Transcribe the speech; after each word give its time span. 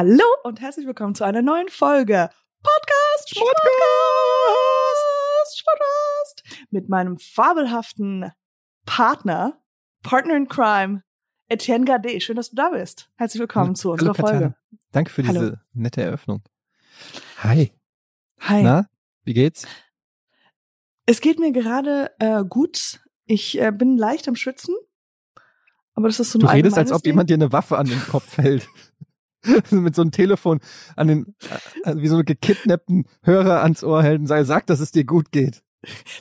Hallo 0.00 0.24
und 0.44 0.62
herzlich 0.62 0.86
willkommen 0.86 1.14
zu 1.14 1.24
einer 1.24 1.42
neuen 1.42 1.68
Folge 1.68 2.30
Podcast 2.62 3.34
Podcast 3.34 3.52
Podcast 5.66 6.42
mit 6.70 6.88
meinem 6.88 7.18
fabelhaften 7.18 8.32
Partner, 8.86 9.60
Partner 10.02 10.38
in 10.38 10.48
Crime, 10.48 11.02
Etienne 11.48 11.84
Gade. 11.84 12.18
Schön, 12.22 12.36
dass 12.36 12.48
du 12.48 12.56
da 12.56 12.70
bist. 12.70 13.10
Herzlich 13.16 13.40
willkommen 13.40 13.74
zu 13.76 13.90
unserer 13.90 14.14
Hallo, 14.16 14.26
Folge. 14.26 14.54
Danke 14.90 15.10
für 15.10 15.22
diese 15.22 15.38
Hallo. 15.38 15.56
nette 15.74 16.00
Eröffnung. 16.00 16.44
Hi. 17.42 17.70
Hi. 18.38 18.62
Na, 18.62 18.86
wie 19.24 19.34
geht's? 19.34 19.66
Es 21.04 21.20
geht 21.20 21.38
mir 21.38 21.52
gerade 21.52 22.10
äh, 22.20 22.42
gut. 22.42 23.00
Ich 23.26 23.60
äh, 23.60 23.70
bin 23.70 23.98
leicht 23.98 24.28
am 24.28 24.36
Schwitzen. 24.36 24.74
Aber 25.92 26.08
das 26.08 26.20
ist 26.20 26.32
so 26.32 26.38
ein 26.38 26.40
Du 26.40 26.46
redest, 26.46 26.78
als 26.78 26.90
ob 26.90 27.04
jemand 27.04 27.28
dir 27.28 27.34
eine 27.34 27.52
Waffe 27.52 27.76
an 27.76 27.84
den 27.84 28.00
Kopf 28.00 28.38
hält. 28.38 28.66
Mit 29.70 29.94
so 29.94 30.02
einem 30.02 30.10
Telefon 30.12 30.60
an 30.96 31.08
den, 31.08 31.34
äh, 31.84 31.94
wie 31.96 32.08
so 32.08 32.16
einen 32.16 32.24
gekidnappten 32.24 33.06
Hörer 33.22 33.62
ans 33.62 33.82
Ohr 33.82 34.02
hält 34.02 34.20
und 34.20 34.26
sagt, 34.26 34.46
sag, 34.46 34.66
dass 34.66 34.80
es 34.80 34.92
dir 34.92 35.04
gut 35.04 35.32
geht. 35.32 35.62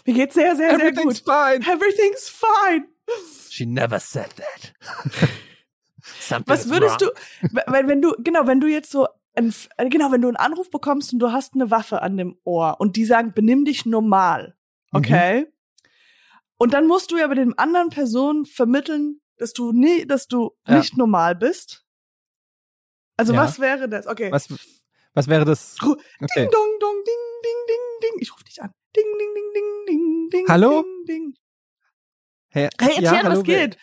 Mir 0.05 0.13
geht's 0.13 0.35
sehr, 0.35 0.55
sehr, 0.55 0.69
sehr 0.77 0.87
Everything's 0.87 1.23
gut. 1.25 1.33
fine. 1.35 1.59
Everything's 1.69 2.29
fine. 2.29 2.85
She 3.49 3.65
never 3.65 3.99
said 3.99 4.29
that. 4.37 4.73
Something 6.21 6.47
Was 6.47 6.69
würdest 6.69 7.01
wrong. 7.01 7.11
du, 7.41 7.61
wenn, 7.71 7.87
wenn 7.87 8.01
du, 8.01 8.13
genau, 8.19 8.47
wenn 8.47 8.61
du 8.61 8.67
jetzt 8.67 8.91
so, 8.91 9.07
ein, 9.35 9.53
genau, 9.89 10.11
wenn 10.11 10.21
du 10.21 10.27
einen 10.29 10.37
Anruf 10.37 10.69
bekommst 10.69 11.11
und 11.13 11.19
du 11.19 11.31
hast 11.31 11.53
eine 11.55 11.69
Waffe 11.71 12.01
an 12.01 12.17
dem 12.17 12.37
Ohr 12.45 12.77
und 12.79 12.95
die 12.95 13.05
sagen, 13.05 13.33
benimm 13.33 13.65
dich 13.65 13.85
normal, 13.85 14.55
okay? 14.93 15.47
Und 16.57 16.73
dann 16.73 16.87
musst 16.87 17.11
du 17.11 17.17
ja 17.17 17.27
bei 17.27 17.35
den 17.35 17.57
anderen 17.57 17.89
Personen 17.89 18.45
vermitteln, 18.45 19.21
dass 19.37 19.53
du 19.53 19.71
nie, 19.71 20.05
dass 20.05 20.27
du 20.27 20.51
Ja. 20.67 20.77
nicht 20.77 20.97
normal 20.97 21.35
bist. 21.35 21.85
Also 23.19 23.33
Ja. 23.33 23.41
was 23.43 23.59
wäre 23.59 23.89
das? 23.89 24.07
Okay. 24.07 24.31
Was, 24.31 24.47
was 25.13 25.27
wäre 25.27 25.43
das? 25.43 25.75
Okay. 25.81 25.97
Ding 26.37 26.49
dong 26.51 26.71
dong 26.79 27.03
ding 27.05 27.23
ding 27.43 27.59
ding 27.67 27.85
ding. 28.01 28.21
Ich 28.21 28.31
rufe 28.33 28.45
dich 28.45 28.61
an. 28.61 28.71
Ding 28.95 29.03
ding 29.19 29.33
ding 29.35 29.53
ding 29.53 29.85
ding 29.87 30.29
ding. 30.31 30.45
Hallo? 30.47 30.83
Ding, 30.83 31.05
ding. 31.05 31.33
Hey, 32.47 32.69
Hey 32.79 32.91
Etienne, 32.97 33.23
hallo, 33.23 33.37
was 33.39 33.43
geht? 33.43 33.77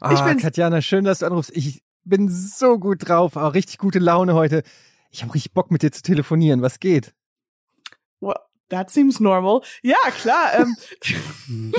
Ah, 0.00 0.12
Ich 0.14 0.20
bin's. 0.22 0.40
Katjana, 0.42 0.80
schön, 0.80 1.04
dass 1.04 1.18
du 1.18 1.26
anrufst. 1.26 1.54
Ich 1.54 1.82
bin 2.04 2.30
so 2.30 2.78
gut 2.78 3.06
drauf, 3.08 3.36
auch 3.36 3.52
richtig 3.52 3.76
gute 3.76 3.98
Laune 3.98 4.34
heute. 4.34 4.62
Ich 5.10 5.22
habe 5.22 5.34
richtig 5.34 5.52
Bock 5.52 5.70
mit 5.70 5.82
dir 5.82 5.92
zu 5.92 6.00
telefonieren. 6.00 6.62
Was 6.62 6.80
geht? 6.80 7.12
That 8.70 8.90
seems 8.90 9.20
normal. 9.20 9.60
Ja, 9.82 9.96
klar. 10.20 10.58
Ähm, 10.58 10.76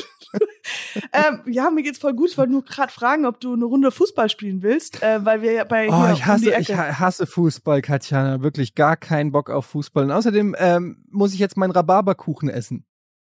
ähm, 1.14 1.42
ja, 1.48 1.70
mir 1.72 1.84
geht's 1.84 2.00
voll 2.00 2.14
gut. 2.14 2.30
Ich 2.30 2.38
wollte 2.38 2.52
nur 2.52 2.64
gerade 2.64 2.92
fragen, 2.92 3.26
ob 3.26 3.40
du 3.40 3.54
eine 3.54 3.66
Runde 3.66 3.92
Fußball 3.92 4.30
spielen 4.30 4.62
willst, 4.62 5.02
äh, 5.02 5.24
weil 5.26 5.42
wir 5.42 5.52
ja 5.52 5.64
bei 5.64 5.88
Oh, 5.90 6.14
ich 6.14 6.20
um 6.22 6.26
hasse, 6.26 6.46
die 6.46 6.52
ich 6.52 6.76
hasse 6.76 7.26
Fußball, 7.26 7.82
Katjana. 7.82 8.42
Wirklich 8.42 8.76
gar 8.76 8.98
keinen 8.98 9.32
Bock 9.32 9.50
auf 9.50 9.66
Fußball. 9.68 10.06
Und 10.06 10.12
außerdem 10.12 10.56
ähm, 10.60 11.04
muss 11.10 11.34
ich 11.34 11.40
jetzt 11.40 11.58
meinen 11.58 11.72
Rhabarberkuchen 11.72 12.50
essen. 12.50 12.86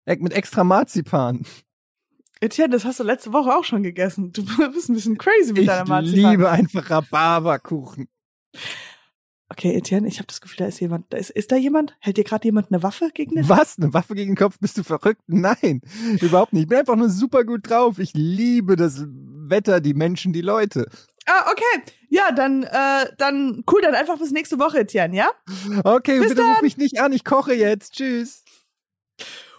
Mit 0.05 0.33
extra 0.33 0.63
Marzipan. 0.63 1.45
Etienne, 2.41 2.69
das 2.73 2.85
hast 2.85 2.99
du 2.99 3.03
letzte 3.03 3.31
Woche 3.33 3.55
auch 3.55 3.63
schon 3.63 3.83
gegessen. 3.83 4.33
Du 4.33 4.43
bist 4.73 4.89
ein 4.89 4.95
bisschen 4.95 5.17
crazy 5.17 5.53
mit 5.53 5.59
Ich 5.59 5.67
deiner 5.67 5.87
Marzipan. 5.87 6.31
liebe 6.31 6.49
einfach 6.49 6.89
Rhabarberkuchen. 6.89 8.07
Okay, 9.51 9.75
Etienne, 9.75 10.07
ich 10.07 10.17
habe 10.19 10.27
das 10.27 10.39
Gefühl, 10.39 10.59
da 10.59 10.65
ist 10.67 10.79
jemand. 10.79 11.11
Da 11.11 11.17
ist, 11.17 11.29
ist 11.29 11.51
da 11.51 11.57
jemand? 11.57 11.93
Hält 11.99 12.15
dir 12.15 12.23
gerade 12.23 12.45
jemand 12.45 12.71
eine 12.71 12.83
Waffe 12.83 13.09
gegen 13.13 13.35
den? 13.35 13.49
Was? 13.49 13.77
Eine 13.77 13.93
Waffe 13.93 14.15
gegen 14.15 14.31
den 14.31 14.37
Kopf? 14.37 14.57
Bist 14.61 14.77
du 14.77 14.83
verrückt? 14.83 15.21
Nein, 15.27 15.81
überhaupt 16.21 16.53
nicht. 16.53 16.63
Ich 16.63 16.69
bin 16.69 16.77
einfach 16.77 16.95
nur 16.95 17.09
super 17.09 17.43
gut 17.43 17.69
drauf. 17.69 17.99
Ich 17.99 18.13
liebe 18.13 18.77
das 18.77 19.03
Wetter, 19.07 19.81
die 19.81 19.93
Menschen, 19.93 20.31
die 20.31 20.39
Leute. 20.39 20.87
Ah, 21.25 21.51
okay. 21.51 21.91
Ja, 22.07 22.31
dann, 22.31 22.63
äh, 22.63 23.07
dann 23.17 23.65
cool, 23.69 23.81
dann 23.81 23.93
einfach 23.93 24.17
bis 24.17 24.31
nächste 24.31 24.57
Woche, 24.57 24.79
Etienne, 24.79 25.17
ja? 25.17 25.29
Okay, 25.83 26.19
Bis 26.19 26.29
bitte 26.29 26.41
dann. 26.41 26.53
ruf 26.53 26.61
mich 26.61 26.77
nicht 26.77 27.01
an. 27.01 27.11
Ich 27.11 27.25
koche 27.25 27.53
jetzt. 27.53 27.93
Tschüss. 27.95 28.45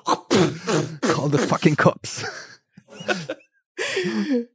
Call 0.04 1.31
the 1.31 1.38
fucking 1.38 1.76
cops. 1.76 2.25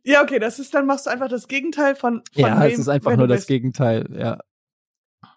Ja, 0.04 0.24
okay, 0.24 0.40
das 0.40 0.58
ist, 0.60 0.74
dann 0.74 0.86
machst 0.86 1.06
du 1.06 1.10
einfach 1.10 1.28
das 1.30 1.48
Gegenteil 1.48 1.96
von, 1.96 2.24
von 2.34 2.42
Ja, 2.44 2.60
wem, 2.62 2.72
es 2.74 2.80
ist 2.80 2.88
einfach 2.88 3.16
nur 3.16 3.28
das 3.28 3.40
bist. 3.42 3.48
Gegenteil, 3.50 4.08
ja. 4.18 4.40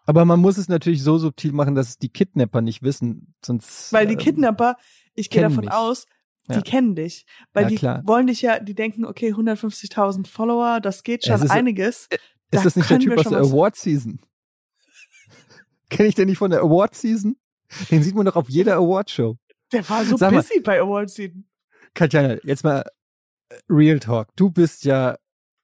Aber 0.06 0.24
man 0.24 0.40
muss 0.40 0.56
es 0.58 0.68
natürlich 0.68 1.02
so 1.02 1.18
subtil 1.18 1.52
machen, 1.52 1.74
dass 1.74 1.88
es 1.90 1.98
die 1.98 2.08
Kidnapper 2.08 2.60
nicht 2.62 2.82
wissen, 2.82 3.34
sonst. 3.44 3.92
Weil 3.92 4.06
die 4.06 4.14
ähm, 4.14 4.18
Kidnapper, 4.18 4.76
ich 5.14 5.30
gehe 5.30 5.42
davon 5.42 5.64
mich. 5.66 5.72
aus, 5.72 6.06
die 6.48 6.54
Ja. 6.54 6.60
kennen 6.62 6.94
dich. 6.96 7.26
Weil 7.52 7.64
Ja, 7.64 7.68
die 7.68 7.76
klar. 7.76 8.02
wollen 8.06 8.26
dich 8.26 8.42
ja, 8.42 8.58
die 8.58 8.74
denken, 8.74 9.04
okay, 9.04 9.32
150.000 9.34 10.26
Follower, 10.26 10.80
das 10.80 11.02
geht 11.02 11.24
schon 11.26 11.40
ist- 11.42 11.50
einiges. 11.50 12.08
Ist 12.10 12.18
da 12.50 12.62
das 12.64 12.76
nicht 12.76 12.90
der 12.90 12.98
Typ 12.98 13.16
aus 13.18 13.28
der 13.28 13.38
Award 13.38 13.76
Season? 13.76 14.18
Kenn 15.90 16.06
ich 16.06 16.14
den 16.14 16.28
nicht 16.28 16.38
von 16.38 16.50
der 16.50 16.60
Award 16.60 16.94
Season? 16.94 17.36
Den 17.90 18.02
sieht 18.02 18.14
man 18.14 18.26
doch 18.26 18.36
auf 18.36 18.48
jeder 18.48 18.74
Award 18.76 19.10
Show. 19.10 19.36
Der 19.72 19.88
war 19.88 20.04
so 20.04 20.16
Sag 20.16 20.32
mal. 20.32 20.42
busy 20.42 20.60
bei 20.60 20.80
Awards 20.80 21.14
Season. 21.14 21.44
Katjana, 21.94 22.36
jetzt 22.42 22.64
mal 22.64 22.84
äh, 23.50 23.54
Real 23.68 24.00
Talk. 24.00 24.28
Du 24.34 24.50
bist 24.50 24.84
ja 24.84 25.16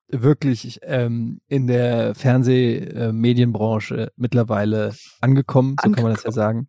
wirklich 0.09 0.81
ähm, 0.83 1.41
in 1.49 1.67
der 1.67 2.15
Fernsehmedienbranche 2.15 4.13
mittlerweile 4.17 4.95
angekommen, 5.21 5.77
so 5.83 5.91
kann 5.91 6.03
man 6.05 6.15
das 6.15 6.25
ja 6.25 6.33
sagen. 6.33 6.69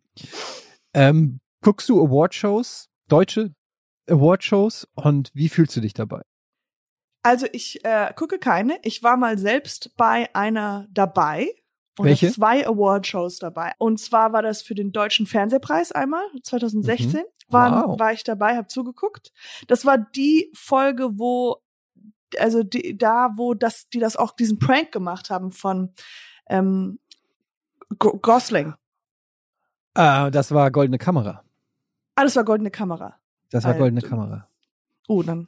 Ähm, 0.94 1.40
guckst 1.62 1.88
du 1.88 2.04
Award-Shows, 2.04 2.88
deutsche 3.08 3.54
Award-Shows 4.08 4.88
und 4.94 5.30
wie 5.34 5.48
fühlst 5.48 5.76
du 5.76 5.80
dich 5.80 5.94
dabei? 5.94 6.22
Also 7.22 7.46
ich 7.52 7.84
äh, 7.84 8.12
gucke 8.16 8.38
keine. 8.38 8.78
Ich 8.82 9.02
war 9.02 9.16
mal 9.16 9.38
selbst 9.38 9.94
bei 9.96 10.28
einer 10.34 10.86
dabei. 10.90 11.48
Oder 11.98 12.10
Welche? 12.10 12.30
zwei 12.32 12.64
Award-Shows 12.66 13.38
dabei. 13.40 13.72
Und 13.78 13.98
zwar 13.98 14.32
war 14.32 14.40
das 14.40 14.62
für 14.62 14.74
den 14.76 14.92
Deutschen 14.92 15.26
Fernsehpreis 15.26 15.90
einmal, 15.92 16.24
2016. 16.44 17.24
War, 17.48 17.70
Mhm. 17.70 17.90
Wow. 17.90 17.98
war 17.98 18.12
ich 18.12 18.22
dabei, 18.24 18.56
habe 18.56 18.68
zugeguckt. 18.68 19.32
Das 19.66 19.84
war 19.84 19.98
die 19.98 20.50
Folge, 20.54 21.18
wo, 21.18 21.56
also 22.38 22.62
die, 22.62 22.96
da, 22.96 23.30
wo 23.36 23.54
das, 23.54 23.88
die 23.88 23.98
das 23.98 24.16
auch 24.16 24.32
diesen 24.32 24.58
Prank 24.58 24.92
gemacht 24.92 25.30
haben 25.30 25.50
von 25.50 25.94
ähm, 26.48 26.98
Go 27.98 28.18
Gosling. 28.18 28.74
Ah, 29.94 30.30
das 30.30 30.52
war 30.52 30.70
Goldene 30.70 30.98
Kamera. 30.98 31.42
Ah, 32.18 32.24
das 32.24 32.34
war 32.34 32.44
goldene 32.44 32.72
Kamera. 32.72 33.14
Das 33.50 33.62
war 33.62 33.70
Alter. 33.70 33.78
Goldene 33.78 34.02
Kamera. 34.02 34.48
Oh, 35.06 35.22
dann 35.22 35.46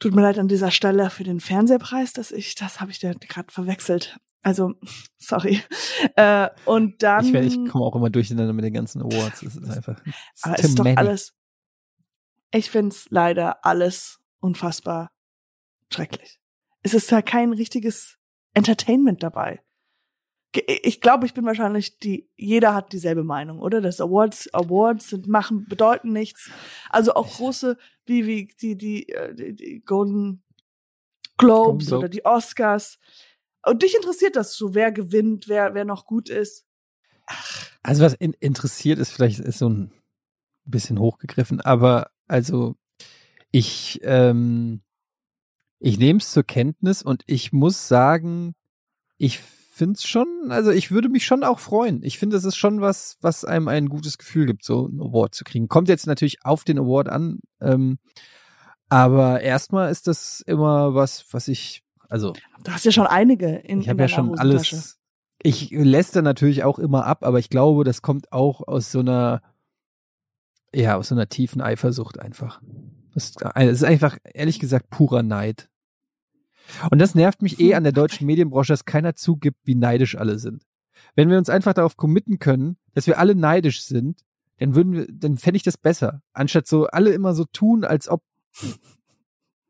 tut 0.00 0.12
mir 0.12 0.22
leid 0.22 0.40
an 0.40 0.48
dieser 0.48 0.72
Stelle 0.72 1.08
für 1.08 1.22
den 1.22 1.38
Fernsehpreis, 1.38 2.12
dass 2.12 2.32
ich, 2.32 2.56
das 2.56 2.80
habe 2.80 2.90
ich 2.90 2.98
dir 2.98 3.14
gerade 3.14 3.52
verwechselt. 3.52 4.18
Also, 4.42 4.74
sorry. 5.18 5.62
Äh, 6.16 6.48
und 6.64 7.00
dann. 7.02 7.24
Ich, 7.24 7.34
ich 7.34 7.70
komme 7.70 7.84
auch 7.84 7.94
immer 7.94 8.10
durcheinander 8.10 8.52
mit 8.52 8.64
den 8.64 8.74
ganzen 8.74 9.02
Awards. 9.02 9.40
Das 9.40 9.54
ist 9.54 9.70
einfach. 9.70 10.00
it's 10.04 10.44
aber 10.44 10.58
ist 10.58 10.78
doch 10.78 10.96
alles. 10.96 11.32
Ich 12.50 12.70
find's 12.70 13.06
leider 13.10 13.64
alles 13.64 14.18
unfassbar 14.40 15.12
schrecklich. 15.92 16.40
Es 16.82 16.94
ist 16.94 17.10
da 17.10 17.22
kein 17.22 17.52
richtiges 17.52 18.18
Entertainment 18.54 19.22
dabei. 19.22 19.60
Ich 20.66 21.00
glaube, 21.00 21.26
ich 21.26 21.34
bin 21.34 21.44
wahrscheinlich 21.44 21.98
die, 21.98 22.30
jeder 22.36 22.74
hat 22.74 22.92
dieselbe 22.92 23.24
Meinung, 23.24 23.58
oder? 23.58 23.82
Das 23.82 24.00
Awards, 24.00 24.52
Awards 24.54 25.10
sind 25.10 25.28
machen, 25.28 25.66
bedeuten 25.68 26.12
nichts. 26.12 26.50
Also 26.88 27.14
auch 27.14 27.28
große, 27.36 27.76
wie, 28.06 28.26
wie, 28.26 28.48
die, 28.60 28.76
die, 28.76 29.08
äh, 29.10 29.34
die, 29.34 29.54
die 29.54 29.80
Golden 29.80 30.42
Globes 31.36 31.92
oder 31.92 32.08
die 32.08 32.24
Oscars. 32.24 32.98
Und 33.66 33.82
dich 33.82 33.94
interessiert 33.94 34.36
das 34.36 34.54
so, 34.54 34.74
wer 34.74 34.92
gewinnt, 34.92 35.48
wer, 35.48 35.74
wer 35.74 35.84
noch 35.84 36.06
gut 36.06 36.30
ist. 36.30 36.64
Also 37.82 38.04
was 38.04 38.14
in, 38.14 38.32
interessiert 38.34 38.98
ist, 38.98 39.10
vielleicht 39.10 39.40
ist 39.40 39.58
so 39.58 39.68
ein 39.68 39.92
bisschen 40.64 40.98
hochgegriffen, 40.98 41.60
aber 41.60 42.10
also 42.28 42.76
ich, 43.50 44.00
ähm, 44.02 44.82
ich 45.78 45.98
nehme 45.98 46.18
es 46.18 46.30
zur 46.30 46.44
Kenntnis 46.44 47.02
und 47.02 47.22
ich 47.26 47.52
muss 47.52 47.88
sagen, 47.88 48.54
ich 49.18 49.40
finde 49.76 49.94
es 49.94 50.06
schon, 50.06 50.26
also 50.48 50.70
ich 50.70 50.90
würde 50.90 51.08
mich 51.10 51.26
schon 51.26 51.44
auch 51.44 51.58
freuen. 51.58 52.02
Ich 52.02 52.18
finde, 52.18 52.36
es 52.36 52.44
ist 52.44 52.56
schon 52.56 52.80
was, 52.80 53.18
was 53.20 53.44
einem 53.44 53.68
ein 53.68 53.88
gutes 53.88 54.16
Gefühl 54.16 54.46
gibt, 54.46 54.64
so 54.64 54.86
einen 54.86 55.00
Award 55.00 55.34
zu 55.34 55.44
kriegen. 55.44 55.68
Kommt 55.68 55.88
jetzt 55.88 56.06
natürlich 56.06 56.44
auf 56.44 56.64
den 56.64 56.78
Award 56.78 57.10
an, 57.10 57.40
ähm, 57.60 57.98
aber 58.88 59.42
erstmal 59.42 59.90
ist 59.90 60.06
das 60.06 60.40
immer 60.40 60.94
was, 60.94 61.26
was 61.32 61.48
ich, 61.48 61.82
also 62.08 62.32
Du 62.64 62.72
hast 62.72 62.84
ja 62.84 62.92
schon 62.92 63.06
einige 63.06 63.48
in, 63.48 63.80
ich 63.80 63.88
habe 63.88 64.00
ja 64.00 64.08
schon 64.08 64.38
alles. 64.38 64.98
Ich 65.42 65.70
lässt 65.70 66.14
natürlich 66.16 66.64
auch 66.64 66.78
immer 66.78 67.04
ab, 67.04 67.22
aber 67.22 67.38
ich 67.38 67.50
glaube, 67.50 67.84
das 67.84 68.00
kommt 68.00 68.32
auch 68.32 68.66
aus 68.66 68.90
so 68.90 69.00
einer, 69.00 69.42
ja, 70.74 70.96
aus 70.96 71.08
so 71.08 71.14
einer 71.14 71.28
tiefen 71.28 71.60
Eifersucht 71.60 72.18
einfach. 72.18 72.62
Das 73.16 73.30
ist, 73.30 73.42
es 73.54 73.72
ist 73.78 73.84
einfach, 73.84 74.18
ehrlich 74.34 74.58
gesagt, 74.60 74.90
purer 74.90 75.22
Neid. 75.22 75.70
Und 76.90 76.98
das 76.98 77.14
nervt 77.14 77.40
mich 77.40 77.58
eh 77.60 77.74
an 77.74 77.82
der 77.82 77.92
deutschen 77.92 78.26
Medienbranche, 78.26 78.74
dass 78.74 78.84
keiner 78.84 79.14
zugibt, 79.14 79.56
wie 79.64 79.74
neidisch 79.74 80.18
alle 80.18 80.38
sind. 80.38 80.64
Wenn 81.14 81.30
wir 81.30 81.38
uns 81.38 81.48
einfach 81.48 81.72
darauf 81.72 81.96
committen 81.96 82.38
können, 82.38 82.76
dass 82.92 83.06
wir 83.06 83.18
alle 83.18 83.34
neidisch 83.34 83.84
sind, 83.84 84.20
dann 84.58 84.74
würden 84.74 84.92
wir, 84.92 85.06
dann 85.10 85.38
fände 85.38 85.56
ich 85.56 85.62
das 85.62 85.78
besser. 85.78 86.20
Anstatt 86.34 86.66
so 86.66 86.88
alle 86.88 87.10
immer 87.12 87.32
so 87.34 87.46
tun, 87.46 87.84
als 87.84 88.06
ob, 88.06 88.22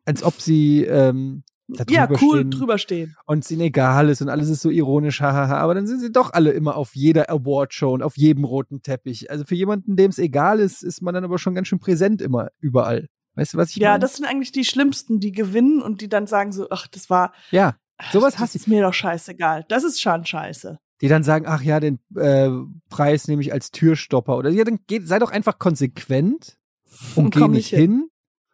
als 0.04 0.24
ob 0.24 0.40
sie 0.40 0.82
ähm, 0.82 1.44
da 1.68 1.84
Ja, 1.88 2.06
drüber 2.08 2.20
cool 2.22 2.38
stehen 2.38 2.50
drüber 2.50 2.78
stehen. 2.78 3.16
und 3.26 3.44
es 3.44 3.50
ihnen 3.52 3.60
egal 3.62 4.08
ist 4.08 4.22
und 4.22 4.28
alles 4.28 4.48
ist 4.48 4.62
so 4.62 4.70
ironisch, 4.70 5.20
hahaha, 5.20 5.58
aber 5.58 5.74
dann 5.74 5.86
sind 5.86 6.00
sie 6.00 6.10
doch 6.10 6.32
alle 6.32 6.50
immer 6.50 6.76
auf 6.76 6.96
jeder 6.96 7.30
Awardshow 7.30 7.92
und 7.94 8.02
auf 8.02 8.16
jedem 8.16 8.44
roten 8.44 8.82
Teppich. 8.82 9.30
Also 9.30 9.44
für 9.44 9.54
jemanden, 9.54 9.94
dem 9.94 10.10
es 10.10 10.18
egal 10.18 10.58
ist, 10.58 10.82
ist 10.82 11.00
man 11.00 11.14
dann 11.14 11.24
aber 11.24 11.38
schon 11.38 11.54
ganz 11.54 11.68
schön 11.68 11.78
präsent 11.80 12.22
immer 12.22 12.48
überall. 12.60 13.08
Weißt 13.36 13.54
du, 13.54 13.58
was 13.58 13.70
ich 13.70 13.76
Ja, 13.76 13.90
meine? 13.90 14.00
das 14.00 14.16
sind 14.16 14.24
eigentlich 14.26 14.50
die 14.52 14.64
Schlimmsten, 14.64 15.20
die 15.20 15.30
gewinnen 15.32 15.80
und 15.82 16.00
die 16.00 16.08
dann 16.08 16.26
sagen 16.26 16.50
so, 16.52 16.68
ach, 16.70 16.86
das 16.88 17.08
war, 17.10 17.32
ja, 17.50 17.76
sowas 18.12 18.34
das 18.34 18.42
hasse 18.42 18.58
ist 18.58 18.66
mir 18.68 18.82
doch 18.82 18.94
scheißegal. 18.94 19.64
Das 19.68 19.84
ist 19.84 20.00
schon 20.00 20.24
scheiße. 20.26 20.78
die 21.02 21.08
dann 21.08 21.22
sagen, 21.22 21.44
ach 21.46 21.62
ja, 21.62 21.78
den 21.78 21.98
äh, 22.16 22.50
Preis 22.88 23.28
nehme 23.28 23.42
ich 23.42 23.52
als 23.52 23.70
Türstopper 23.70 24.36
oder 24.36 24.50
ja, 24.50 24.64
dann 24.64 24.78
geht, 24.86 25.06
sei 25.06 25.18
doch 25.18 25.30
einfach 25.30 25.58
konsequent 25.58 26.56
und, 27.14 27.24
Und 27.26 27.34
geh 27.34 27.40
nicht 27.48 27.72
nicht 27.72 27.80
hin. 27.80 28.08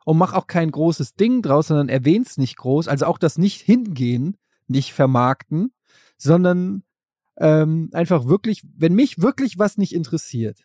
und 0.05 0.19
mach 0.19 0.33
auch 0.33 0.47
kein 0.49 0.71
großes 0.71 1.15
Ding 1.15 1.43
draus, 1.43 1.69
sondern 1.69 1.89
erwähn's 1.89 2.37
nicht 2.39 2.57
groß, 2.57 2.89
also 2.89 3.07
auch 3.07 3.19
das 3.19 3.39
nicht 3.39 3.61
hingehen, 3.61 4.37
nicht 4.67 4.93
vermarkten, 4.95 5.73
sondern 6.19 6.83
ähm, 7.37 7.91
einfach 7.93 8.27
wirklich, 8.27 8.63
wenn 8.77 8.95
mich 8.95 9.21
wirklich 9.23 9.59
was 9.59 9.79
nicht 9.79 9.95
interessiert, 9.95 10.65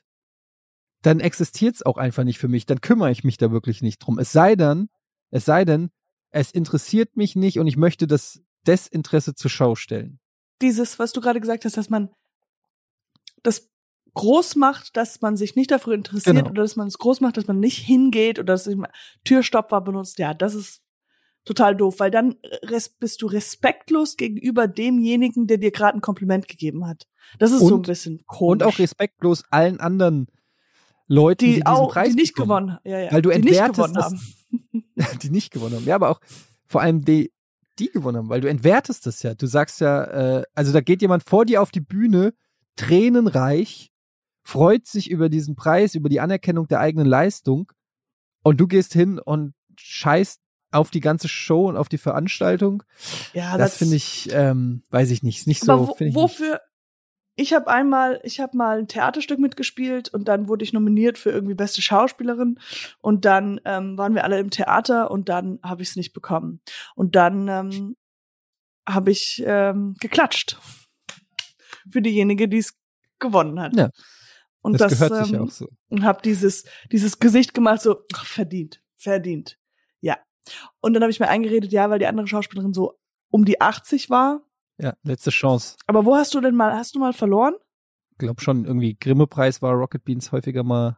dann 1.07 1.19
existiert's 1.21 1.83
auch 1.83 1.98
einfach 1.98 2.24
nicht 2.24 2.38
für 2.38 2.48
mich, 2.48 2.65
dann 2.65 2.81
kümmere 2.81 3.12
ich 3.12 3.24
mich 3.24 3.38
da 3.38 3.51
wirklich 3.51 3.81
nicht 3.81 4.00
drum. 4.00 4.19
Es 4.19 4.31
sei 4.31 4.56
denn, 4.56 4.89
es 5.31 5.45
sei 5.45 5.65
denn, 5.65 5.89
es 6.30 6.51
interessiert 6.51 7.15
mich 7.18 7.36
nicht 7.36 7.59
und 7.59 7.68
ich 7.68 7.77
möchte 7.77 8.07
das 8.07 8.42
Desinteresse 8.68 9.33
zur 9.33 9.50
Schau 9.50 9.75
stellen. 9.75 10.19
Dieses, 10.62 11.00
was 11.00 11.13
du 11.13 11.21
gerade 11.21 11.39
gesagt 11.39 11.65
hast, 11.65 11.77
dass 11.77 11.89
man 11.89 12.09
das 13.44 13.69
groß 14.13 14.56
macht, 14.56 14.98
dass 14.98 15.21
man 15.21 15.38
sich 15.38 15.56
nicht 15.56 15.71
dafür 15.71 15.94
interessiert 15.94 16.36
Genau. 16.36 16.50
oder 16.50 16.63
dass 16.63 16.75
man 16.75 16.88
es 16.88 16.98
groß 16.98 17.21
macht, 17.21 17.38
dass 17.38 17.48
man 17.48 17.59
nicht 17.59 17.77
hingeht 17.77 18.39
oder 18.39 18.54
dass 18.54 18.65
man 18.68 18.92
Türstopper 19.24 19.80
benutzt. 19.81 20.18
Ja, 20.19 20.33
das 20.33 20.56
ist 20.56 20.81
total 21.45 21.75
doof, 21.75 22.00
weil 22.00 22.12
dann 22.12 22.36
bist 23.00 23.21
du 23.21 23.27
respektlos 23.27 24.18
gegenüber 24.18 24.68
demjenigen, 24.68 25.48
der 25.48 25.57
dir 25.59 25.71
gerade 25.71 25.98
ein 25.98 26.01
Kompliment 26.01 26.48
gegeben 26.48 26.86
hat. 26.88 27.07
Das 27.39 27.51
ist 27.51 27.59
so 27.59 27.68
ein 27.68 27.74
Und- 27.75 27.88
bisschen 27.88 28.25
komisch. 28.25 28.51
Und 28.51 28.63
auch 28.63 28.80
respektlos 28.80 29.44
allen 29.51 29.80
anderen 29.80 30.27
Leuten, 31.07 31.39
die, 31.39 31.45
die, 31.45 31.54
diesen 31.56 31.68
auch, 31.68 31.92
Preis 31.92 32.09
die 32.09 32.15
nicht 32.15 32.36
bekommen. 32.36 32.68
gewonnen, 32.68 32.80
ja, 32.83 33.00
ja, 33.00 33.12
Weil 33.12 33.21
du 33.21 33.30
die 33.30 33.39
nicht 33.39 33.57
entwertest 33.59 33.75
gewonnen 33.75 33.94
das- 33.94 35.06
haben. 35.06 35.19
die 35.21 35.30
nicht 35.30 35.51
gewonnen 35.51 35.75
haben. 35.75 35.86
Ja, 35.86 35.95
aber 35.95 36.09
auch 36.09 36.19
vor 36.65 36.81
allem 36.81 37.04
die, 37.06 37.31
die 37.80 37.89
gewonnen 37.89 38.18
haben, 38.18 38.30
weil 38.30 38.42
du 38.42 38.50
entwertest 38.50 39.06
das 39.06 39.24
ja. 39.24 39.33
Du 39.36 39.45
sagst 39.48 39.80
ja, 39.81 40.39
äh, 40.39 40.44
also 40.54 40.74
da 40.74 40.81
geht 40.81 41.01
jemand 41.01 41.24
vor 41.24 41.45
dir 41.45 41.62
auf 41.62 41.71
die 41.71 41.80
Bühne, 41.81 42.33
tränenreich, 42.75 43.92
freut 44.44 44.88
sich 44.88 45.09
über 45.09 45.30
diesen 45.30 45.56
Preis, 45.56 45.95
über 45.95 46.09
die 46.09 46.19
Anerkennung 46.19 46.68
der 46.68 46.80
eigenen 46.80 47.07
Leistung 47.07 47.71
und 48.44 48.59
du 48.59 48.68
gehst 48.68 48.94
hin 48.94 49.19
und 49.19 49.54
scheißt 49.77 50.39
auf 50.71 50.89
die 50.92 51.00
ganze 51.00 51.27
Show 51.27 51.68
und 51.69 51.77
auf 51.77 51.89
die 51.89 51.98
Veranstaltung. 51.98 52.83
Ja, 53.33 53.57
das 53.57 53.77
finde 53.77 53.95
ich, 53.95 54.30
ähm, 54.31 54.83
weiß 54.89 55.12
ich 55.12 55.24
nicht, 55.24 55.39
ist 55.39 55.48
nicht 55.48 55.63
so. 55.63 55.88
Wo, 55.88 55.95
wofür? 56.13 56.59
Ich 57.39 57.54
habe 57.54 57.68
einmal, 57.68 58.19
ich 58.24 58.39
habe 58.39 58.57
mal 58.57 58.80
ein 58.80 58.88
Theaterstück 58.88 59.38
mitgespielt 59.38 60.12
und 60.12 60.28
dann 60.28 60.48
wurde 60.48 60.63
ich 60.63 60.74
nominiert 60.74 61.19
für 61.19 61.30
irgendwie 61.30 61.54
beste 61.54 61.84
Schauspielerin 61.84 62.60
und 63.00 63.25
dann 63.25 63.62
ähm, 63.63 63.95
waren 63.95 64.16
wir 64.16 64.24
alle 64.24 64.39
im 64.39 64.50
Theater 64.50 65.12
und 65.12 65.30
dann 65.30 65.60
habe 65.62 65.84
ich 65.84 65.89
es 65.89 65.95
nicht 65.95 66.13
bekommen 66.13 66.62
und 66.95 67.16
dann 67.16 67.48
ähm, 67.48 67.95
habe 68.89 69.12
ich 69.12 69.44
ähm, 69.45 69.94
geklatscht 70.00 70.57
für 71.88 72.01
diejenige, 72.01 72.48
die 72.48 72.57
es 72.57 72.75
gewonnen 73.19 73.60
hat. 73.60 73.75
Ja, 73.75 73.92
und 74.62 74.81
das, 74.81 74.98
das, 74.98 75.10
gehört 75.10 75.25
sich 75.28 75.36
ähm, 75.36 75.44
auch 75.44 75.51
so. 75.51 75.68
und 75.90 76.04
habe 76.04 76.24
dieses 76.24 76.66
dieses 76.92 77.19
Gesicht 77.19 77.54
gemacht 77.54 77.81
so 77.81 77.98
ach, 78.16 78.25
verdient, 78.25 78.81
verdient. 78.95 79.60
Ja. 80.01 80.18
Und 80.81 80.95
dann 80.95 81.04
habe 81.04 81.12
ich 81.12 81.19
mir 81.19 81.30
eingeredet, 81.30 81.72
ja, 81.72 81.92
weil 81.92 82.00
die 82.00 82.07
andere 82.07 82.25
Schauspielerin 82.25 82.74
so 82.74 82.98
um 83.30 83.45
die 83.45 83.62
80 83.62 84.10
war 84.10 84.42
Ja, 84.80 84.94
letzte 85.04 85.32
Chance. 85.32 85.76
aber 85.88 86.06
wo 86.06 86.16
hast 86.16 86.34
du 86.36 86.42
denn 86.42 86.56
mal, 86.56 86.74
hast 86.74 86.94
du 86.96 87.00
mal 87.00 87.14
verloren? 87.14 87.54
Glaub 88.20 88.42
schon, 88.42 88.66
irgendwie 88.66 88.96
Grimme-Preis 89.00 89.62
war 89.62 89.74
Rocket 89.74 90.04
Beans 90.06 90.32
häufiger 90.32 90.64
mal 90.64 90.98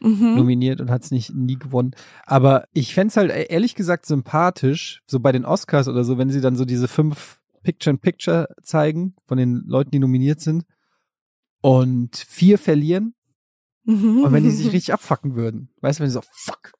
Mhm. 0.00 0.34
nominiert 0.36 0.80
und 0.82 0.90
hat 0.90 1.04
es 1.04 1.10
nicht 1.10 1.34
nie 1.34 1.58
gewonnen. 1.58 1.92
Aber 2.26 2.66
ich 2.74 2.92
fänd's 2.94 3.16
halt 3.16 3.30
e- 3.30 3.46
ehrlich 3.48 3.74
gesagt 3.74 4.04
sympathisch, 4.04 5.02
so 5.06 5.20
bei 5.20 5.32
den 5.32 5.44
Oscars 5.46 5.88
oder 5.88 6.04
so, 6.04 6.18
wenn 6.18 6.28
sie 6.30 6.40
dann 6.42 6.54
so 6.54 6.64
diese 6.66 6.86
fünf 6.86 7.40
Picture-in-Picture 7.62 8.48
zeigen 8.62 9.14
von 9.26 9.38
den 9.38 9.62
Leuten, 9.66 9.90
die 9.92 9.98
nominiert 9.98 10.40
sind 10.40 10.64
und 11.62 12.16
vier 12.16 12.58
verlieren 12.58 13.14
Mhm. 13.84 14.24
und 14.24 14.32
wenn 14.32 14.44
die 14.44 14.50
sich 14.50 14.66
richtig 14.72 14.92
abfacken 14.92 15.34
würden. 15.34 15.70
Weißt 15.80 15.98
du, 15.98 16.02
wenn 16.02 16.10
sie 16.10 16.14
so, 16.14 16.22
fuck. 16.30 16.72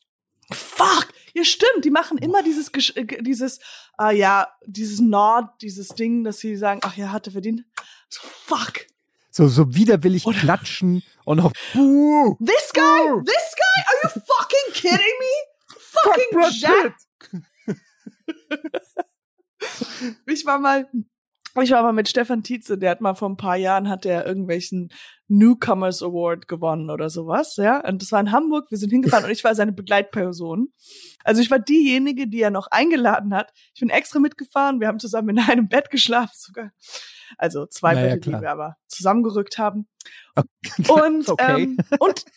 Fuck! 0.52 1.08
Ja, 1.36 1.44
stimmt, 1.44 1.84
die 1.84 1.90
machen 1.90 2.16
immer 2.16 2.42
dieses, 2.42 2.72
Gesch- 2.72 2.96
äh, 2.96 3.22
dieses, 3.22 3.60
ah 3.98 4.10
ja, 4.10 4.48
dieses 4.64 5.00
Nord, 5.00 5.50
dieses 5.60 5.88
Ding, 5.88 6.24
dass 6.24 6.38
sie 6.38 6.56
sagen, 6.56 6.80
ach 6.82 6.96
ja, 6.96 7.12
hatte 7.12 7.30
verdient. 7.30 7.62
So, 8.08 8.22
fuck! 8.26 8.86
So, 9.30 9.46
so 9.46 9.74
widerwillig 9.74 10.24
Oder- 10.24 10.38
klatschen 10.38 11.02
und 11.26 11.40
auch, 11.40 11.52
buh, 11.74 12.38
This 12.42 12.72
guy? 12.72 13.22
This 13.26 13.54
guy? 13.54 13.82
Are 13.84 13.98
you 14.02 14.08
fucking 14.08 14.72
kidding 14.72 15.14
me? 15.20 15.34
fuck 15.78 16.14
Fucking 16.14 16.50
Jack! 16.58 16.96
Ich 20.26 20.46
war 20.46 20.58
mal, 20.58 20.88
ich 21.64 21.70
war 21.70 21.82
mal 21.82 21.92
mit 21.92 22.08
Stefan 22.08 22.42
Tietze, 22.42 22.76
der 22.78 22.90
hat 22.90 23.00
mal 23.00 23.14
vor 23.14 23.28
ein 23.28 23.36
paar 23.36 23.56
Jahren 23.56 23.88
hat 23.88 24.04
der 24.04 24.26
irgendwelchen 24.26 24.90
Newcomers 25.28 26.02
Award 26.02 26.48
gewonnen 26.48 26.90
oder 26.90 27.10
sowas, 27.10 27.56
ja. 27.56 27.86
Und 27.86 28.02
das 28.02 28.12
war 28.12 28.20
in 28.20 28.32
Hamburg, 28.32 28.70
wir 28.70 28.78
sind 28.78 28.90
hingefahren 28.90 29.24
und 29.24 29.30
ich 29.30 29.42
war 29.44 29.54
seine 29.54 29.72
Begleitperson. 29.72 30.68
Also 31.24 31.42
ich 31.42 31.50
war 31.50 31.58
diejenige, 31.58 32.28
die 32.28 32.40
er 32.40 32.50
noch 32.50 32.68
eingeladen 32.70 33.34
hat. 33.34 33.52
Ich 33.74 33.80
bin 33.80 33.90
extra 33.90 34.18
mitgefahren, 34.20 34.80
wir 34.80 34.88
haben 34.88 34.98
zusammen 35.00 35.30
in 35.30 35.38
einem 35.40 35.68
Bett 35.68 35.90
geschlafen 35.90 36.34
sogar. 36.36 36.70
Also 37.38 37.66
zwei 37.66 37.94
Naja, 37.94 38.06
Bette, 38.14 38.20
die 38.20 38.28
klar. 38.30 38.42
wir 38.42 38.50
aber 38.50 38.76
zusammengerückt 38.86 39.58
haben. 39.58 39.88
Okay. 40.36 40.48
Und, 40.88 41.28
Okay. 41.28 41.62
ähm, 41.62 41.78
und 41.98 42.24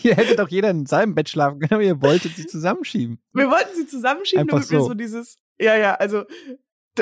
Hier 0.00 0.14
hätte 0.16 0.36
doch 0.36 0.48
jeder 0.48 0.70
in 0.70 0.86
seinem 0.86 1.14
Bett 1.14 1.28
schlafen 1.28 1.60
können, 1.60 1.74
aber 1.74 1.82
ihr 1.82 2.00
wolltet 2.02 2.34
sie 2.36 2.46
zusammenschieben. 2.46 3.20
wir 3.32 3.50
wollten 3.50 3.74
sie 3.76 3.86
zusammenschieben, 3.86 4.42
Einfach 4.42 4.58
damit 4.58 4.70
wir 4.70 4.80
so. 4.80 4.86
so 4.88 4.94
dieses, 4.94 5.36
ja, 5.58 5.76
ja, 5.76 5.94
also 5.94 6.24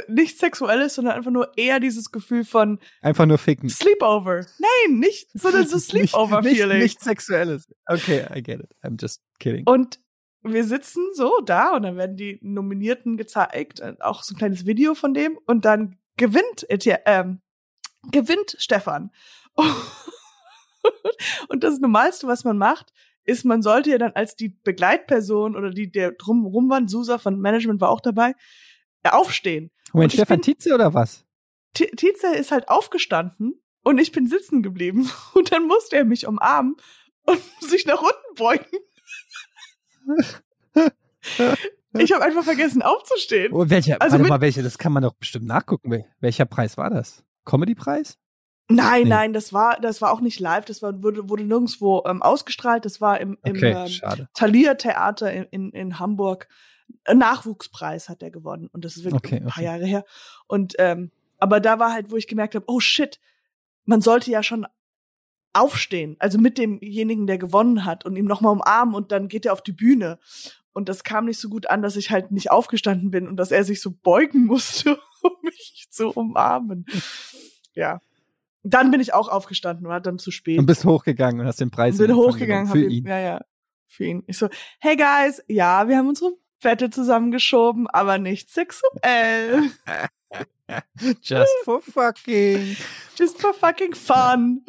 nichts 0.09 0.41
Sexuelles, 0.41 0.95
sondern 0.95 1.15
einfach 1.15 1.31
nur 1.31 1.57
eher 1.57 1.81
dieses 1.81 2.11
Gefühl 2.11 2.45
von 2.45 2.79
Einfach 3.01 3.27
nur 3.27 3.39
ficken. 3.39 3.69
Sleepover. 3.69 4.47
Nein, 4.59 4.99
nicht, 4.99 5.29
sondern 5.33 5.67
so 5.67 5.77
Nicht, 5.97 6.11
Sleepover-Feeling. 6.11 6.79
nicht 6.79 7.01
sexuelles. 7.03 7.67
Okay, 7.87 8.27
I 8.35 8.43
get 8.43 8.61
it. 8.61 8.71
I'm 8.83 9.01
just 9.01 9.23
kidding. 9.39 9.67
Und 9.67 10.01
wir 10.43 10.65
sitzen 10.65 11.03
so 11.15 11.41
da 11.45 11.75
und 11.75 11.83
dann 11.83 11.97
werden 11.97 12.17
die 12.17 12.39
Nominierten 12.43 13.17
gezeigt, 13.17 13.81
äh, 13.81 13.95
auch 14.01 14.23
so 14.23 14.35
ein 14.35 14.39
kleines 14.39 14.67
Video 14.67 14.95
von 14.95 15.15
dem 15.15 15.39
und 15.47 15.65
dann 15.65 15.97
gewinnt 16.17 16.67
ähm, 16.69 17.41
gewinnt 18.13 18.57
Stefan. 18.59 19.11
und 21.49 21.65
das 21.65 21.81
Normalste, 21.81 22.27
was 22.27 22.45
man 22.45 22.59
macht, 22.59 22.93
ist, 23.27 23.45
man 23.45 23.61
sollte 23.63 23.91
ja 23.91 23.99
dann 23.99 24.13
als 24.13 24.37
die 24.37 24.49
Begleitperson 24.49 25.57
oder 25.57 25.71
die, 25.71 25.91
der 25.91 26.13
drumrum 26.13 26.71
waren, 26.71 26.89
Susa 26.89 27.19
von 27.19 27.39
Management 27.41 27.81
war 27.81 27.91
auch 27.91 28.01
dabei, 28.01 28.35
ja, 29.05 29.13
aufstehen. 29.13 29.71
Moment, 29.93 30.13
Stefan 30.13 30.39
bin- 30.39 30.43
Tietze 30.43 30.75
oder 30.75 30.95
was? 30.95 31.25
Tietze 31.75 32.29
ist 32.35 32.53
halt 32.53 32.69
aufgestanden 32.69 33.61
und 33.83 33.99
ich 33.99 34.13
bin 34.13 34.27
sitzen 34.27 34.63
geblieben. 34.63 35.11
Und 35.35 35.53
dann 35.53 35.67
musste 35.67 35.97
er 35.97 36.05
mich 36.05 36.27
umarmen 36.27 36.77
und 37.25 37.41
sich 37.61 37.85
nach 37.87 38.01
unten 38.01 38.35
beugen. 38.37 38.67
Ich 41.99 42.13
habe 42.13 42.23
einfach 42.25 42.45
vergessen 42.45 42.83
aufzustehen. 42.83 43.53
Oh, 43.55 43.65
welcher? 43.69 44.01
Also 44.03 44.13
warte 44.13 44.23
mit- 44.23 44.29
mal, 44.29 44.41
welcher? 44.43 44.63
Das 44.63 44.77
kann 44.77 44.93
man 44.93 45.03
doch 45.03 45.15
bestimmt 45.15 45.47
nachgucken. 45.47 45.91
Wel- 45.91 46.05
Welcher 46.21 46.45
Preis 46.45 46.77
war 46.77 46.91
das? 46.91 47.25
Comedy-Preis? 47.47 48.19
Nein, 48.69 49.05
Nee. 49.05 49.09
nein, 49.11 49.33
das 49.33 49.53
war, 49.53 49.79
das 49.81 50.01
war 50.03 50.13
auch 50.13 50.21
nicht 50.21 50.41
live. 50.41 50.65
Das 50.65 50.83
war, 50.83 51.03
wurde, 51.03 51.29
wurde 51.29 51.45
nirgendwo 51.45 52.03
ähm, 52.07 52.21
ausgestrahlt. 52.23 52.85
Das 52.85 53.01
war 53.01 53.21
im, 53.21 53.39
im 53.45 53.57
Okay, 53.57 54.01
ähm. 54.03 54.27
Thalia 54.35 54.75
Theater 54.75 55.33
in, 55.33 55.45
in, 55.45 55.71
in 55.71 55.99
Hamburg. 55.99 56.49
Ein 57.05 57.19
Nachwuchspreis 57.19 58.09
hat 58.09 58.23
er 58.23 58.31
gewonnen. 58.31 58.69
Und 58.73 58.85
das 58.85 58.97
ist 58.97 59.05
wirklich 59.05 59.23
Okay, 59.25 59.37
ein 59.37 59.45
paar 59.45 59.57
okay. 59.59 59.65
Jahre 59.65 59.87
her. 59.87 60.05
Und 60.49 60.75
ähm, 60.79 61.11
aber 61.39 61.61
da 61.61 61.79
war 61.79 61.93
halt, 61.93 62.11
wo 62.11 62.17
ich 62.17 62.27
gemerkt 62.27 62.55
habe, 62.55 62.65
oh 62.69 62.81
shit, 62.81 63.21
man 63.85 64.01
sollte 64.01 64.31
ja 64.31 64.43
schon 64.43 64.67
aufstehen, 65.53 66.17
also 66.19 66.39
mit 66.39 66.59
demjenigen, 66.59 67.27
der 67.27 67.39
gewonnen 67.39 67.85
hat 67.85 68.05
und 68.05 68.17
ihm 68.17 68.27
nochmal 68.27 68.53
umarmen 68.53 68.95
und 68.95 69.11
dann 69.13 69.29
geht 69.29 69.47
er 69.47 69.53
auf 69.53 69.63
die 69.63 69.73
Bühne. 69.73 70.19
Und 70.73 70.89
das 70.91 71.05
kam 71.05 71.25
nicht 71.25 71.41
so 71.41 71.49
gut 71.49 71.71
an, 71.71 71.81
dass 71.83 71.97
ich 71.97 72.11
halt 72.11 72.31
nicht 72.31 72.51
aufgestanden 72.51 73.11
bin 73.11 73.27
und 73.27 73.37
dass 73.37 73.51
er 73.53 73.65
sich 73.65 73.81
so 73.81 73.91
beugen 73.91 74.45
musste, 74.47 74.99
um 75.23 75.33
mich 75.43 75.87
zu 75.89 76.11
umarmen. 76.11 76.85
Ja. 77.75 78.01
Dann 78.69 78.91
bin 78.91 79.01
ich 79.01 79.15
auch 79.15 79.29
aufgestanden, 79.29 79.87
war 79.87 80.01
dann 80.01 80.19
zu 80.19 80.33
spät. 80.33 80.59
Und 80.59 80.67
bist 80.67 80.85
hochgegangen 80.85 81.41
und 81.41 81.47
hast 81.47 81.61
den 81.61 81.71
Preis 81.71 81.99
bin 81.99 82.15
hochgegangen, 82.15 82.67
für 82.67 82.83
ihn, 82.83 82.91
ihn. 82.91 83.07
ja, 83.07 83.19
ja, 83.19 83.41
für 83.87 84.05
ihn. 84.05 84.25
Ich 84.27 84.39
so, 84.39 84.49
hey 84.81 84.97
guys, 84.97 85.43
ja, 85.47 85.89
wir 85.89 85.97
haben 85.97 86.09
unsere 86.09 86.33
Wette 86.63 86.91
zusammengeschoben, 86.91 87.87
aber 87.87 88.19
nicht 88.19 88.51
sexuell. 88.51 89.71
Just 91.23 91.53
for 91.65 91.81
fucking 91.81 92.77
Just 93.17 93.41
for 93.41 93.55
fucking 93.55 93.95
fun. 93.95 94.63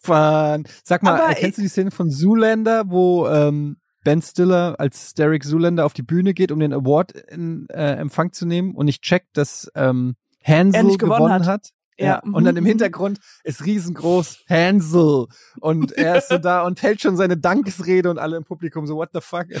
fun. 0.00 0.64
Sag 0.84 1.02
mal, 1.02 1.20
Aber 1.20 1.34
kennst 1.34 1.58
du 1.58 1.62
die 1.62 1.68
Szene 1.68 1.90
von 1.90 2.10
Zoolander, 2.10 2.84
wo 2.88 3.26
ähm, 3.26 3.78
Ben 4.04 4.22
Stiller 4.22 4.76
als 4.78 5.14
Derek 5.14 5.42
Zoolander 5.42 5.84
auf 5.84 5.92
die 5.92 6.02
Bühne 6.02 6.34
geht, 6.34 6.52
um 6.52 6.60
den 6.60 6.72
Award 6.72 7.12
in 7.12 7.66
äh, 7.70 7.94
Empfang 7.94 8.32
zu 8.32 8.46
nehmen 8.46 8.76
und 8.76 8.86
nicht 8.86 9.02
checkt, 9.02 9.36
dass 9.36 9.70
ähm, 9.74 10.14
Hansel 10.44 10.96
gewonnen, 10.96 10.98
gewonnen 10.98 11.46
hat. 11.46 11.46
hat. 11.46 11.72
Ja. 12.00 12.20
Und 12.20 12.44
dann 12.44 12.56
im 12.56 12.64
mhm. 12.64 12.68
Hintergrund 12.68 13.18
ist 13.42 13.64
riesengroß 13.64 14.44
Hansel 14.48 15.26
und 15.60 15.92
er 15.92 16.18
ist 16.18 16.28
so 16.28 16.38
da 16.38 16.62
und 16.62 16.80
hält 16.82 17.00
schon 17.00 17.16
seine 17.16 17.36
Dankesrede 17.36 18.08
und 18.08 18.18
alle 18.18 18.36
im 18.36 18.44
Publikum 18.44 18.86
so 18.86 18.96
what 18.96 19.10
the 19.12 19.20
fuck. 19.20 19.46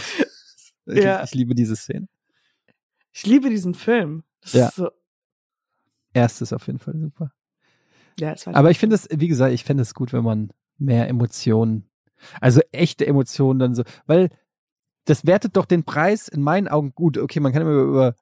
Ich, 0.90 1.04
Ja. 1.04 1.22
ich 1.22 1.34
liebe 1.34 1.54
diese 1.54 1.76
Szene. 1.76 2.08
Ich 3.12 3.26
liebe 3.26 3.50
diesen 3.50 3.74
Film. 3.74 4.24
Das 4.40 4.52
Ja. 4.54 4.68
ist 4.68 4.76
so, 4.76 4.88
Erstes 6.14 6.52
auf 6.54 6.66
jeden 6.66 6.78
Fall 6.78 6.96
super. 6.98 7.32
ja, 8.18 8.34
Aber 8.46 8.70
ich 8.70 8.78
finde 8.78 8.96
es, 8.96 9.06
wie 9.10 9.28
gesagt, 9.28 9.52
ich 9.52 9.64
fände 9.64 9.82
es 9.82 9.92
gut, 9.92 10.14
wenn 10.14 10.24
man 10.24 10.50
mehr 10.78 11.08
Emotionen, 11.08 11.90
also 12.40 12.62
echte 12.72 13.06
Emotionen 13.06 13.58
dann 13.58 13.74
so, 13.74 13.82
weil 14.06 14.30
das 15.04 15.26
wertet 15.26 15.56
doch 15.56 15.66
den 15.66 15.84
Preis 15.84 16.28
in 16.28 16.42
meinen 16.42 16.68
Augen 16.68 16.94
gut. 16.94 17.18
Okay, 17.18 17.40
man 17.40 17.52
kann 17.52 17.62
immer 17.62 17.72
über, 17.72 18.14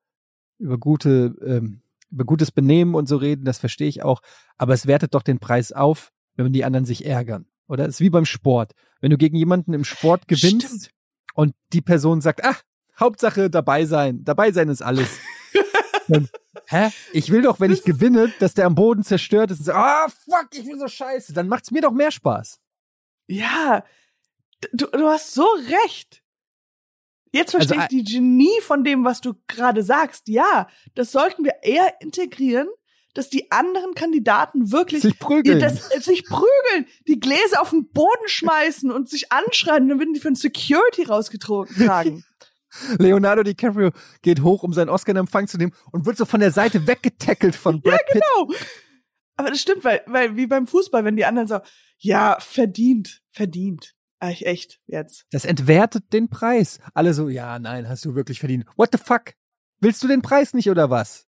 über 0.59 0.79
gute, 0.79 1.37
ähm, 1.47 1.83
über 2.11 2.25
gutes 2.25 2.53
Benehmen 2.53 2.95
und 2.95 3.09
so 3.09 3.17
reden, 3.17 3.45
das 3.45 3.59
verstehe 3.59 3.89
ich 3.89 4.03
auch. 4.03 4.21
Aber 4.57 4.75
es 4.75 4.87
wertet 4.87 5.15
doch 5.15 5.23
den 5.23 5.39
Preis 5.39 5.73
auf, 5.73 6.13
wenn 6.35 6.53
die 6.53 6.65
anderen 6.65 6.85
sich 6.85 7.05
ärgern. 7.05 7.47
Oder? 7.69 7.85
Es 7.85 7.97
ist 7.97 8.01
wie 8.01 8.11
beim 8.11 8.25
Sport. 8.25 8.73
Wenn 9.01 9.11
du 9.11 9.19
gegen 9.19 9.37
jemanden 9.37 9.73
im 9.75 9.85
Sport 9.85 10.29
gewinnst 10.29 10.67
Stimmt. 10.67 10.91
und 11.35 11.55
die 11.73 11.83
Person 11.83 12.21
sagt, 12.21 12.45
ach, 12.45 12.63
Hauptsache 12.99 13.51
dabei 13.51 13.85
sein. 13.85 14.25
Dabei 14.25 14.53
sein 14.53 14.69
ist 14.69 14.83
alles. 14.83 15.09
Dann, 16.09 16.29
Hä? 16.69 16.91
Ich 17.13 17.31
will 17.31 17.43
doch, 17.43 17.61
wenn 17.61 17.73
ich 17.73 17.85
gewinne, 17.85 18.33
dass 18.41 18.55
der 18.55 18.67
am 18.67 18.75
Boden 18.75 19.05
zerstört 19.05 19.51
ist 19.51 19.61
und 19.61 19.65
sagt, 19.67 19.79
ah, 19.79 20.09
fuck, 20.09 20.49
ich 20.53 20.65
bin 20.65 20.79
so 20.79 20.89
scheiße. 20.89 21.33
Dann 21.33 21.49
macht's 21.49 21.71
mir 21.71 21.83
doch 21.83 21.93
mehr 21.93 22.11
Spaß. 22.11 22.59
Ja, 23.29 23.85
du, 24.73 24.87
du 24.87 25.07
hast 25.07 25.35
so 25.35 25.47
recht. 25.85 26.23
Jetzt 27.33 27.55
Also, 27.55 27.69
verstehe 27.69 27.83
ich 27.83 28.05
die 28.05 28.13
Genie 28.15 28.61
von 28.63 28.85
dem, 28.85 29.05
was 29.05 29.21
du 29.21 29.35
gerade 29.47 29.83
sagst. 29.83 30.29
Ja, 30.29 30.69
das 30.95 31.13
sollten 31.13 31.45
wir 31.45 31.55
eher 31.63 32.01
integrieren, 32.01 32.69
dass 33.15 33.31
die 33.31 33.51
anderen 33.51 33.95
Kandidaten 33.95 34.73
wirklich 34.73 35.03
Sich 35.03 35.19
prügeln. 35.19 35.59
Ja, 35.61 35.69
das, 35.69 35.91
äh, 35.91 36.01
sich 36.01 36.25
prügeln, 36.25 36.87
die 37.09 37.19
Gläser 37.19 37.63
auf 37.63 37.71
den 37.71 37.89
Boden 37.89 38.27
schmeißen 38.27 38.91
und 38.91 39.09
sich 39.09 39.33
anschreien, 39.33 39.89
dann 39.89 39.99
werden 39.99 40.13
die 40.13 40.21
von 40.21 40.35
Security 40.35 41.05
rausgetragen. 41.05 42.25
Leonardo 42.99 43.43
DiCaprio 43.43 43.91
geht 44.21 44.43
hoch, 44.43 44.63
um 44.63 44.75
seinen 44.75 44.91
Oscar 44.91 45.13
in 45.13 45.19
Empfang 45.19 45.49
zu 45.49 45.57
nehmen 45.57 45.73
und 45.93 46.05
wird 46.05 46.19
so 46.19 46.27
von 46.27 46.41
der 46.41 46.51
Seite 46.51 46.87
weggetackelt 46.87 47.57
von 47.57 47.81
Brad 47.81 48.01
Pitt. 48.07 48.21
genau. 48.21 48.53
Aber 49.37 49.51
das 49.51 49.61
stimmt, 49.61 49.85
weil, 49.85 50.03
weil 50.07 50.37
wie 50.37 50.47
beim 50.47 50.67
Fußball, 50.67 51.05
wenn 51.05 51.17
die 51.17 51.25
anderen 51.25 51.49
sagen, 51.49 51.67
ja, 51.99 52.37
verdient, 52.41 53.23
verdient. 53.31 53.96
Ach, 54.19 54.41
echt, 54.41 54.81
jetzt. 54.87 55.27
Das 55.31 55.45
entwertet 55.45 56.13
den 56.13 56.29
Preis. 56.29 56.79
Alle 56.95 57.13
so, 57.15 57.29
ja, 57.29 57.59
nein, 57.59 57.89
hast 57.89 58.05
du 58.05 58.15
wirklich 58.15 58.41
verdient. 58.41 58.65
What 58.77 58.91
the 58.93 58.99
fuck? 58.99 59.35
Willst 59.81 60.03
du 60.03 60.09
den 60.09 60.23
Preis 60.23 60.55
nicht 60.55 60.71
oder 60.71 60.89
was? 60.91 61.27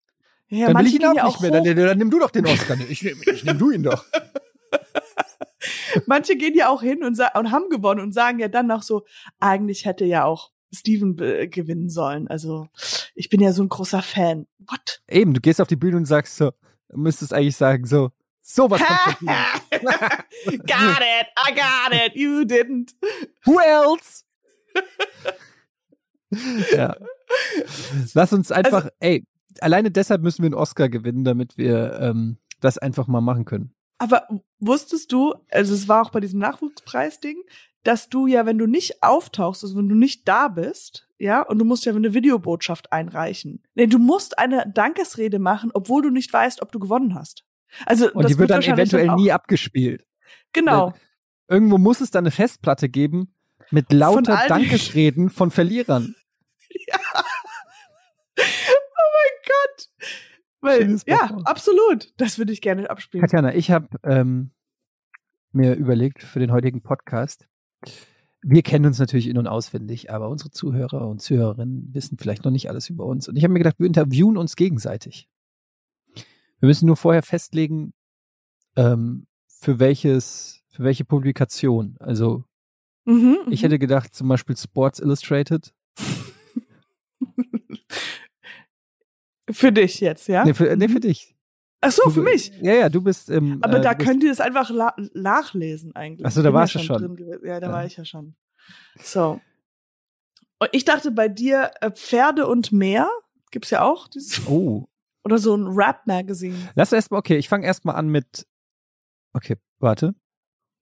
Ja, 0.48 0.68
dann 0.68 0.68
will 0.68 0.74
manche 0.74 0.90
ich 0.90 0.96
ihn 0.96 1.00
gehen 1.00 1.20
auch 1.20 1.28
nicht 1.28 1.42
mehr. 1.42 1.52
Dann, 1.52 1.68
hoch, 1.68 1.86
dann 1.88 1.98
nimm 1.98 2.12
du 2.12 2.20
doch 2.20 2.30
den 2.30 2.46
Oscar. 2.46 2.78
Ich 2.90 3.04
ich 3.04 3.44
nehm 3.44 3.58
du 3.58 3.72
ihn 3.72 3.84
doch. 3.84 4.06
manche 6.06 6.36
gehen 6.36 6.56
ja 6.56 6.70
auch 6.70 6.82
hin 6.82 7.04
und, 7.04 7.20
und 7.20 7.52
haben 7.52 7.70
gewonnen 7.70 8.02
und 8.02 8.14
sagen 8.14 8.40
ja 8.40 8.48
dann 8.48 8.68
noch 8.68 8.84
so, 8.84 9.06
eigentlich 9.40 9.86
hätte 9.86 10.06
ja 10.06 10.26
auch 10.26 10.52
Steven 10.74 11.18
äh, 11.20 11.48
gewinnen 11.48 11.90
sollen. 11.90 12.28
Also, 12.28 12.68
ich 13.16 13.30
bin 13.30 13.42
ja 13.42 13.54
so 13.54 13.64
ein 13.64 13.70
großer 13.70 14.02
Fan. 14.02 14.48
What? 14.60 15.02
Eben, 15.10 15.34
du 15.34 15.42
gehst 15.42 15.62
auf 15.62 15.68
die 15.68 15.76
Bühne 15.76 15.98
und 15.98 16.06
sagst 16.06 16.38
so, 16.38 16.52
du 16.90 16.98
müsstest 16.98 17.34
eigentlich 17.34 17.56
sagen 17.56 17.86
so, 17.86 18.12
sowas 18.46 18.82
von 18.82 18.98
verdient. 18.98 19.72
got 20.68 21.02
it, 21.02 21.28
I 21.36 21.54
got 21.54 21.94
it, 21.94 22.16
you 22.16 22.46
didn't. 22.46 22.94
Who 23.46 23.60
else? 23.60 24.24
ja. 26.76 26.96
Lass 28.14 28.34
uns 28.34 28.52
einfach, 28.52 28.90
ey, 29.00 29.26
alleine 29.60 29.92
deshalb 29.92 30.22
müssen 30.22 30.44
wir 30.44 30.48
einen 30.48 30.54
Oscar 30.54 30.90
gewinnen, 30.90 31.24
damit 31.24 31.58
wir 31.58 32.00
ähm, 32.00 32.38
das 32.60 32.78
einfach 32.78 33.08
mal 33.08 33.22
machen 33.22 33.46
können. 33.46 33.74
Aber 33.98 34.28
wusstest 34.60 35.12
du, 35.12 35.34
also 35.50 35.74
es 35.74 35.88
war 35.88 36.02
auch 36.02 36.12
bei 36.12 36.20
diesem 36.20 36.40
Nachwuchspreis-Ding, 36.40 37.38
dass 37.84 38.10
du 38.10 38.28
ja, 38.28 38.46
wenn 38.46 38.58
du 38.58 38.68
nicht 38.68 39.02
auftauchst, 39.04 39.64
also 39.64 39.78
wenn 39.78 39.90
du 39.90 39.96
nicht 39.96 40.28
da 40.28 40.50
bist, 40.50 41.08
ja, 41.18 41.42
und 41.42 41.60
du 41.60 41.66
musst 41.66 41.86
ja 41.86 41.96
eine 41.96 42.14
Videobotschaft 42.14 42.92
einreichen. 42.92 43.64
Nee, 43.74 43.88
du 43.88 44.00
musst 44.00 44.38
eine 44.38 44.70
Dankesrede 44.74 45.40
machen, 45.40 45.72
obwohl 45.74 46.02
du 46.02 46.10
nicht 46.10 46.32
weißt, 46.34 46.62
ob 46.62 46.72
du 46.72 46.80
gewonnen 46.80 47.16
hast. 47.16 47.46
Also 47.86 48.12
Und 48.12 48.24
das 48.24 48.32
die 48.32 48.38
wird 48.40 48.50
dann 48.50 48.62
eventuell 48.62 49.10
auch- 49.10 49.16
nie 49.18 49.32
abgespielt. 49.32 50.06
Genau. 50.54 50.94
Irgendwo 51.48 51.78
muss 51.78 52.02
es 52.02 52.12
dann 52.12 52.24
eine 52.24 52.32
Festplatte 52.32 52.90
geben 52.90 53.34
mit 53.72 53.92
lauter 53.92 54.38
den- 54.38 54.48
Dankesreden 54.48 55.30
von 55.30 55.52
Verlierern. 55.52 56.16
Gott. 59.46 59.90
Weil, 60.62 60.98
ja, 61.06 61.38
absolut. 61.46 62.14
Das 62.18 62.38
würde 62.40 62.52
ich 62.52 62.62
gerne 62.62 62.90
abspielen. 62.90 63.22
Katjana, 63.22 63.54
ich 63.54 63.70
habe 63.72 63.88
ähm, 64.04 64.52
mir 65.52 65.76
überlegt 65.76 66.24
für 66.24 66.40
den 66.40 66.52
heutigen 66.52 66.82
Podcast, 66.82 67.48
wir 68.42 68.64
kennen 68.64 68.86
uns 68.88 69.00
natürlich 69.00 69.28
in- 69.28 69.38
und 69.38 69.48
auswendig, 69.48 70.12
aber 70.12 70.30
unsere 70.30 70.52
Zuhörer 70.52 71.08
und 71.08 71.22
Zuhörerinnen 71.22 71.94
wissen 71.94 72.18
vielleicht 72.18 72.44
noch 72.46 72.52
nicht 72.52 72.70
alles 72.70 72.90
über 72.90 73.06
uns. 73.06 73.28
Und 73.28 73.36
ich 73.36 73.44
habe 73.44 73.54
mir 73.54 73.60
gedacht, 73.60 73.80
wir 73.80 73.88
interviewen 73.88 74.38
uns 74.38 74.56
gegenseitig. 74.56 75.28
Wir 76.60 76.68
müssen 76.68 76.86
nur 76.88 76.98
vorher 76.98 77.22
festlegen, 77.24 77.94
ähm, 78.76 79.28
für 79.48 79.80
welches, 79.80 80.62
für 80.70 80.84
welche 80.84 81.06
Publikation. 81.06 81.96
Also 82.00 82.44
Mhm, 83.06 83.38
ich 83.50 83.62
mhm. 83.62 83.66
hätte 83.66 83.80
gedacht, 83.80 84.16
zum 84.16 84.28
Beispiel 84.28 84.58
Sports 84.58 85.00
Illustrated. 85.00 85.74
Für 89.52 89.72
dich 89.72 90.00
jetzt, 90.00 90.28
ja? 90.28 90.44
Nee, 90.44 90.54
für, 90.56 90.76
nee, 90.76 90.88
Mhm. 90.88 90.92
für 90.94 91.00
dich. 91.00 91.36
Ach 91.82 91.92
so, 91.92 92.02
Du- 92.06 92.10
für 92.10 92.22
mich. 92.24 92.52
Ja, 92.62 92.74
ja, 92.74 92.90
du 92.90 93.02
bist 93.04 93.30
im. 93.30 93.64
Aber 93.64 93.78
äh, 93.78 93.82
da 93.82 93.94
bist, 93.94 94.08
könnt 94.10 94.24
ihr 94.24 94.30
das 94.30 94.40
einfach 94.40 94.72
nachlesen 95.14 95.96
eigentlich. 95.96 96.26
Ach 96.26 96.32
so, 96.32 96.42
da 96.42 96.52
warst 96.52 96.74
du 96.74 96.80
schon. 96.80 96.98
drin 96.98 97.16
gewesen. 97.16 97.46
Ja, 97.46 97.60
da 97.60 97.68
Ja. 97.68 97.74
war 97.74 97.86
ich 97.86 97.96
ja 97.96 98.06
schon. 98.06 98.36
So. 99.04 99.40
Und 100.58 100.70
ich 100.72 100.84
dachte 100.86 101.12
bei 101.12 101.28
dir 101.28 101.72
äh, 101.82 101.92
Pferde 101.92 102.48
und 102.48 102.72
Meer 102.72 103.08
gibt's 103.52 103.70
ja 103.70 103.84
auch 103.84 104.08
dieses 104.08 104.48
Oh, 104.48 104.88
oder 105.26 105.40
so 105.40 105.56
ein 105.56 105.68
Rap 105.68 106.06
Magazine. 106.06 106.56
Lass 106.76 106.94
erstmal, 106.94 107.20
okay, 107.20 107.38
ich 107.38 107.50
fange 107.50 107.66
erstmal 107.66 107.96
an 107.96 108.08
mit. 108.08 108.48
Okay, 109.34 109.58
warte. 109.80 110.14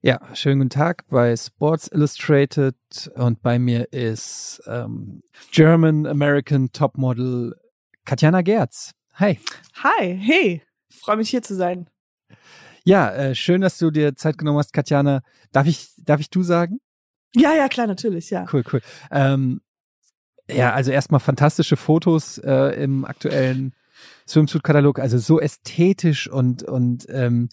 Ja, 0.02 0.20
schönen 0.36 0.60
guten 0.60 0.70
Tag 0.70 1.08
bei 1.08 1.36
Sports 1.38 1.88
Illustrated 1.88 2.76
und 3.16 3.42
bei 3.42 3.58
mir 3.58 3.92
ist 3.94 4.62
ähm, 4.68 5.24
German 5.52 6.06
American 6.06 6.74
Topmodel 6.74 7.56
Katjana 8.04 8.42
Gerz. 8.42 8.92
Hi. 9.14 9.40
Hi, 9.82 10.18
hey, 10.18 10.62
freue 10.92 11.16
mich 11.16 11.30
hier 11.30 11.42
zu 11.42 11.56
sein. 11.56 11.90
Ja, 12.84 13.12
äh, 13.14 13.36
schön, 13.36 13.62
dass 13.62 13.78
du 13.78 13.92
dir 13.92 14.14
Zeit 14.18 14.38
genommen 14.38 14.58
hast, 14.58 14.74
Katjana. 14.74 15.22
Darf 15.54 15.68
ich, 15.68 15.94
darf 15.98 16.20
ich 16.20 16.30
du 16.30 16.44
sagen? 16.44 16.82
Ja, 17.34 17.54
ja, 17.54 17.70
klar, 17.70 17.88
natürlich, 17.88 18.30
ja. 18.30 18.46
Cool, 18.52 18.66
cool. 18.74 18.82
Ähm, 19.10 19.62
ja, 20.50 20.74
also 20.74 20.92
erstmal 20.92 21.22
fantastische 21.22 21.78
Fotos 21.78 22.40
äh, 22.40 22.84
im 22.84 23.06
aktuellen 23.06 23.74
Swimsuit-Katalog, 24.28 25.00
also 25.00 25.18
so 25.18 25.40
ästhetisch 25.40 26.30
und 26.30 26.64
und 26.64 27.06
ähm, 27.10 27.50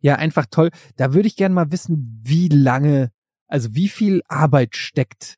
ja 0.00 0.16
einfach 0.16 0.46
toll. 0.46 0.70
Da 0.96 1.14
würde 1.14 1.26
ich 1.28 1.36
gerne 1.36 1.54
mal 1.54 1.70
wissen, 1.72 2.20
wie 2.24 2.48
lange, 2.48 3.10
also 3.46 3.74
wie 3.74 3.88
viel 3.88 4.22
Arbeit 4.28 4.76
steckt, 4.76 5.36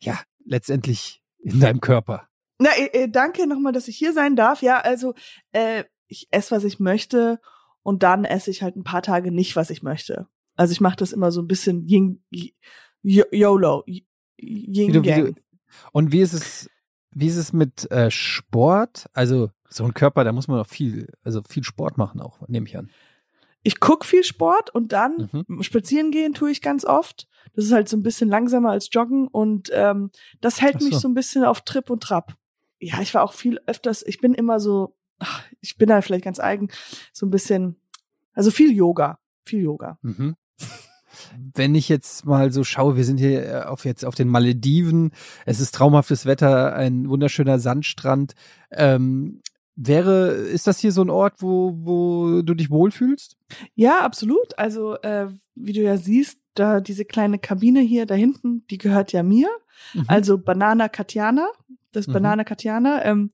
ja 0.00 0.18
letztendlich 0.44 1.22
in 1.40 1.60
deinem 1.60 1.80
Körper. 1.80 2.28
Na, 2.58 2.70
äh, 2.76 3.04
äh, 3.04 3.08
danke 3.08 3.46
nochmal, 3.46 3.72
dass 3.72 3.86
ich 3.88 3.96
hier 3.96 4.12
sein 4.12 4.34
darf. 4.34 4.62
Ja, 4.62 4.78
also 4.80 5.14
äh, 5.52 5.84
ich 6.06 6.26
esse, 6.30 6.54
was 6.56 6.64
ich 6.64 6.80
möchte 6.80 7.38
und 7.82 8.02
dann 8.02 8.24
esse 8.24 8.50
ich 8.50 8.62
halt 8.62 8.76
ein 8.76 8.82
paar 8.84 9.02
Tage 9.02 9.30
nicht, 9.30 9.56
was 9.56 9.70
ich 9.70 9.82
möchte. 9.82 10.26
Also 10.56 10.72
ich 10.72 10.80
mache 10.80 10.96
das 10.96 11.12
immer 11.12 11.30
so 11.30 11.40
ein 11.40 11.46
bisschen 11.46 11.86
Yin, 11.86 12.24
y- 12.32 12.52
YOLO, 13.02 13.84
y- 13.86 14.04
Wie 14.38 14.84
Yin 14.84 14.92
du, 14.92 15.02
wie 15.02 15.06
Gang. 15.06 15.40
und 15.92 16.10
wie 16.12 16.20
ist 16.20 16.32
es, 16.32 16.68
wie 17.14 17.26
ist 17.28 17.36
es 17.36 17.52
mit 17.52 17.90
äh, 17.92 18.10
Sport? 18.10 19.06
Also 19.12 19.50
so 19.70 19.84
ein 19.84 19.94
Körper, 19.94 20.24
da 20.24 20.32
muss 20.32 20.48
man 20.48 20.58
auch 20.60 20.66
viel, 20.66 21.08
also 21.22 21.42
viel 21.42 21.64
Sport 21.64 21.98
machen 21.98 22.20
auch, 22.20 22.46
nehme 22.48 22.66
ich 22.66 22.76
an. 22.76 22.90
Ich 23.62 23.80
guck 23.80 24.04
viel 24.04 24.24
Sport 24.24 24.70
und 24.74 24.92
dann 24.92 25.28
Mhm. 25.32 25.62
spazieren 25.62 26.10
gehen 26.10 26.32
tue 26.32 26.50
ich 26.50 26.62
ganz 26.62 26.84
oft. 26.84 27.26
Das 27.54 27.64
ist 27.64 27.72
halt 27.72 27.88
so 27.88 27.96
ein 27.96 28.02
bisschen 28.02 28.28
langsamer 28.28 28.70
als 28.70 28.88
Joggen 28.92 29.26
und 29.26 29.70
ähm, 29.72 30.10
das 30.40 30.60
hält 30.60 30.80
so. 30.80 30.88
mich 30.88 30.98
so 30.98 31.08
ein 31.08 31.14
bisschen 31.14 31.44
auf 31.44 31.62
Trip 31.62 31.90
und 31.90 32.02
Trab. 32.02 32.36
Ja, 32.80 33.00
ich 33.00 33.12
war 33.14 33.22
auch 33.24 33.32
viel 33.32 33.60
öfters, 33.66 34.04
ich 34.06 34.20
bin 34.20 34.32
immer 34.34 34.60
so, 34.60 34.96
ach, 35.18 35.42
ich 35.60 35.76
bin 35.76 35.88
da 35.88 36.00
vielleicht 36.00 36.24
ganz 36.24 36.38
eigen, 36.38 36.68
so 37.12 37.26
ein 37.26 37.30
bisschen, 37.30 37.76
also 38.32 38.50
viel 38.52 38.72
Yoga, 38.72 39.18
viel 39.44 39.62
Yoga. 39.62 39.98
Mhm. 40.02 40.36
Wenn 41.54 41.74
ich 41.74 41.88
jetzt 41.88 42.26
mal 42.26 42.52
so 42.52 42.62
schaue, 42.62 42.96
wir 42.96 43.04
sind 43.04 43.18
hier 43.18 43.44
äh, 43.44 43.62
auf 43.64 43.84
jetzt 43.84 44.04
auf 44.04 44.14
den 44.14 44.28
Malediven, 44.28 45.10
es 45.46 45.58
ist 45.58 45.74
traumhaftes 45.74 46.26
Wetter, 46.26 46.74
ein 46.74 47.08
wunderschöner 47.08 47.58
Sandstrand. 47.58 48.34
Ähm, 48.70 49.40
wäre, 49.78 50.32
ist 50.32 50.66
das 50.66 50.80
hier 50.80 50.92
so 50.92 51.02
ein 51.02 51.10
Ort, 51.10 51.40
wo, 51.40 51.72
wo 51.76 52.42
du 52.42 52.54
dich 52.54 52.70
wohlfühlst? 52.70 53.36
Ja, 53.74 54.00
absolut. 54.00 54.58
Also, 54.58 54.96
äh, 54.96 55.28
wie 55.54 55.72
du 55.72 55.82
ja 55.82 55.96
siehst, 55.96 56.40
da 56.54 56.80
diese 56.80 57.04
kleine 57.04 57.38
Kabine 57.38 57.80
hier 57.80 58.04
da 58.04 58.14
hinten, 58.14 58.66
die 58.70 58.78
gehört 58.78 59.12
ja 59.12 59.22
mir. 59.22 59.48
Mhm. 59.94 60.04
Also 60.08 60.38
Banana 60.38 60.88
Katiana, 60.88 61.48
das 61.92 62.08
mhm. 62.08 62.14
Banana 62.14 62.44
Katiana. 62.44 63.04
Ähm, 63.04 63.30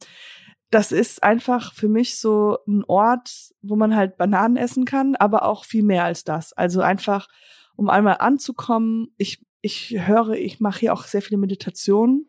das 0.70 0.92
ist 0.92 1.22
einfach 1.22 1.72
für 1.72 1.88
mich 1.88 2.18
so 2.18 2.58
ein 2.66 2.84
Ort, 2.84 3.30
wo 3.62 3.76
man 3.76 3.96
halt 3.96 4.18
Bananen 4.18 4.56
essen 4.56 4.84
kann, 4.84 5.14
aber 5.16 5.44
auch 5.44 5.64
viel 5.64 5.82
mehr 5.82 6.04
als 6.04 6.24
das. 6.24 6.52
Also 6.52 6.82
einfach, 6.82 7.28
um 7.76 7.88
einmal 7.88 8.16
anzukommen. 8.18 9.14
Ich, 9.16 9.42
ich 9.62 9.96
höre, 10.06 10.32
ich 10.32 10.60
mache 10.60 10.80
hier 10.80 10.92
auch 10.92 11.04
sehr 11.04 11.22
viele 11.22 11.38
Meditationen, 11.38 12.28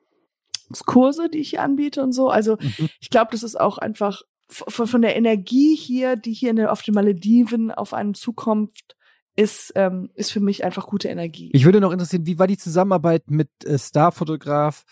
Kurse, 0.85 1.29
die 1.29 1.39
ich 1.39 1.51
hier 1.51 1.61
anbiete 1.61 2.01
und 2.01 2.11
so. 2.11 2.29
Also 2.29 2.57
mhm. 2.59 2.89
ich 2.99 3.09
glaube, 3.09 3.31
das 3.31 3.43
ist 3.43 3.59
auch 3.59 3.77
einfach 3.77 4.23
von, 4.47 4.87
von 4.87 5.01
der 5.01 5.15
Energie 5.15 5.75
hier, 5.75 6.15
die 6.15 6.33
hier 6.33 6.51
in 6.51 6.57
der, 6.57 6.71
auf 6.71 6.81
den 6.81 6.93
Malediven 6.93 7.71
auf 7.71 7.93
einen 7.93 8.13
zukommt, 8.13 8.95
ist, 9.35 9.73
ähm, 9.75 10.09
ist 10.13 10.31
für 10.31 10.39
mich 10.39 10.63
einfach 10.63 10.87
gute 10.87 11.09
Energie. 11.09 11.49
Ich 11.53 11.65
würde 11.65 11.81
noch 11.81 11.91
interessieren, 11.91 12.25
wie 12.25 12.39
war 12.39 12.47
die 12.47 12.57
Zusammenarbeit 12.57 13.29
mit 13.29 13.49
äh, 13.65 13.77
Starfotograf 13.77 14.85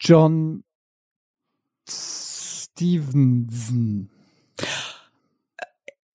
John 0.00 0.64
Stevenson. 2.74 4.10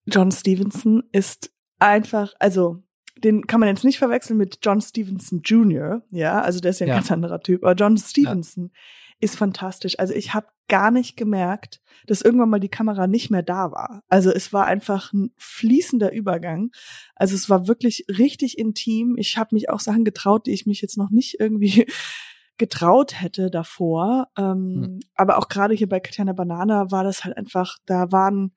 John 0.08 0.32
Stevenson 0.32 1.04
ist 1.12 1.52
einfach, 1.80 2.34
also 2.40 2.82
den 3.24 3.48
kann 3.48 3.60
man 3.60 3.70
jetzt 3.70 3.84
nicht 3.84 4.00
verwechseln 4.00 4.38
mit 4.38 4.60
John 4.62 4.82
Stevenson 4.82 5.42
Jr., 5.44 6.04
ja, 6.12 6.42
also 6.42 6.60
der 6.60 6.72
ist 6.72 6.80
ja 6.80 6.86
ein 6.86 6.90
ja. 6.90 6.96
ganz 6.96 7.12
anderer 7.12 7.42
Typ, 7.42 7.64
aber 7.64 7.74
John 7.74 7.98
Stevenson 7.98 8.72
ja. 8.74 8.80
ist 9.20 9.38
fantastisch. 9.38 10.00
Also 10.00 10.14
ich 10.14 10.34
habe 10.34 10.48
gar 10.68 10.92
nicht 10.92 11.16
gemerkt, 11.16 11.82
dass 12.08 12.22
irgendwann 12.22 12.50
mal 12.50 12.60
die 12.60 12.70
Kamera 12.70 13.08
nicht 13.08 13.30
mehr 13.30 13.44
da 13.44 13.72
war. 13.72 14.04
Also 14.10 14.32
es 14.32 14.54
war 14.54 14.66
einfach 14.66 15.14
ein 15.14 15.32
fließender 15.38 16.12
Übergang. 16.12 16.72
Also 17.16 17.36
es 17.36 17.50
war 17.50 17.68
wirklich 17.68 18.06
richtig 18.10 18.58
intim. 18.58 19.16
Ich 19.18 19.38
habe 19.38 19.56
mich 19.56 19.70
auch 19.70 19.80
Sachen 19.80 20.04
getraut, 20.04 20.46
die 20.46 20.52
ich 20.52 20.66
mich 20.66 20.82
jetzt 20.82 20.98
noch 20.98 21.10
nicht 21.10 21.40
irgendwie 21.40 21.88
getraut 22.58 23.22
hätte 23.22 23.50
davor. 23.50 24.28
Ähm, 24.38 24.84
hm. 24.84 25.00
Aber 25.16 25.38
auch 25.38 25.48
gerade 25.48 25.74
hier 25.74 25.88
bei 25.88 26.00
Katjana 26.00 26.34
Banana 26.34 26.92
war 26.92 27.04
das 27.04 27.24
halt 27.24 27.38
einfach, 27.38 27.78
da 27.86 28.12
waren, 28.12 28.54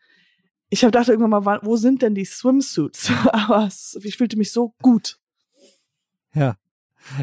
ich 0.70 0.84
habe 0.84 0.92
dachte 0.92 1.12
irgendwann 1.12 1.42
mal, 1.44 1.60
wo 1.62 1.76
sind 1.76 2.02
denn 2.02 2.14
die 2.14 2.24
Swimsuits? 2.24 3.10
Aber 3.32 3.66
es, 3.66 3.98
ich 4.02 4.16
fühlte 4.16 4.38
mich 4.38 4.52
so 4.52 4.74
gut. 4.80 5.18
Ja. 6.34 6.56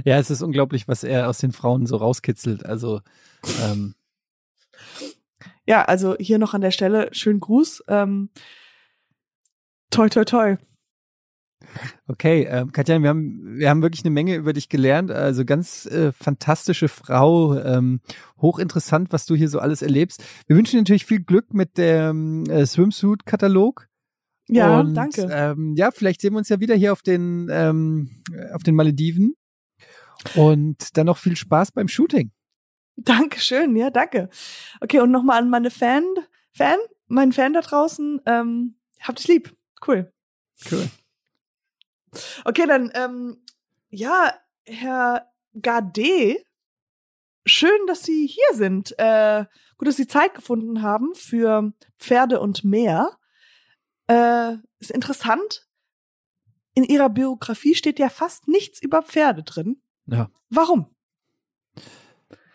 Ja, 0.03 0.17
es 0.17 0.29
ist 0.29 0.41
unglaublich, 0.41 0.87
was 0.87 1.03
er 1.03 1.29
aus 1.29 1.37
den 1.37 1.51
Frauen 1.51 1.85
so 1.85 1.97
rauskitzelt. 1.97 2.65
Also 2.65 3.01
ähm. 3.63 3.95
ja, 5.65 5.85
also 5.85 6.15
hier 6.19 6.39
noch 6.39 6.53
an 6.53 6.61
der 6.61 6.71
Stelle 6.71 7.09
schönen 7.13 7.39
Gruß. 7.39 7.83
Ähm, 7.87 8.29
toi, 9.91 10.09
toi, 10.09 10.25
toi. 10.25 10.57
Okay, 12.07 12.43
äh, 12.43 12.65
Katja, 12.71 13.01
wir 13.01 13.09
haben, 13.09 13.57
wir 13.57 13.69
haben 13.69 13.81
wirklich 13.81 14.03
eine 14.03 14.11
Menge 14.11 14.35
über 14.35 14.53
dich 14.53 14.69
gelernt. 14.69 15.11
Also 15.11 15.45
ganz 15.45 15.85
äh, 15.85 16.11
fantastische 16.11 16.87
Frau, 16.87 17.57
ähm, 17.57 18.01
hochinteressant, 18.41 19.11
was 19.11 19.25
du 19.25 19.35
hier 19.35 19.49
so 19.49 19.59
alles 19.59 19.81
erlebst. 19.81 20.23
Wir 20.47 20.55
wünschen 20.55 20.77
dir 20.77 20.81
natürlich 20.81 21.05
viel 21.05 21.21
Glück 21.21 21.53
mit 21.53 21.77
dem 21.77 22.45
äh, 22.49 22.65
Swimsuit-Katalog. 22.65 23.87
Ja, 24.49 24.79
Und, 24.79 24.93
danke. 24.93 25.27
Ähm, 25.29 25.75
ja, 25.75 25.91
vielleicht 25.91 26.21
sehen 26.21 26.33
wir 26.33 26.37
uns 26.37 26.49
ja 26.49 26.59
wieder 26.59 26.75
hier 26.75 26.93
auf 26.93 27.01
den, 27.01 27.49
ähm, 27.51 28.23
auf 28.53 28.63
den 28.63 28.75
Malediven. 28.75 29.35
Und 30.35 30.97
dann 30.97 31.05
noch 31.05 31.17
viel 31.17 31.35
Spaß 31.35 31.71
beim 31.73 31.87
Shooting. 31.87 32.31
Dankeschön, 32.95 33.75
ja, 33.75 33.91
danke. 33.91 34.29
Okay, 34.81 34.99
und 34.99 35.11
nochmal 35.11 35.39
an 35.39 35.49
meine 35.49 35.69
Fan, 35.69 36.03
Fan, 36.51 36.79
meinen 37.07 37.31
Fan 37.31 37.53
da 37.53 37.61
draußen. 37.61 38.21
Ähm, 38.25 38.75
habt 39.01 39.19
es 39.19 39.27
lieb. 39.27 39.55
Cool. 39.85 40.11
Cool. 40.71 40.89
Okay, 42.45 42.65
dann, 42.67 42.91
ähm, 42.93 43.43
ja, 43.89 44.33
Herr 44.65 45.31
Gade, 45.61 46.37
schön, 47.45 47.87
dass 47.87 48.03
Sie 48.03 48.27
hier 48.27 48.57
sind. 48.57 48.97
Äh, 48.97 49.45
gut, 49.77 49.87
dass 49.87 49.95
Sie 49.95 50.07
Zeit 50.07 50.35
gefunden 50.35 50.81
haben 50.81 51.13
für 51.15 51.73
Pferde 51.97 52.39
und 52.39 52.63
mehr. 52.63 53.17
Äh, 54.07 54.55
ist 54.79 54.91
interessant. 54.91 55.67
In 56.73 56.83
Ihrer 56.83 57.09
Biografie 57.09 57.75
steht 57.75 57.99
ja 57.99 58.09
fast 58.09 58.47
nichts 58.47 58.81
über 58.81 59.01
Pferde 59.01 59.43
drin. 59.43 59.81
Ja. 60.05 60.29
Warum? 60.49 60.95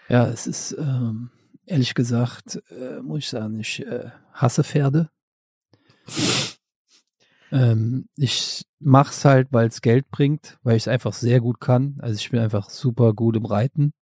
Ja, 0.09 0.27
es 0.29 0.47
ist, 0.47 0.73
ähm, 0.79 1.31
ehrlich 1.67 1.95
gesagt, 1.95 2.63
äh, 2.71 3.01
muss 3.01 3.21
ich 3.21 3.29
sagen, 3.29 3.59
ich 3.59 3.85
äh, 3.85 4.11
hasse 4.33 4.63
Pferde. 4.63 5.11
Ähm, 7.53 8.09
ich 8.17 8.65
mach's 8.81 9.25
halt, 9.25 9.49
weil 9.53 9.69
es 9.69 9.83
Geld 9.83 10.11
bringt, 10.11 10.59
weil 10.63 10.77
ich 10.77 10.85
es 10.85 10.89
einfach 10.89 11.13
sehr 11.13 11.41
gut 11.41 11.61
kann. 11.61 11.99
Also 12.01 12.17
ich 12.17 12.31
bin 12.31 12.41
einfach 12.41 12.71
super 12.71 13.13
gut 13.13 13.37
im 13.37 13.45
Reiten. 13.45 13.93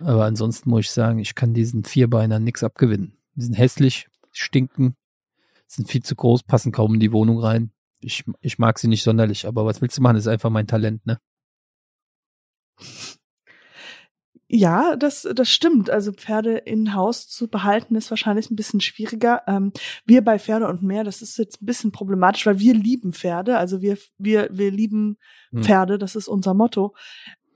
Aber 0.00 0.24
ansonsten 0.24 0.68
muss 0.68 0.86
ich 0.86 0.90
sagen, 0.90 1.20
ich 1.20 1.34
kann 1.34 1.54
diesen 1.54 1.84
Vierbeinern 1.84 2.42
nichts 2.42 2.64
abgewinnen. 2.64 3.16
Die 3.36 3.42
sind 3.42 3.54
hässlich, 3.54 4.08
stinken, 4.32 4.96
sind 5.66 5.88
viel 5.88 6.02
zu 6.02 6.16
groß, 6.16 6.42
passen 6.42 6.72
kaum 6.72 6.94
in 6.94 7.00
die 7.00 7.12
Wohnung 7.12 7.38
rein. 7.38 7.70
Ich, 8.00 8.24
ich 8.40 8.58
mag 8.58 8.78
sie 8.78 8.88
nicht 8.88 9.04
sonderlich, 9.04 9.46
aber 9.46 9.64
was 9.64 9.80
willst 9.80 9.98
du 9.98 10.02
machen? 10.02 10.16
Ist 10.16 10.26
einfach 10.26 10.50
mein 10.50 10.66
Talent, 10.66 11.06
ne? 11.06 11.20
Ja, 14.56 14.94
das, 14.94 15.28
das 15.34 15.50
stimmt. 15.50 15.90
Also 15.90 16.12
Pferde 16.12 16.58
in 16.58 16.94
Haus 16.94 17.26
zu 17.26 17.48
behalten 17.48 17.96
ist 17.96 18.10
wahrscheinlich 18.10 18.52
ein 18.52 18.54
bisschen 18.56 18.80
schwieriger. 18.80 19.42
Ähm, 19.48 19.72
wir 20.06 20.22
bei 20.22 20.38
Pferde 20.38 20.68
und 20.68 20.80
mehr, 20.80 21.02
das 21.02 21.22
ist 21.22 21.38
jetzt 21.38 21.60
ein 21.60 21.66
bisschen 21.66 21.90
problematisch, 21.90 22.46
weil 22.46 22.60
wir 22.60 22.72
lieben 22.72 23.12
Pferde. 23.12 23.58
Also 23.58 23.82
wir, 23.82 23.98
wir, 24.16 24.48
wir 24.52 24.70
lieben 24.70 25.18
hm. 25.50 25.64
Pferde, 25.64 25.98
das 25.98 26.14
ist 26.14 26.28
unser 26.28 26.54
Motto. 26.54 26.94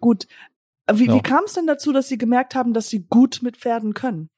Gut. 0.00 0.26
Wie, 0.92 1.06
ja. 1.06 1.14
wie 1.14 1.20
kam 1.20 1.44
es 1.44 1.52
denn 1.52 1.68
dazu, 1.68 1.92
dass 1.92 2.08
Sie 2.08 2.18
gemerkt 2.18 2.56
haben, 2.56 2.74
dass 2.74 2.88
Sie 2.88 3.04
gut 3.04 3.42
mit 3.42 3.56
Pferden 3.56 3.94
können? 3.94 4.28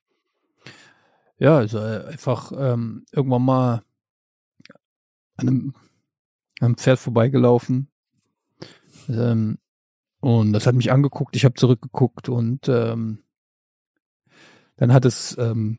Ja, 1.38 1.56
also 1.56 1.78
äh, 1.78 2.08
einfach 2.08 2.52
ähm, 2.54 3.06
irgendwann 3.10 3.42
mal 3.42 3.82
an 5.38 5.48
einem, 5.48 5.74
an 6.60 6.66
einem 6.66 6.76
Pferd 6.76 6.98
vorbeigelaufen. 6.98 7.88
Ähm, 9.08 9.56
und 10.20 10.52
das 10.52 10.66
hat 10.66 10.74
mich 10.74 10.92
angeguckt, 10.92 11.34
ich 11.34 11.44
habe 11.44 11.54
zurückgeguckt 11.54 12.28
und 12.28 12.68
ähm, 12.68 13.24
dann 14.76 14.92
hat 14.92 15.04
es 15.04 15.36
ähm, 15.38 15.78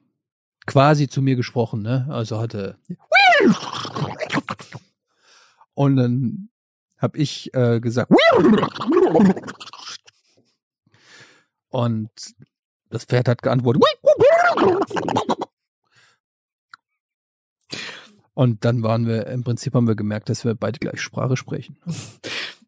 quasi 0.66 1.08
zu 1.08 1.22
mir 1.22 1.36
gesprochen, 1.36 1.82
ne? 1.82 2.08
Also 2.10 2.40
hatte 2.40 2.78
und 5.74 5.96
dann 5.96 6.50
habe 6.98 7.18
ich 7.18 7.54
äh, 7.54 7.80
gesagt 7.80 8.12
und 11.70 12.10
das 12.90 13.06
Pferd 13.06 13.28
hat 13.28 13.42
geantwortet 13.42 13.84
und 18.34 18.66
dann 18.66 18.84
waren 18.84 19.08
wir 19.08 19.28
im 19.28 19.44
Prinzip 19.44 19.74
haben 19.74 19.88
wir 19.88 19.96
gemerkt, 19.96 20.30
dass 20.30 20.46
wir 20.46 20.56
beide 20.56 20.80
gleich 20.80 21.02
Sprache 21.02 21.38
sprechen. 21.38 21.78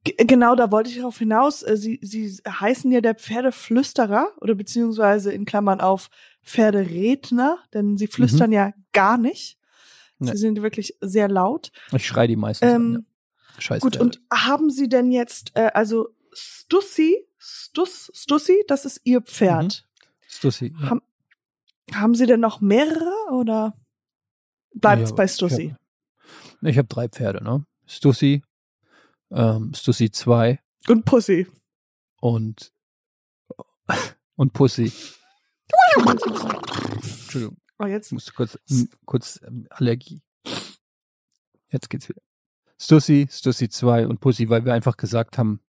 Genau, 0.04 0.56
da 0.56 0.70
wollte 0.70 0.89
ich 0.89 0.98
darauf 0.98 1.18
hinaus. 1.18 1.63
Äh, 1.63 1.78
sie, 1.78 2.00
sie 2.02 2.30
heißen 2.48 2.92
ja 2.92 3.00
der 3.00 3.16
Pferdeflüsterer 3.16 4.34
oder 4.42 4.56
beziehungsweise 4.56 5.32
in 5.32 5.46
Klammern 5.46 5.80
auf 5.80 6.10
Pferderedner, 6.44 7.60
denn 7.74 7.96
sie 7.98 8.08
flüstern 8.08 8.50
mhm. 8.50 8.56
ja 8.56 8.74
gar 8.92 9.18
nicht. 9.18 9.58
Nee. 10.20 10.32
Sie 10.32 10.38
sind 10.38 10.62
wirklich 10.62 10.98
sehr 11.00 11.30
laut. 11.30 11.72
Ich 11.94 12.06
schreie 12.06 12.28
die 12.28 12.36
meistens 12.36 12.70
ähm, 12.70 12.76
an, 12.76 12.94
ja. 12.94 13.62
Scheiß 13.62 13.82
Gut, 13.82 13.98
und 13.98 14.20
haben 14.32 14.70
Sie 14.70 14.89
denn 14.89 15.12
jetzt, 15.12 15.52
äh, 15.56 15.70
also 15.74 16.10
Stussi, 16.34 17.18
Stuss, 17.38 18.12
Stussi, 18.13 18.63
das 18.68 18.86
ist 18.86 19.02
Ihr 19.04 19.22
Pferd. 19.22 19.86
Mhm. 19.86 20.08
Stussi. 20.28 20.74
Ja. 20.82 20.89
Haben, 20.89 21.02
haben 21.94 22.16
Sie 22.16 22.26
denn 22.26 22.39
noch 22.39 22.62
mehrere 22.62 23.13
oder 23.32 23.78
bleibt 24.74 25.04
es 25.04 25.10
ja, 25.12 25.16
bei 25.16 25.28
Stussi? 25.28 25.76
Ich 26.62 26.78
habe 26.78 26.80
hab 26.80 26.89
drei 26.89 27.08
Pferde, 27.10 27.44
ne? 27.44 27.66
Stussi, 27.86 28.42
ähm, 29.34 29.74
Stussy 29.74 30.12
2. 30.12 30.60
Und 30.88 31.06
Pussy. 31.06 31.48
Und, 32.19 32.72
und 34.36 34.54
Pussy. 34.54 34.91
Entschuldigung. 36.06 37.58
Oh, 37.80 37.86
jetzt. 37.86 38.08
Ich 38.08 38.12
musste 38.13 38.34
kurz, 38.34 38.58
kurz 39.06 39.41
ähm, 39.46 39.67
Allergie. 39.69 40.22
Jetzt 41.69 41.89
geht's 41.89 42.08
wieder. 42.08 42.22
Stussy, 42.80 43.28
Stussy 43.32 43.69
2 43.69 44.08
und 44.08 44.19
Pussy, 44.19 44.50
weil 44.50 44.65
wir 44.65 44.74
einfach 44.74 44.98
gesagt 44.98 45.38
haben, 45.38 45.62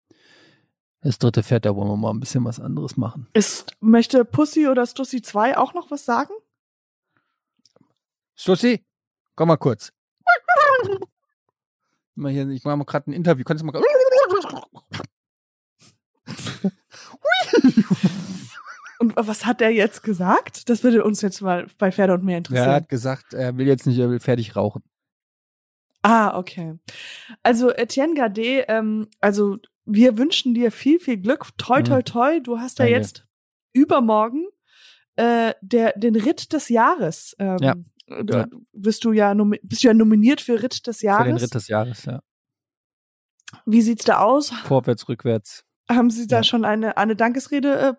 das 1.03 1.19
dritte 1.19 1.43
Pferd, 1.43 1.65
da 1.65 1.75
wollen 1.75 1.89
wir 1.89 1.97
mal 1.97 2.11
ein 2.11 2.21
bisschen 2.21 2.45
was 2.45 2.61
anderes 2.61 2.97
machen. 2.97 3.29
Ist, 3.35 3.77
möchte 3.81 4.25
Pussy 4.25 4.69
oder 4.69 4.87
Stussy 4.87 5.21
2 5.21 5.59
auch 5.59 5.75
noch 5.75 5.91
was 5.91 6.05
sagen? 6.05 6.33
Stussy, 8.35 8.85
komm 9.35 9.49
mal 9.49 9.57
kurz. 9.57 9.93
Mal 12.15 12.31
hier, 12.33 12.49
ich 12.49 12.65
mache 12.65 12.77
mal 12.77 12.85
gerade 12.85 13.11
ein 13.11 13.15
Interview. 13.15 13.45
Kannst 13.45 13.63
du 13.63 13.67
mal. 13.67 13.73
Und 18.99 19.17
was 19.17 19.45
hat 19.47 19.61
er 19.61 19.71
jetzt 19.71 20.03
gesagt? 20.05 20.69
Das 20.69 20.85
würde 20.85 21.03
uns 21.03 21.23
jetzt 21.23 21.41
mal 21.41 21.67
bei 21.79 21.91
Pferde 21.91 22.15
und 22.15 22.23
Meer 22.25 22.39
interessieren. 22.39 22.69
er 22.69 22.75
hat 22.77 22.89
gesagt, 22.89 23.35
er 23.35 23.57
will 23.57 23.67
jetzt 23.67 23.85
nicht, 23.87 23.99
er 23.99 24.09
will 24.11 24.21
fertig 24.21 24.55
rauchen. 24.55 24.83
Ah, 26.03 26.39
okay. 26.39 26.79
Also 27.43 27.71
Etienne 27.71 28.15
Gade, 28.15 28.65
ähm, 28.69 29.09
also 29.21 29.59
wir 29.85 30.19
wünschen 30.19 30.55
dir 30.55 30.71
viel, 30.71 31.01
viel 31.01 31.17
Glück. 31.17 31.49
Toi, 31.59 31.81
Mhm. 31.81 31.85
toi, 31.85 32.03
toi. 32.03 32.41
Du 32.41 32.59
hast 32.59 32.79
ja 32.79 32.85
Danke. 32.85 32.99
jetzt 33.01 33.27
übermorgen 33.73 34.47
äh, 35.17 35.53
der, 35.61 35.93
den 35.99 36.15
Ritt 36.17 36.53
des 36.53 36.69
Jahres. 36.69 37.35
Ähm, 37.41 37.59
Ja. 37.61 37.75
Du, 38.07 38.35
Ja. 38.35 38.47
Bist 38.73 39.05
du 39.05 39.13
ja 39.13 39.35
bist 39.63 39.83
du 39.85 39.89
ja 39.89 39.95
nominiert 39.95 40.41
für 40.41 40.63
Ritt 40.63 40.87
des 40.87 40.99
Für 40.99 41.07
Jahres. 41.07 41.27
den 41.27 41.37
Ritt 41.37 41.55
des 41.55 41.69
Jahres, 41.69 42.05
ja. 42.05 42.21
Wie 43.67 43.83
sieht's 43.83 44.05
da 44.05 44.19
aus? 44.19 44.51
Vorwärts, 44.65 45.09
rückwärts. 45.09 45.65
Haben 45.89 46.11
Sie 46.11 46.27
da 46.27 46.37
Ja. 46.39 46.43
schon 46.43 46.65
eine, 46.65 46.97
eine 46.97 47.17
Dankesrede 47.17 47.97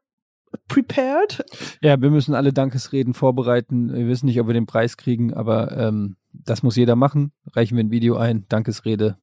äh, 0.51 0.57
prepared? 0.67 1.45
Ja, 1.81 2.01
wir 2.01 2.09
müssen 2.09 2.33
alle 2.33 2.53
Dankesreden 2.53 3.13
vorbereiten. 3.13 3.93
Wir 3.93 4.07
wissen 4.07 4.25
nicht, 4.25 4.39
ob 4.39 4.47
wir 4.47 4.53
den 4.53 4.65
Preis 4.65 4.97
kriegen, 4.97 5.33
aber 5.33 5.71
ähm, 5.77 6.17
das 6.31 6.63
muss 6.63 6.75
jeder 6.75 6.95
machen. 6.95 7.31
Reichen 7.51 7.77
wir 7.77 7.83
ein 7.83 7.91
Video 7.91 8.17
ein, 8.17 8.47
Dankesrede. 8.49 9.17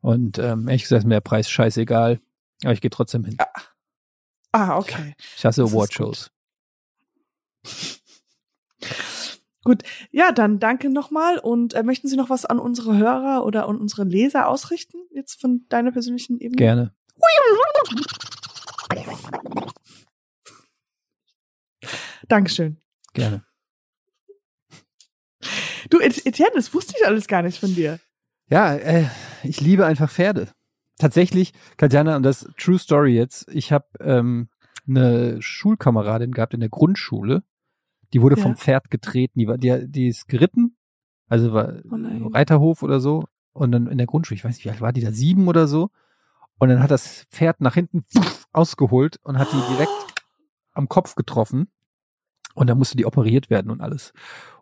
Und 0.00 0.38
ähm, 0.38 0.66
ehrlich 0.68 0.82
gesagt, 0.82 1.00
ist 1.00 1.06
mir 1.06 1.14
der 1.16 1.20
Preis 1.20 1.48
scheißegal. 1.48 2.20
Aber 2.64 2.72
ich 2.72 2.80
gehe 2.80 2.90
trotzdem 2.90 3.24
hin. 3.24 3.36
Ah, 4.50 4.78
okay. 4.78 5.14
Ich 5.36 5.44
hasse 5.44 5.62
Das 5.62 5.72
Awardshows. 9.68 10.08
Ja, 10.10 10.32
dann 10.32 10.58
danke 10.58 10.90
nochmal. 10.90 11.38
Und 11.38 11.74
äh, 11.74 11.82
möchten 11.82 12.08
Sie 12.08 12.16
noch 12.16 12.30
was 12.30 12.44
an 12.44 12.58
unsere 12.58 12.96
Hörer 12.96 13.44
oder 13.44 13.68
an 13.68 13.76
unsere 13.76 14.04
Leser 14.04 14.48
ausrichten? 14.48 14.98
Jetzt 15.10 15.40
von 15.40 15.66
deiner 15.68 15.92
persönlichen 15.92 16.38
Ebene? 16.38 16.56
Gerne. 16.56 16.94
Dankeschön. 22.28 22.78
Gerne. 23.14 23.44
Du, 25.90 25.98
Et- 26.00 26.26
Etienne, 26.26 26.50
das 26.54 26.74
wusste 26.74 26.94
ich 26.98 27.06
alles 27.06 27.26
gar 27.26 27.42
nicht 27.42 27.58
von 27.58 27.74
dir. 27.74 27.98
Ja, 28.50 28.74
äh, 28.74 29.06
ich 29.42 29.60
liebe 29.60 29.86
einfach 29.86 30.10
Pferde. 30.10 30.50
Tatsächlich, 30.98 31.52
Katjana, 31.76 32.16
und 32.16 32.22
das 32.24 32.48
True 32.58 32.78
Story 32.78 33.14
jetzt, 33.14 33.48
ich 33.50 33.72
habe 33.72 33.86
ähm, 34.00 34.48
eine 34.86 35.40
Schulkameradin 35.40 36.32
gehabt 36.32 36.54
in 36.54 36.60
der 36.60 36.68
Grundschule, 36.68 37.44
die 38.12 38.22
wurde 38.22 38.36
Ja. 38.36 38.42
vom 38.42 38.56
Pferd 38.56 38.90
getreten, 38.90 39.38
die, 39.38 39.48
war, 39.48 39.58
die, 39.58 39.86
die 39.90 40.08
ist 40.08 40.28
geritten, 40.28 40.76
also 41.28 41.52
war 41.52 41.74
Oh. 41.90 42.28
Reiterhof 42.28 42.82
oder 42.82 43.00
so, 43.00 43.24
und 43.52 43.72
dann 43.72 43.86
in 43.86 43.98
der 43.98 44.06
Grundschule, 44.06 44.36
ich 44.36 44.44
weiß 44.44 44.56
nicht, 44.56 44.64
wie 44.64 44.70
alt 44.70 44.80
war 44.80 44.92
die 44.92 45.00
da, 45.02 45.12
sieben 45.12 45.48
oder 45.48 45.66
so, 45.68 45.90
und 46.58 46.68
dann 46.70 46.82
hat 46.82 46.90
das 46.90 47.26
Pferd 47.30 47.60
nach 47.60 47.74
hinten 47.74 48.02
pfuff, 48.04 48.46
ausgeholt 48.52 49.18
und 49.22 49.38
hat 49.38 49.48
die 49.52 49.72
direkt 49.74 49.92
am 50.72 50.88
Kopf 50.88 51.14
getroffen 51.14 51.68
und 52.54 52.68
dann 52.68 52.78
musste 52.78 52.96
die 52.96 53.06
operiert 53.06 53.50
werden 53.50 53.70
und 53.70 53.80
alles. 53.80 54.12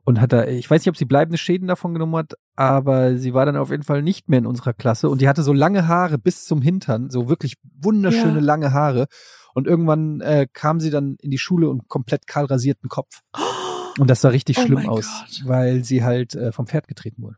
Und 0.09 0.21
hat 0.21 0.33
da, 0.33 0.47
ich 0.47 0.71
weiß 0.71 0.83
nicht, 0.83 0.89
ob 0.89 0.97
sie 0.97 1.05
bleibende 1.05 1.37
Schäden 1.37 1.67
davon 1.67 1.93
genommen 1.93 2.15
hat, 2.15 2.35
aber 2.55 3.19
sie 3.19 3.35
war 3.35 3.45
dann 3.45 3.57
auf 3.57 3.71
jeden 3.73 3.83
Fall 3.83 4.03
nicht 4.03 4.29
mehr 4.29 4.39
in 4.39 4.47
unserer 4.47 4.73
Klasse 4.73 5.09
und 5.11 5.21
die 5.21 5.29
hatte 5.29 5.43
so 5.43 5.53
lange 5.53 5.89
Haare 5.89 6.17
bis 6.17 6.45
zum 6.45 6.63
Hintern, 6.63 7.11
so 7.11 7.29
wirklich 7.29 7.57
wunderschöne 7.83 8.39
Ja. 8.39 8.45
lange 8.45 8.73
Haare. 8.73 9.07
Und 9.53 9.67
irgendwann 9.67 10.21
äh, 10.21 10.47
kam 10.53 10.79
sie 10.79 10.91
dann 10.91 11.17
in 11.21 11.31
die 11.33 11.39
Schule 11.39 11.69
und 11.69 11.89
komplett 11.89 12.27
kahl 12.29 12.45
rasierten 12.45 12.89
Kopf. 12.89 13.21
Und 13.99 14.09
das 14.11 14.21
sah 14.21 14.29
richtig 14.29 14.59
Oh 14.59 14.61
schlimm 14.61 14.87
aus, 14.89 15.07
Gott. 15.07 15.43
weil 15.49 15.83
sie 15.83 16.05
halt 16.05 16.35
äh, 16.35 16.53
vom 16.53 16.67
Pferd 16.67 16.87
getreten 16.87 17.23
wurde. 17.23 17.37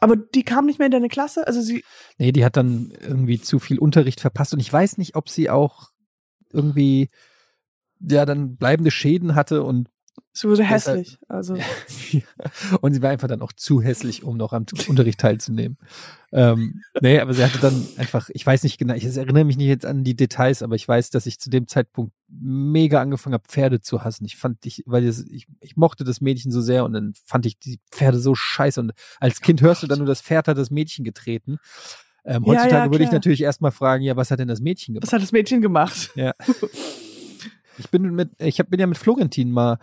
Aber 0.00 0.16
die 0.16 0.42
kam 0.42 0.66
nicht 0.66 0.78
mehr 0.78 0.86
in 0.86 0.92
deine 0.92 1.08
Klasse? 1.08 1.46
Also 1.46 1.60
sie. 1.60 1.84
Nee, 2.18 2.32
die 2.32 2.44
hat 2.44 2.56
dann 2.56 2.92
irgendwie 3.00 3.40
zu 3.40 3.58
viel 3.58 3.78
Unterricht 3.78 4.20
verpasst 4.20 4.52
und 4.54 4.60
ich 4.60 4.72
weiß 4.72 4.98
nicht, 4.98 5.14
ob 5.16 5.28
sie 5.28 5.50
auch 5.50 5.90
irgendwie 6.52 7.08
ja 8.00 8.24
dann 8.26 8.56
bleibende 8.56 8.90
Schäden 8.90 9.34
hatte 9.34 9.62
und 9.62 9.88
Sie 10.36 10.48
wurde 10.48 10.64
hässlich. 10.64 11.18
Also. 11.28 11.56
und 12.80 12.92
sie 12.92 13.02
war 13.02 13.10
einfach 13.10 13.28
dann 13.28 13.40
auch 13.40 13.52
zu 13.52 13.80
hässlich, 13.80 14.24
um 14.24 14.36
noch 14.36 14.52
am 14.52 14.66
Unterricht 14.88 15.20
teilzunehmen. 15.20 15.78
Ähm, 16.32 16.82
nee, 17.00 17.20
aber 17.20 17.34
sie 17.34 17.44
hatte 17.44 17.58
dann 17.58 17.86
einfach, 17.96 18.28
ich 18.34 18.44
weiß 18.44 18.64
nicht 18.64 18.76
genau, 18.76 18.94
ich 18.94 19.04
erinnere 19.04 19.44
mich 19.44 19.56
nicht 19.56 19.68
jetzt 19.68 19.86
an 19.86 20.02
die 20.02 20.16
Details, 20.16 20.62
aber 20.62 20.74
ich 20.74 20.88
weiß, 20.88 21.10
dass 21.10 21.26
ich 21.26 21.38
zu 21.38 21.50
dem 21.50 21.68
Zeitpunkt 21.68 22.12
mega 22.28 23.00
angefangen 23.00 23.34
habe, 23.34 23.44
Pferde 23.46 23.80
zu 23.80 24.02
hassen. 24.02 24.24
Ich 24.24 24.36
fand 24.36 24.66
ich, 24.66 24.82
weil 24.86 25.06
das, 25.06 25.20
ich, 25.20 25.46
ich 25.60 25.76
mochte 25.76 26.02
das 26.02 26.20
Mädchen 26.20 26.50
so 26.50 26.60
sehr 26.60 26.84
und 26.84 26.94
dann 26.94 27.12
fand 27.24 27.46
ich 27.46 27.60
die 27.60 27.78
Pferde 27.92 28.18
so 28.18 28.34
scheiße 28.34 28.80
und 28.80 28.92
als 29.20 29.40
Kind 29.40 29.62
hörst 29.62 29.84
du 29.84 29.86
dann 29.86 29.98
nur, 29.98 30.08
das 30.08 30.20
Pferd 30.20 30.48
hat 30.48 30.58
das 30.58 30.72
Mädchen 30.72 31.04
getreten. 31.04 31.58
Ähm, 32.24 32.42
Ja, 32.42 32.54
heutzutage 32.54 32.86
ja, 32.86 32.90
würde 32.90 33.04
ich 33.04 33.12
natürlich 33.12 33.42
erstmal 33.42 33.70
fragen, 33.70 34.02
ja, 34.02 34.16
was 34.16 34.32
hat 34.32 34.40
denn 34.40 34.48
das 34.48 34.60
Mädchen 34.60 34.94
gemacht? 34.94 35.06
Was 35.06 35.12
hat 35.12 35.22
das 35.22 35.30
Mädchen 35.30 35.60
gemacht? 35.60 36.10
Ich 37.78 37.90
bin 37.90 38.02
mit, 38.14 38.30
ich 38.38 38.60
hab, 38.60 38.70
bin 38.70 38.80
ja 38.80 38.86
mit 38.86 38.98
Florentin 38.98 39.50
mal, 39.50 39.78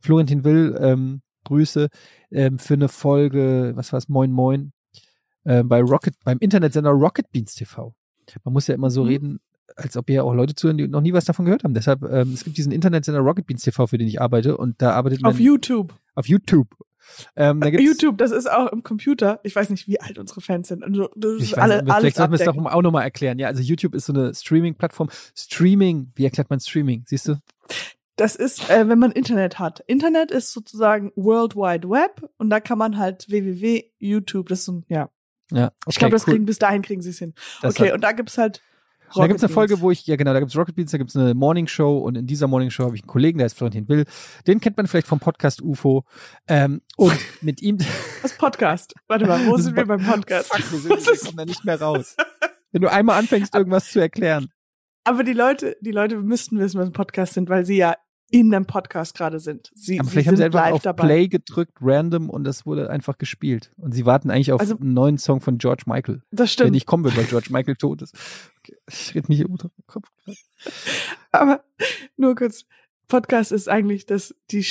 Florentin 0.00 0.44
Will, 0.44 0.76
ähm, 0.80 1.22
Grüße, 1.44 1.88
ähm, 2.32 2.58
für 2.58 2.74
eine 2.74 2.88
Folge, 2.88 3.72
was 3.76 3.92
war's, 3.92 4.08
Moin 4.08 4.32
Moin, 4.32 4.72
äh, 5.44 5.62
bei 5.62 5.80
Rocket, 5.80 6.14
beim 6.24 6.38
Internetsender 6.38 6.90
Rocket 6.90 7.30
Beans 7.30 7.54
TV. 7.54 7.94
Man 8.44 8.52
muss 8.52 8.66
ja 8.66 8.74
immer 8.74 8.90
so 8.90 9.02
Mhm. 9.04 9.08
reden, 9.08 9.40
als 9.76 9.96
ob 9.96 10.08
ja 10.10 10.22
auch 10.22 10.34
Leute 10.34 10.54
zuhören, 10.54 10.78
die 10.78 10.88
noch 10.88 11.00
nie 11.00 11.12
was 11.12 11.24
davon 11.26 11.44
gehört 11.44 11.62
haben. 11.64 11.74
Deshalb, 11.74 12.02
ähm, 12.02 12.32
es 12.32 12.42
gibt 12.44 12.56
diesen 12.58 12.72
Internetsender 12.72 13.20
Rocket 13.20 13.46
Beans 13.46 13.62
TV, 13.62 13.86
für 13.86 13.98
den 13.98 14.08
ich 14.08 14.20
arbeite, 14.20 14.56
und 14.56 14.80
da 14.82 14.92
arbeitet 14.92 15.22
man 15.22 15.32
Auf 15.32 15.38
YouTube. 15.40 15.94
auf 16.14 16.26
YouTube. 16.26 16.68
Ähm, 17.36 17.60
da 17.60 17.68
YouTube, 17.68 18.18
das 18.18 18.30
ist 18.30 18.50
auch 18.50 18.72
im 18.72 18.82
Computer. 18.82 19.40
Ich 19.42 19.54
weiß 19.54 19.70
nicht, 19.70 19.88
wie 19.88 20.00
alt 20.00 20.18
unsere 20.18 20.40
Fans 20.40 20.68
sind. 20.68 20.82
Also, 20.82 21.08
das 21.14 21.32
ist 21.32 21.42
Ich 21.42 21.52
weiß, 21.52 21.58
alle, 21.58 21.82
nicht, 21.82 21.90
alles 21.90 22.00
vielleicht 22.00 22.16
sollten 22.16 22.32
wir 22.32 22.38
es 22.38 22.44
doch 22.44 22.56
auch 22.56 22.82
nochmal 22.82 23.04
erklären. 23.04 23.38
Ja, 23.38 23.48
also 23.48 23.62
YouTube 23.62 23.94
ist 23.94 24.06
so 24.06 24.12
eine 24.12 24.34
Streaming-Plattform. 24.34 25.08
Streaming, 25.34 26.12
wie 26.14 26.24
erklärt 26.24 26.50
man 26.50 26.60
Streaming? 26.60 27.04
Siehst 27.06 27.28
du? 27.28 27.36
Das 28.16 28.34
ist, 28.34 28.70
äh, 28.70 28.88
wenn 28.88 28.98
man 28.98 29.12
Internet 29.12 29.58
hat. 29.58 29.80
Internet 29.86 30.30
ist 30.30 30.52
sozusagen 30.52 31.12
World 31.16 31.54
Wide 31.54 31.88
Web 31.88 32.28
und 32.38 32.48
da 32.48 32.60
kann 32.60 32.78
man 32.78 32.96
halt 32.96 33.28
www, 33.28 33.84
YouTube, 33.98 34.48
das 34.48 34.60
ist 34.60 34.68
ein, 34.68 34.84
ja. 34.88 35.10
Ja, 35.52 35.70
Ich 35.86 35.96
glaube, 35.96 36.12
das 36.12 36.26
cool. 36.26 36.34
kriegen, 36.34 36.46
bis 36.46 36.58
dahin 36.58 36.82
kriegen 36.82 37.02
sie 37.02 37.10
es 37.10 37.18
hin. 37.18 37.34
Das 37.62 37.78
okay, 37.78 37.92
und 37.92 38.00
da 38.02 38.12
gibt's 38.12 38.36
halt. 38.36 38.62
Und 39.14 39.22
da 39.22 39.26
gibt's 39.26 39.42
eine 39.42 39.52
Rocket 39.52 39.54
Folge, 39.54 39.80
wo 39.80 39.90
ich, 39.90 40.06
ja 40.06 40.16
genau, 40.16 40.32
da 40.32 40.40
gibt's 40.40 40.56
Rocket 40.56 40.74
Beans, 40.74 40.90
da 40.90 40.98
gibt's 40.98 41.16
eine 41.16 41.34
Morning 41.34 41.66
Show 41.66 41.98
und 41.98 42.16
in 42.16 42.26
dieser 42.26 42.48
Morning 42.48 42.70
Show 42.70 42.84
habe 42.84 42.96
ich 42.96 43.02
einen 43.02 43.08
Kollegen, 43.08 43.38
der 43.38 43.44
heißt 43.46 43.56
Florentin 43.56 43.88
Will. 43.88 44.04
Den 44.46 44.60
kennt 44.60 44.76
man 44.76 44.86
vielleicht 44.86 45.06
vom 45.06 45.20
Podcast 45.20 45.62
UFO. 45.62 46.04
Ähm, 46.48 46.80
und 46.96 47.16
mit 47.42 47.62
ihm. 47.62 47.78
Das 48.22 48.36
Podcast. 48.36 48.94
Warte 49.06 49.26
mal, 49.26 49.46
wo 49.46 49.56
sind 49.56 49.72
ist- 49.72 49.76
wir 49.76 49.86
beim 49.86 50.04
Podcast? 50.04 50.48
Fuck, 50.52 50.58
wir, 50.72 50.78
sind, 50.80 50.90
wir 51.06 51.12
ist- 51.12 51.24
kommen 51.24 51.36
da 51.36 51.44
nicht 51.44 51.64
mehr 51.64 51.80
raus. 51.80 52.16
Wenn 52.72 52.82
du 52.82 52.90
einmal 52.90 53.18
anfängst, 53.18 53.54
irgendwas 53.54 53.90
zu 53.92 54.00
erklären. 54.00 54.48
Aber 55.04 55.22
die 55.22 55.32
Leute, 55.32 55.76
die 55.80 55.92
Leute 55.92 56.16
müssten 56.16 56.58
wissen, 56.58 56.80
was 56.80 56.86
ein 56.88 56.92
Podcast 56.92 57.34
sind, 57.34 57.48
weil 57.48 57.64
sie 57.64 57.76
ja 57.76 57.94
in 58.30 58.52
einem 58.54 58.66
Podcast 58.66 59.16
gerade 59.16 59.38
sind. 59.38 59.70
Sie, 59.74 59.98
Aber 60.00 60.06
sie 60.08 60.12
vielleicht 60.12 60.28
haben 60.28 60.36
sie 60.36 60.44
einfach 60.44 60.70
auf 60.72 60.82
dabei. 60.82 61.04
Play 61.04 61.28
gedrückt, 61.28 61.74
random, 61.80 62.28
und 62.28 62.44
das 62.44 62.66
wurde 62.66 62.90
einfach 62.90 63.18
gespielt. 63.18 63.72
Und 63.76 63.92
sie 63.92 64.04
warten 64.04 64.30
eigentlich 64.30 64.52
auf 64.52 64.60
Also- 64.60 64.76
einen 64.78 64.94
neuen 64.94 65.18
Song 65.18 65.40
von 65.40 65.58
George 65.58 65.84
Michael, 65.86 66.22
Das 66.30 66.36
der 66.36 66.46
stimmt. 66.48 66.72
nicht 66.72 66.86
kommen 66.86 67.04
wird, 67.04 67.16
weil 67.16 67.24
George 67.26 67.48
Michael 67.50 67.76
tot 67.76 68.02
ist. 68.02 68.14
Okay, 68.58 68.76
ich 68.90 69.14
rede 69.14 69.26
mich 69.28 69.38
hier 69.38 69.48
unter 69.48 69.68
den 69.68 69.86
Kopf. 69.86 70.08
Aber 71.32 71.64
nur 72.16 72.34
kurz, 72.34 72.64
Podcast 73.08 73.52
ist 73.52 73.68
eigentlich 73.68 74.06
das, 74.06 74.34
die, 74.50 74.66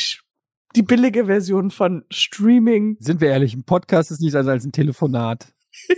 die 0.76 0.82
billige 0.82 1.26
Version 1.28 1.72
von 1.72 2.04
Streaming. 2.10 2.98
Sind 3.00 3.22
wir 3.22 3.30
ehrlich, 3.30 3.54
ein 3.56 3.64
Podcast 3.64 4.12
ist 4.12 4.20
nichts 4.20 4.36
anderes 4.36 4.56
als 4.56 4.66
ein 4.66 4.72
Telefonat. 4.74 5.54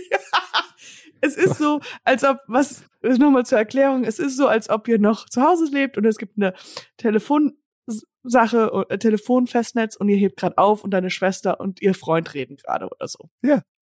Es 1.20 1.36
ist 1.36 1.58
so, 1.58 1.80
als 2.04 2.22
ob, 2.22 2.38
was, 2.46 2.84
nochmal 3.02 3.46
zur 3.46 3.58
Erklärung, 3.58 4.04
es 4.04 4.18
ist 4.18 4.36
so, 4.36 4.46
als 4.46 4.70
ob 4.70 4.88
ihr 4.88 4.98
noch 4.98 5.28
zu 5.28 5.42
Hause 5.42 5.66
lebt 5.72 5.96
und 5.96 6.04
es 6.04 6.18
gibt 6.18 6.36
eine 6.36 6.54
Telefonsache, 6.96 7.56
äh, 8.88 8.98
Telefonfestnetz 8.98 9.96
und 9.96 10.08
ihr 10.08 10.16
hebt 10.16 10.38
gerade 10.38 10.58
auf 10.58 10.84
und 10.84 10.90
deine 10.90 11.10
Schwester 11.10 11.60
und 11.60 11.80
ihr 11.80 11.94
Freund 11.94 12.34
reden 12.34 12.56
gerade 12.56 12.86
oder 12.86 13.08
so. 13.08 13.30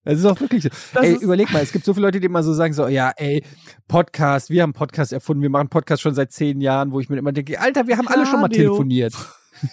Es 0.06 0.19
ist 0.19 0.25
auch 0.25 0.39
wirklich 0.39 0.63
so. 0.63 0.69
Das 0.93 1.04
ey, 1.04 1.15
überleg 1.15 1.51
mal, 1.51 1.63
es 1.63 1.71
gibt 1.71 1.84
so 1.84 1.93
viele 1.93 2.06
Leute, 2.06 2.19
die 2.19 2.28
immer 2.28 2.43
so 2.43 2.54
sagen, 2.54 2.73
so, 2.73 2.88
ja, 2.88 3.12
ey, 3.17 3.43
Podcast, 3.88 4.51
wir 4.51 4.62
haben 4.62 4.73
Podcast 4.73 5.12
erfunden, 5.12 5.41
wir 5.41 5.49
machen 5.49 5.69
Podcast 5.69 6.04
schon 6.04 6.13
seit 6.13 6.32
zehn 6.32 6.62
Jahren, 6.62 6.91
wo 6.91 6.99
ich 6.99 7.10
mir 7.10 7.17
immer 7.17 7.32
denke, 7.32 7.60
Alter, 7.60 7.88
wir 7.88 7.97
haben 7.97 8.08
alle 8.08 8.25
schon 8.25 8.36
mal 8.36 8.43
Radio. 8.43 8.69
telefoniert. 8.69 9.13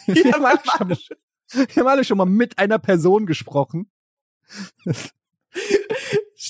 Ja, 0.07 0.15
wir, 0.15 0.33
haben 0.33 0.45
alle 0.45 0.95
schon 0.95 1.17
wir 1.75 1.83
haben 1.83 1.89
alle 1.89 2.05
schon 2.05 2.17
mal 2.17 2.25
mit 2.25 2.57
einer 2.57 2.79
Person 2.79 3.27
gesprochen. 3.27 3.91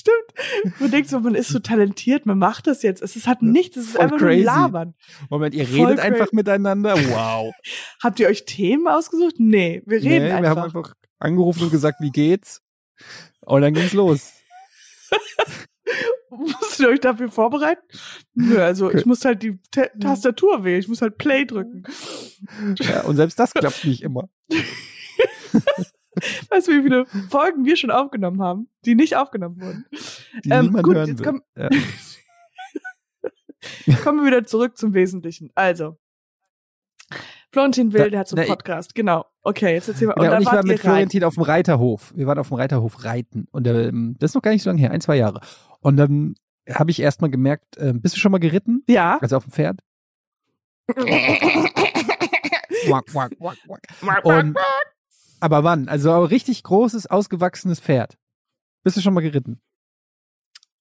Stimmt. 0.05 0.79
Man 0.81 0.91
denkt 0.91 1.09
so, 1.09 1.19
man 1.21 1.33
ist 1.35 1.47
so 1.49 1.59
talentiert, 1.59 2.25
man 2.25 2.37
macht 2.37 2.67
das 2.67 2.83
jetzt. 2.83 3.01
Es 3.01 3.15
ist 3.15 3.25
halt 3.27 3.41
nichts, 3.41 3.77
es 3.77 3.85
ist 3.85 3.91
Voll 3.93 4.01
einfach 4.01 4.19
nur 4.19 4.29
crazy. 4.29 4.43
labern. 4.43 4.93
Moment, 5.29 5.55
ihr 5.55 5.65
Voll 5.65 5.85
redet 5.85 5.99
cra- 5.99 6.01
einfach 6.03 6.31
miteinander? 6.33 6.95
Wow. 7.09 7.53
Habt 8.01 8.19
ihr 8.19 8.27
euch 8.27 8.43
Themen 8.45 8.87
ausgesucht? 8.87 9.35
Nee, 9.37 9.81
wir 9.85 10.01
Nee, 10.01 10.09
reden 10.09 10.25
wir 10.25 10.35
einfach. 10.35 10.49
haben 10.49 10.63
einfach 10.63 10.93
angerufen 11.19 11.63
und 11.63 11.71
gesagt, 11.71 12.01
wie 12.01 12.11
geht's? 12.11 12.61
Und 13.45 13.61
dann 13.61 13.73
ging's 13.73 13.93
los. 13.93 14.31
Musst 16.29 16.79
ihr 16.79 16.89
euch 16.89 16.99
dafür 16.99 17.29
vorbereiten? 17.31 17.81
Nö, 18.33 18.59
also 18.61 18.87
Okay. 18.87 18.97
ich 18.97 19.05
muss 19.05 19.23
halt 19.23 19.43
die 19.43 19.59
Ta 19.71 19.85
Tastatur 20.01 20.63
wählen, 20.63 20.79
ich 20.79 20.87
muss 20.87 21.01
halt 21.01 21.17
Play 21.17 21.45
drücken. 21.45 21.83
Ja, 22.79 23.01
und 23.03 23.15
selbst 23.17 23.37
das 23.39 23.53
klappt 23.53 23.85
nicht 23.85 24.01
immer. 24.01 24.29
Weißt 26.49 26.67
du, 26.67 26.71
wie 26.73 26.81
viele 26.83 27.05
Folgen 27.29 27.65
wir 27.65 27.75
schon 27.77 27.91
aufgenommen 27.91 28.41
haben, 28.41 28.67
die 28.85 28.95
nicht 28.95 29.15
aufgenommen 29.15 29.59
wurden? 29.61 29.85
Die 30.43 30.49
Ähm, 30.49 30.65
niemand 30.65 30.83
gut, 30.85 30.95
hören 30.95 31.07
jetzt 31.09 31.23
komm- 31.23 31.41
Ja. 31.57 31.69
Kommen 34.03 34.19
wir 34.19 34.25
wieder 34.27 34.45
zurück 34.45 34.77
zum 34.77 34.93
Wesentlichen. 34.93 35.49
Also, 35.55 35.97
Florentin 37.51 37.93
Will, 37.93 38.01
Da- 38.05 38.09
der 38.09 38.19
hat 38.21 38.27
so 38.27 38.35
na, 38.35 38.41
einen 38.41 38.51
ich- 38.51 38.57
Podcast, 38.57 38.93
genau. 38.95 39.25
Okay, 39.41 39.73
jetzt 39.73 39.87
erzähl 39.87 40.07
mal. 40.07 40.13
Genau, 40.15 40.25
dann 40.27 40.35
und 40.37 40.41
ich 40.43 40.47
war 40.51 40.65
mit. 40.65 40.79
Florentin 40.79 41.23
auf 41.23 41.33
dem 41.35 41.43
Reiterhof. 41.43 42.13
Wir 42.15 42.27
waren 42.27 42.37
auf 42.39 42.47
dem 42.49 42.55
Reiterhof 42.57 43.03
reiten. 43.03 43.47
Und 43.51 43.67
ähm, 43.67 44.15
das 44.19 44.31
ist 44.31 44.35
noch 44.35 44.41
gar 44.41 44.51
nicht 44.51 44.63
so 44.63 44.69
lange 44.69 44.79
her, 44.81 44.91
ein, 44.91 45.01
zwei 45.01 45.15
Jahre. 45.17 45.41
Und 45.81 45.97
dann 45.97 46.35
habe 46.69 46.91
ich 46.91 47.01
erstmal 47.01 47.29
gemerkt, 47.29 47.75
ähm, 47.77 48.01
bist 48.01 48.15
du 48.15 48.19
schon 48.19 48.31
mal 48.31 48.37
geritten? 48.39 48.83
Ja. 48.87 49.17
Also 49.21 49.37
auf 49.37 49.43
dem 49.45 49.51
Pferd? 49.51 49.79
Quack, 52.85 53.05
quack, 53.07 53.31
quack, 53.39 53.57
quack. 53.99 54.25
Und, 54.25 54.57
aber 55.43 55.63
wann? 55.63 55.87
Also 55.89 56.11
ein 56.11 56.23
richtig 56.23 56.63
großes, 56.63 57.07
ausgewachsenes 57.07 57.79
Pferd. 57.79 58.17
Bist 58.83 58.97
du 58.97 59.01
schon 59.01 59.13
mal 59.13 59.21
geritten? 59.21 59.61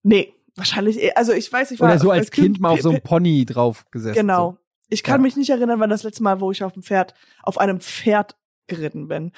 Nee, 0.04 0.34
wahrscheinlich, 0.56 1.02
eh- 1.02 1.14
also 1.16 1.34
ich 1.34 1.52
weiß, 1.52 1.72
ich 1.72 1.80
war 1.80 1.90
Oder 1.90 2.00
so 2.00 2.12
als 2.12 2.32
Kind 2.32 2.60
mal 2.60 2.70
auf 2.70 2.82
so 2.82 2.90
einem 2.92 3.02
Pony 3.02 3.46
drauf 3.46 3.86
gesessen. 3.92 4.16
Genau. 4.16 4.58
Ich 4.90 5.04
kann 5.04 5.22
Ja. 5.22 5.24
mich 5.24 5.36
nicht 5.38 5.50
erinnern, 5.50 5.80
wann 5.80 5.90
das 5.90 6.04
letzte 6.04 6.24
Mal, 6.24 6.40
wo 6.42 6.52
ich 6.52 6.64
auf 6.64 6.74
dem 6.74 6.84
Pferd, 6.84 7.14
auf 7.44 7.58
einem 7.58 7.80
Pferd 7.82 8.36
geritten 8.68 9.08
bin. 9.08 9.32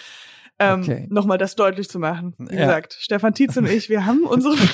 Ähm, 0.60 0.82
Okay. 0.82 1.08
Nochmal 1.10 1.38
das 1.38 1.56
deutlich 1.56 1.90
zu 1.90 2.00
machen. 2.00 2.36
Wie 2.38 2.54
Ja. 2.56 2.62
gesagt, 2.66 2.98
Stefan 3.00 3.34
Tietz 3.34 3.58
und 3.58 3.66
ich, 3.68 3.90
wir 3.90 4.06
haben 4.06 4.24
unsere 4.26 4.56
So. 4.58 4.68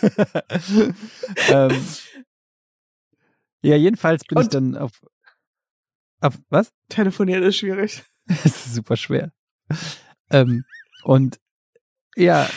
ähm, 1.48 1.84
ja, 3.62 3.76
jedenfalls 3.76 4.24
bin 4.24 4.38
ich 4.38 4.44
Und- 4.44 4.54
dann 4.54 4.76
auf, 4.76 4.92
auf 6.20 6.38
was? 6.48 6.72
Telefonieren 6.88 7.42
ist 7.42 7.56
schwierig. 7.56 8.04
Es 8.28 8.44
ist 8.44 8.74
super 8.74 8.96
schwer. 8.96 9.32
Ähm, 10.30 10.64
und 11.04 11.38
ja, 12.16 12.48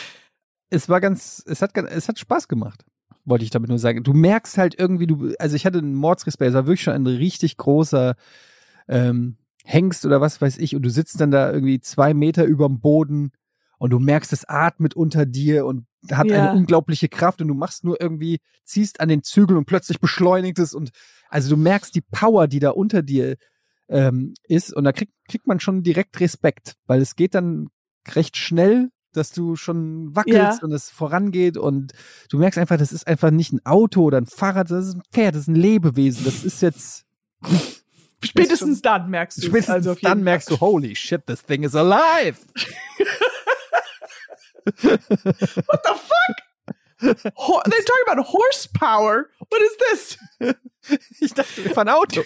es 0.70 0.88
war 0.88 1.00
ganz, 1.00 1.42
es 1.46 1.62
hat, 1.62 1.74
ganz- 1.74 1.90
es 1.90 2.08
hat 2.08 2.18
Spaß 2.18 2.48
gemacht, 2.48 2.84
wollte 3.24 3.44
ich 3.44 3.50
damit 3.50 3.68
nur 3.68 3.78
sagen. 3.78 4.02
Du 4.02 4.12
merkst 4.12 4.56
halt 4.58 4.78
irgendwie, 4.78 5.06
du, 5.06 5.34
also 5.38 5.56
ich 5.56 5.66
hatte 5.66 5.78
einen 5.78 5.94
Mordsrespekt, 5.94 6.48
es 6.48 6.54
war 6.54 6.66
wirklich 6.66 6.82
schon 6.82 6.94
ein 6.94 7.06
richtig 7.06 7.56
großer 7.56 8.14
ähm, 8.88 9.36
Hengst 9.64 10.06
oder 10.06 10.20
was 10.20 10.40
weiß 10.40 10.58
ich, 10.58 10.74
und 10.74 10.82
du 10.82 10.90
sitzt 10.90 11.20
dann 11.20 11.30
da 11.30 11.52
irgendwie 11.52 11.80
zwei 11.80 12.14
Meter 12.14 12.44
überm 12.44 12.80
Boden 12.80 13.32
und 13.78 13.90
du 13.90 13.98
merkst, 13.98 14.32
es 14.32 14.48
atmet 14.48 14.94
unter 14.94 15.26
dir 15.26 15.66
und 15.66 15.86
hat 16.10 16.26
Ja. 16.28 16.38
eine 16.38 16.52
unglaubliche 16.52 17.08
Kraft 17.08 17.42
und 17.42 17.48
du 17.48 17.54
machst 17.54 17.84
nur 17.84 18.00
irgendwie, 18.00 18.38
ziehst 18.64 19.00
an 19.00 19.08
den 19.10 19.22
Zügeln 19.22 19.58
und 19.58 19.66
plötzlich 19.66 20.00
beschleunigt 20.00 20.58
es 20.58 20.74
und 20.74 20.90
also 21.28 21.50
du 21.50 21.56
merkst 21.60 21.94
die 21.94 22.00
Power, 22.00 22.48
die 22.48 22.58
da 22.58 22.70
unter 22.70 23.02
dir 23.02 23.36
ähm, 23.90 24.34
ist 24.44 24.72
und 24.74 24.84
da 24.84 24.92
kriegt, 24.92 25.12
kriegt 25.28 25.46
man 25.46 25.60
schon 25.60 25.82
direkt 25.82 26.18
Respekt, 26.20 26.76
weil 26.86 27.00
es 27.02 27.16
geht 27.16 27.34
dann 27.34 27.68
recht 28.14 28.36
schnell, 28.36 28.90
dass 29.12 29.32
du 29.32 29.56
schon 29.56 30.14
wackelst 30.14 30.36
Ja. 30.36 30.58
und 30.62 30.72
es 30.72 30.88
vorangeht 30.90 31.56
und 31.56 31.92
du 32.30 32.38
merkst 32.38 32.58
einfach, 32.58 32.78
das 32.78 32.92
ist 32.92 33.06
einfach 33.06 33.30
nicht 33.30 33.52
ein 33.52 33.64
Auto 33.66 34.02
oder 34.04 34.18
ein 34.18 34.26
Fahrrad, 34.26 34.70
das 34.70 34.86
ist 34.86 34.94
ein 34.94 35.02
Pferd, 35.12 35.34
das 35.34 35.42
ist 35.42 35.48
ein 35.48 35.56
Lebewesen, 35.56 36.24
das 36.24 36.44
ist 36.44 36.62
jetzt 36.62 37.04
Spätestens 38.22 38.82
dann 38.82 39.08
merkst 39.10 39.38
du 39.38 39.46
spätestens 39.46 39.74
also 39.74 39.94
dann 40.00 40.22
merkst 40.22 40.50
du, 40.50 40.60
holy 40.60 40.94
shit, 40.94 41.26
this 41.26 41.42
thing 41.42 41.62
is 41.62 41.74
alive. 41.74 42.36
What 44.82 45.80
the 45.84 45.94
fuck? 45.94 46.36
Ho 47.36 47.62
they're 47.64 47.82
talking 47.82 48.04
about 48.06 48.22
horsepower. 48.26 49.30
What 49.48 49.62
is 49.62 49.76
this? 49.78 50.18
Ich 51.20 51.32
dachte, 51.32 51.64
wir 51.64 51.70
fahren 51.74 51.88
Auto. 51.88 52.22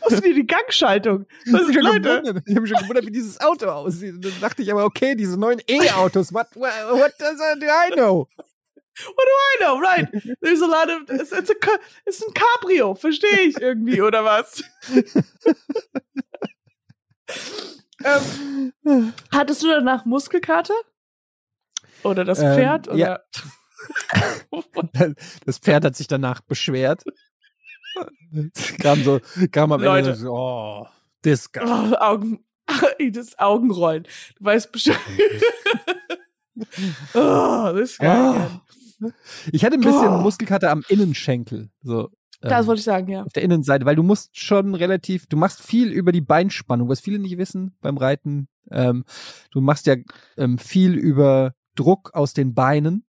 Was 0.00 0.12
ist 0.14 0.24
denn 0.24 0.34
die 0.34 0.46
Gangschaltung? 0.46 1.26
Ich 1.44 1.52
Was 1.52 1.60
hab 1.62 1.68
ist, 1.68 1.74
mich 1.74 1.76
schon 1.76 1.84
Leute? 1.84 2.00
gewundert, 2.22 2.42
ich 2.46 2.54
hab 2.56 2.62
mich 2.62 2.70
schon 2.70 2.80
gewundert, 2.80 3.06
wie 3.06 3.10
dieses 3.12 3.40
Auto 3.40 3.66
aussieht. 3.66 4.14
Und 4.14 4.24
dann 4.24 4.40
dachte 4.40 4.62
ich 4.62 4.70
aber, 4.72 4.84
okay, 4.84 5.14
diese 5.14 5.38
neuen 5.38 5.60
E-Autos, 5.68 6.32
what, 6.32 6.48
what, 6.54 6.70
what 6.92 7.12
does 7.18 7.38
do 7.38 7.66
I 7.66 7.90
know? 7.94 8.28
What 9.04 9.16
do 9.16 9.32
I 9.54 9.56
know? 9.64 9.78
Right. 9.80 10.08
There's 10.42 10.60
a 10.60 10.66
lot 10.66 10.88
of 10.90 11.08
it's, 11.08 11.32
it's 11.32 11.50
a 11.50 11.54
it's 12.04 12.22
ein 12.22 12.34
Cabrio, 12.34 12.94
verstehe 12.94 13.40
ich 13.48 13.56
irgendwie 13.60 14.02
oder 14.02 14.24
was? 14.24 14.62
ähm, 18.04 19.12
hattest 19.32 19.62
du 19.62 19.68
danach 19.68 20.04
Muskelkater? 20.04 20.74
Oder 22.02 22.24
das 22.24 22.40
Ähm, 22.40 22.54
Pferd? 22.54 22.86
ja. 22.96 23.20
Oder? 24.50 25.14
Das 25.46 25.58
Pferd 25.58 25.84
hat 25.86 25.96
sich 25.96 26.06
danach 26.06 26.42
beschwert. 26.42 27.02
Kam 28.80 29.02
so, 29.02 29.20
kam 29.50 29.72
am 29.72 29.82
Leute. 29.82 30.10
Ende 30.10 30.20
so, 30.20 30.32
oh, 30.32 30.86
guy. 31.22 31.36
Oh, 31.64 31.94
Augen, 31.96 32.44
das 33.12 33.38
Augenrollen. 33.38 34.04
Du 34.38 34.44
weißt 34.44 34.70
bestimmt. 34.72 34.98
oh. 37.14 37.72
Oh. 38.00 38.36
Ich 39.52 39.64
hatte 39.64 39.76
ein 39.76 39.80
bisschen 39.80 40.08
Oh. 40.08 40.18
Muskelkater 40.18 40.70
am 40.70 40.84
Innenschenkel. 40.88 41.70
So, 41.82 42.10
Das 42.40 42.62
ähm, 42.62 42.66
wollte 42.66 42.80
ich 42.80 42.84
sagen, 42.84 43.08
ja. 43.08 43.22
auf 43.22 43.32
der 43.32 43.42
Innenseite, 43.42 43.86
weil 43.86 43.96
du 43.96 44.02
musst 44.02 44.38
schon 44.38 44.74
relativ, 44.74 45.26
du 45.26 45.36
machst 45.36 45.62
viel 45.62 45.90
über 45.90 46.12
die 46.12 46.20
Beinspannung, 46.20 46.88
was 46.88 47.00
viele 47.00 47.18
nicht 47.18 47.38
wissen 47.38 47.76
beim 47.80 47.96
Reiten. 47.96 48.48
Ähm, 48.70 49.04
du 49.52 49.60
machst 49.60 49.86
ja 49.86 49.96
ähm, 50.36 50.58
viel 50.58 50.94
über 50.94 51.54
Druck 51.76 52.10
aus 52.14 52.34
den 52.34 52.54
Beinen, 52.54 53.04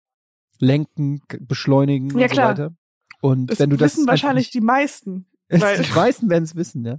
lenken, 0.60 1.22
beschleunigen 1.40 2.10
Ja, 2.18 2.26
und 2.26 2.32
klar. 2.32 2.56
so 2.56 2.62
weiter. 2.62 2.74
Und 3.20 3.48
Das 3.50 3.58
wenn 3.58 3.70
du 3.70 3.76
das 3.76 3.96
wissen 3.96 4.06
wahrscheinlich 4.06 4.46
nicht- 4.46 4.54
die 4.54 4.60
meisten. 4.60 5.26
weil- 5.48 5.82
die 5.82 5.92
meisten 5.92 6.28
werden 6.30 6.44
es 6.44 6.54
wissen, 6.56 6.84
ja. 6.84 6.98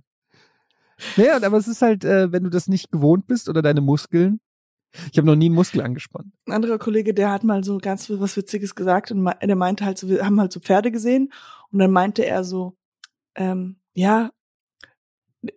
Naja, 1.15 1.37
aber 1.41 1.57
es 1.57 1.67
ist 1.67 1.81
halt, 1.81 2.03
äh, 2.03 2.31
wenn 2.31 2.43
du 2.43 2.49
das 2.49 2.67
nicht 2.67 2.91
gewohnt 2.91 3.25
bist 3.27 3.47
oder 3.47 3.61
deine 3.61 3.79
Muskeln. 3.81 4.41
Ich 5.11 5.17
habe 5.17 5.27
noch 5.27 5.35
nie 5.35 5.45
einen 5.45 5.55
Muskel 5.55 5.81
angespannt. 5.81 6.33
ein 6.47 6.51
anderer 6.51 6.79
Kollege, 6.79 7.13
der 7.13 7.31
hat 7.31 7.43
mal 7.43 7.63
so 7.63 7.77
ganz 7.77 8.09
was 8.09 8.35
Witziges 8.35 8.73
gesagt 8.75 9.11
und 9.11 9.23
der 9.23 9.55
meinte 9.55 9.85
halt 9.85 9.97
so, 9.99 10.09
wir 10.09 10.25
haben 10.25 10.39
halt 10.41 10.51
so 10.51 10.59
Pferde 10.59 10.91
gesehen 10.91 11.31
und 11.71 11.79
dann 11.79 11.91
meinte 11.91 12.25
er 12.25 12.43
so, 12.43 12.75
ähm, 13.35 13.77
ja, 13.93 14.31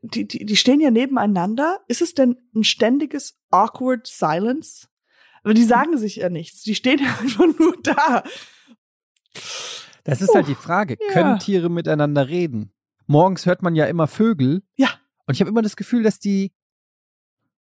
die, 0.03 0.29
die, 0.29 0.44
die 0.44 0.57
stehen 0.57 0.81
ja 0.81 0.90
nebeneinander. 0.92 1.81
Ist 1.88 2.03
es 2.03 2.14
denn 2.14 2.37
ein 2.55 2.62
ständiges 2.62 3.37
awkward 3.51 4.07
silence? 4.07 4.87
Aber 5.42 5.55
die 5.55 5.64
sagen 5.64 5.96
sich 5.98 6.16
ja 6.16 6.29
nichts. 6.29 6.62
Die 6.62 6.75
stehen 6.77 7.01
ja 7.01 7.07
einfach 7.20 7.46
nur 7.59 7.75
da. 7.83 8.22
Das 10.04 10.20
ist 10.20 10.34
halt 10.34 10.48
die 10.48 10.54
Frage. 10.54 10.96
ja. 11.00 11.12
Können 11.12 11.38
Tiere 11.38 11.70
miteinander 11.70 12.28
reden? 12.28 12.72
Morgens 13.06 13.46
hört 13.46 13.62
man 13.62 13.74
ja 13.74 13.86
immer 13.86 14.06
Vögel. 14.06 14.62
Ja. 14.76 14.88
Und 15.26 15.34
ich 15.34 15.40
habe 15.40 15.50
immer 15.50 15.62
das 15.62 15.76
Gefühl, 15.76 16.02
dass 16.02 16.18
die, 16.18 16.52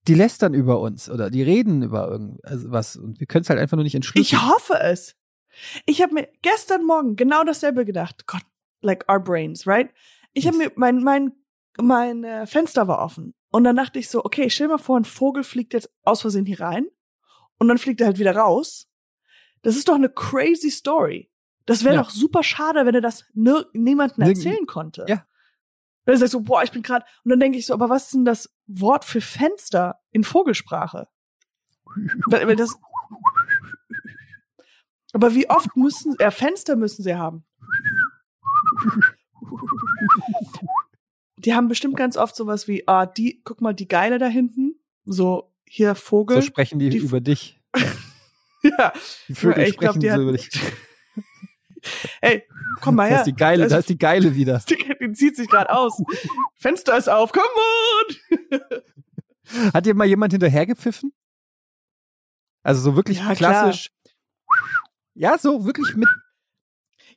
die 0.07 0.13
lästern 0.13 0.53
über 0.53 0.79
uns 0.79 1.09
oder 1.09 1.29
die 1.29 1.41
reden 1.41 1.83
über 1.83 2.07
irgendwas 2.09 2.95
und 2.95 3.19
wir 3.19 3.27
können 3.27 3.43
es 3.43 3.49
halt 3.49 3.59
einfach 3.59 3.77
nur 3.77 3.83
nicht 3.83 3.95
entschlüsseln. 3.95 4.39
Ich 4.39 4.49
hoffe 4.49 4.79
es. 4.81 5.15
Ich 5.85 6.01
habe 6.01 6.13
mir 6.13 6.27
gestern 6.41 6.85
Morgen 6.85 7.15
genau 7.15 7.43
dasselbe 7.43 7.85
gedacht. 7.85 8.27
Gott, 8.27 8.43
like 8.81 9.09
our 9.09 9.19
brains, 9.19 9.65
right? 9.65 9.89
Ich 10.33 10.47
habe 10.47 10.57
mir 10.57 10.71
mein 10.75 11.01
mein 11.01 11.31
mein 11.81 12.23
äh, 12.23 12.45
Fenster 12.45 12.87
war 12.87 12.99
offen 12.99 13.33
und 13.51 13.63
dann 13.63 13.75
dachte 13.75 13.99
ich 13.99 14.09
so, 14.09 14.23
okay, 14.23 14.49
stell 14.49 14.67
dir 14.67 14.73
mal 14.73 14.77
vor, 14.77 14.99
ein 14.99 15.05
Vogel 15.05 15.43
fliegt 15.43 15.73
jetzt 15.73 15.89
aus 16.03 16.21
Versehen 16.21 16.45
hier 16.45 16.59
rein 16.59 16.87
und 17.57 17.67
dann 17.67 17.77
fliegt 17.77 18.01
er 18.01 18.07
halt 18.07 18.19
wieder 18.19 18.35
raus. 18.35 18.87
Das 19.61 19.75
ist 19.75 19.87
doch 19.87 19.95
eine 19.95 20.09
crazy 20.09 20.69
Story. 20.69 21.31
Das 21.65 21.83
wäre 21.83 21.95
Ja. 21.95 22.03
doch 22.03 22.09
super 22.09 22.43
schade, 22.43 22.85
wenn 22.85 22.95
er 22.95 23.01
das 23.01 23.25
niemandem 23.33 24.23
erzählen 24.23 24.65
konnte. 24.67 25.05
Ja. 25.07 25.25
Dann 26.05 26.17
sagst 26.17 26.33
du, 26.35 26.41
boah, 26.41 26.61
ich 26.63 26.71
bin 26.71 26.83
gerade 26.83 27.03
und 27.23 27.29
dann 27.31 27.39
denke 27.39 27.57
ich 27.57 27.65
so, 27.65 27.73
aber 27.73 27.89
was 27.89 28.05
ist 28.05 28.13
denn 28.13 28.25
das 28.25 28.53
Wort 28.67 29.03
für 29.05 29.21
Fenster 29.21 29.99
in 30.11 30.23
Vogelsprache? 30.23 31.07
Weil, 32.27 32.47
weil 32.47 32.55
das 32.55 32.75
aber 35.13 35.33
wie 35.33 35.49
oft 35.49 35.75
müssen, 35.77 36.19
äh, 36.19 36.29
Fenster 36.29 36.75
müssen 36.75 37.01
sie 37.01 37.15
haben? 37.15 37.45
Die 41.37 41.53
haben 41.53 41.67
bestimmt 41.67 41.95
ganz 41.95 42.17
oft 42.17 42.35
sowas 42.35 42.67
wie, 42.67 42.87
ah, 42.87 43.05
die, 43.05 43.41
guck 43.43 43.61
mal, 43.61 43.73
die 43.73 43.87
Geile 43.87 44.17
da 44.17 44.27
hinten. 44.27 44.75
So, 45.05 45.53
hier 45.65 45.95
Vogel. 45.95 46.37
so 46.37 46.41
sprechen 46.41 46.79
die, 46.79 46.89
die- 46.89 46.97
über 46.97 47.21
dich. 47.21 47.59
ja. 48.63 48.93
Die 49.27 49.35
Vögel 49.35 49.63
ich 49.67 49.77
glaub, 49.77 49.93
sprechen 49.95 50.01
die 50.01 50.09
so 50.09 50.21
über 50.21 50.31
dich. 50.33 50.49
Ey, 52.25 52.43
komm 52.81 52.95
mal 52.95 53.07
her. 53.09 53.19
ist 53.19 53.25
die 53.25 53.33
geile, 53.33 53.63
Das- 53.63 53.71
da 53.71 53.77
ist 53.79 53.89
die 53.89 53.97
geile 53.97 54.35
wieder. 54.35 54.61
Die 55.01 55.11
zieht 55.13 55.35
sich 55.35 55.47
gerade 55.47 55.69
aus. 55.69 56.01
Fenster 56.55 56.97
ist 56.97 57.07
auf, 57.09 57.31
come 57.31 57.45
on! 58.51 58.59
Hat 59.73 59.85
dir 59.85 59.93
mal 59.93 60.07
jemand 60.07 60.33
hinterhergepfiffen? 60.33 61.13
Also 62.63 62.81
so 62.81 62.95
wirklich 62.95 63.19
Ja, 63.19 63.35
klar. 63.35 63.35
klassisch. 63.63 63.91
Ja, 65.13 65.37
so 65.37 65.65
wirklich 65.65 65.95
mit. 65.95 66.09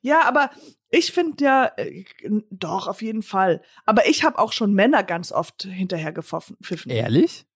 Ja, 0.03 0.23
aber 0.29 0.51
ich 0.90 1.12
finde 1.12 1.42
ja, 1.44 1.73
äh, 1.77 2.05
doch, 2.51 2.87
auf 2.87 3.01
jeden 3.03 3.23
Fall. 3.23 3.62
Aber 3.87 4.07
ich 4.09 4.23
habe 4.25 4.38
auch 4.38 4.53
schon 4.53 4.75
Männer 4.75 5.03
ganz 5.03 5.33
oft 5.33 5.62
hinterher 5.62 6.12
gepfiffen. 6.12 6.90
Ehrlich? 6.90 7.47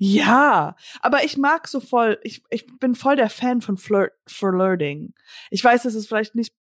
Ja, 0.00 0.76
aber 1.00 1.24
ich 1.24 1.36
mag 1.38 1.66
so 1.66 1.80
voll, 1.80 2.18
ich, 2.22 2.42
ich 2.50 2.66
bin 2.78 2.94
voll 2.94 3.16
der 3.16 3.30
Fan 3.30 3.62
von 3.62 3.78
Flirt, 3.78 4.12
Flirting. 4.26 5.14
Ich 5.50 5.64
weiß, 5.64 5.82
dass 5.84 5.94
es 5.94 6.06
vielleicht 6.06 6.34
nicht, 6.34 6.54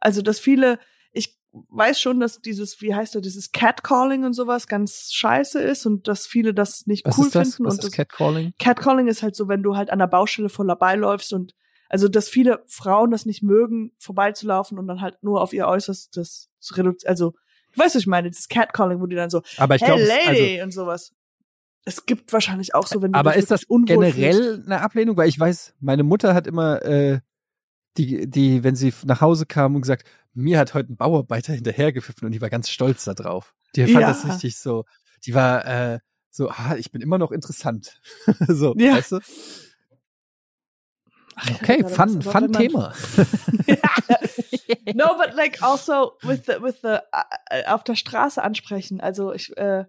also 0.00 0.22
dass 0.22 0.38
viele, 0.38 0.78
ich 1.12 1.38
weiß 1.52 2.00
schon, 2.00 2.20
dass 2.20 2.40
dieses, 2.40 2.80
wie 2.80 2.94
heißt 2.94 3.14
das, 3.14 3.22
dieses 3.22 3.52
Catcalling 3.52 4.24
und 4.24 4.32
sowas 4.32 4.66
ganz 4.66 5.10
scheiße 5.12 5.60
ist 5.60 5.86
und 5.86 6.08
dass 6.08 6.26
viele 6.26 6.54
das 6.54 6.86
nicht 6.86 7.06
Was 7.06 7.18
cool 7.18 7.26
ist 7.26 7.34
das? 7.34 7.54
finden. 7.54 7.64
Was 7.66 7.74
und 7.74 7.78
ist 7.78 7.88
das, 7.88 7.92
Catcalling? 7.92 8.54
Catcalling 8.58 9.08
ist 9.08 9.22
halt 9.22 9.36
so, 9.36 9.48
wenn 9.48 9.62
du 9.62 9.76
halt 9.76 9.90
an 9.90 9.98
der 9.98 10.06
Baustelle 10.06 10.48
vorbeiläufst 10.48 11.32
und 11.32 11.54
also, 11.88 12.08
dass 12.08 12.28
viele 12.28 12.64
Frauen 12.66 13.12
das 13.12 13.26
nicht 13.26 13.44
mögen, 13.44 13.92
vorbeizulaufen 13.98 14.76
und 14.76 14.88
dann 14.88 15.00
halt 15.00 15.22
nur 15.22 15.40
auf 15.40 15.52
ihr 15.52 15.68
Äußerstes 15.68 16.50
zu 16.58 16.74
reduzieren, 16.74 17.08
also 17.08 17.34
weißt 17.76 17.94
du, 17.94 17.98
ich 18.00 18.06
meine, 18.06 18.30
das 18.30 18.48
Catcalling, 18.48 19.00
wo 19.00 19.06
die 19.06 19.16
dann 19.16 19.30
so, 19.30 19.42
aber 19.56 19.76
ich 19.76 19.82
hey 19.82 20.02
Lady 20.02 20.60
also, 20.60 20.64
und 20.64 20.70
sowas. 20.72 21.12
Es 21.84 22.04
gibt 22.04 22.32
wahrscheinlich 22.32 22.74
auch 22.74 22.88
so, 22.88 23.00
wenn 23.00 23.12
du 23.12 23.18
aber 23.18 23.36
ist 23.36 23.52
das 23.52 23.62
unwohl 23.62 24.06
fühlst. 24.06 24.16
generell 24.16 24.62
eine 24.64 24.80
Ablehnung? 24.80 25.16
Weil 25.16 25.28
ich 25.28 25.38
weiß, 25.38 25.74
meine 25.78 26.02
Mutter 26.02 26.34
hat 26.34 26.48
immer, 26.48 26.82
äh, 26.82 27.20
die, 27.98 28.28
die, 28.30 28.62
wenn 28.64 28.76
sie 28.76 28.92
nach 29.04 29.20
Hause 29.20 29.46
kam 29.46 29.74
und 29.74 29.82
gesagt, 29.82 30.06
mir 30.34 30.58
hat 30.58 30.74
heute 30.74 30.92
ein 30.92 30.96
Bauarbeiter 30.96 31.52
hinterhergepfiffen 31.52 32.26
und 32.26 32.32
die 32.32 32.40
war 32.40 32.50
ganz 32.50 32.68
stolz 32.70 33.04
da 33.04 33.14
drauf. 33.14 33.54
Die 33.74 33.82
fand 33.86 34.00
Ja. 34.02 34.08
das 34.08 34.26
richtig 34.26 34.58
so, 34.58 34.84
die 35.24 35.34
war 35.34 35.64
äh, 35.66 35.98
so, 36.30 36.50
ah, 36.50 36.76
ich 36.76 36.90
bin 36.92 37.00
immer 37.02 37.18
noch 37.18 37.32
interessant. 37.32 38.00
so, 38.48 38.74
Ja. 38.76 38.94
weißt 38.94 39.12
du? 39.12 39.20
Okay, 41.60 41.84
fun, 41.86 42.22
fun 42.22 42.50
Thema. 42.52 42.94
no, 44.94 45.16
but 45.18 45.34
like 45.34 45.62
also 45.62 46.12
with 46.22 46.46
the 46.46 46.62
with 46.62 46.80
the 46.82 46.96
äh, 47.50 47.66
auf 47.66 47.84
der 47.84 47.94
Straße 47.94 48.42
ansprechen. 48.42 49.00
Also 49.02 49.32
ich 49.34 49.54
äh, 49.58 49.84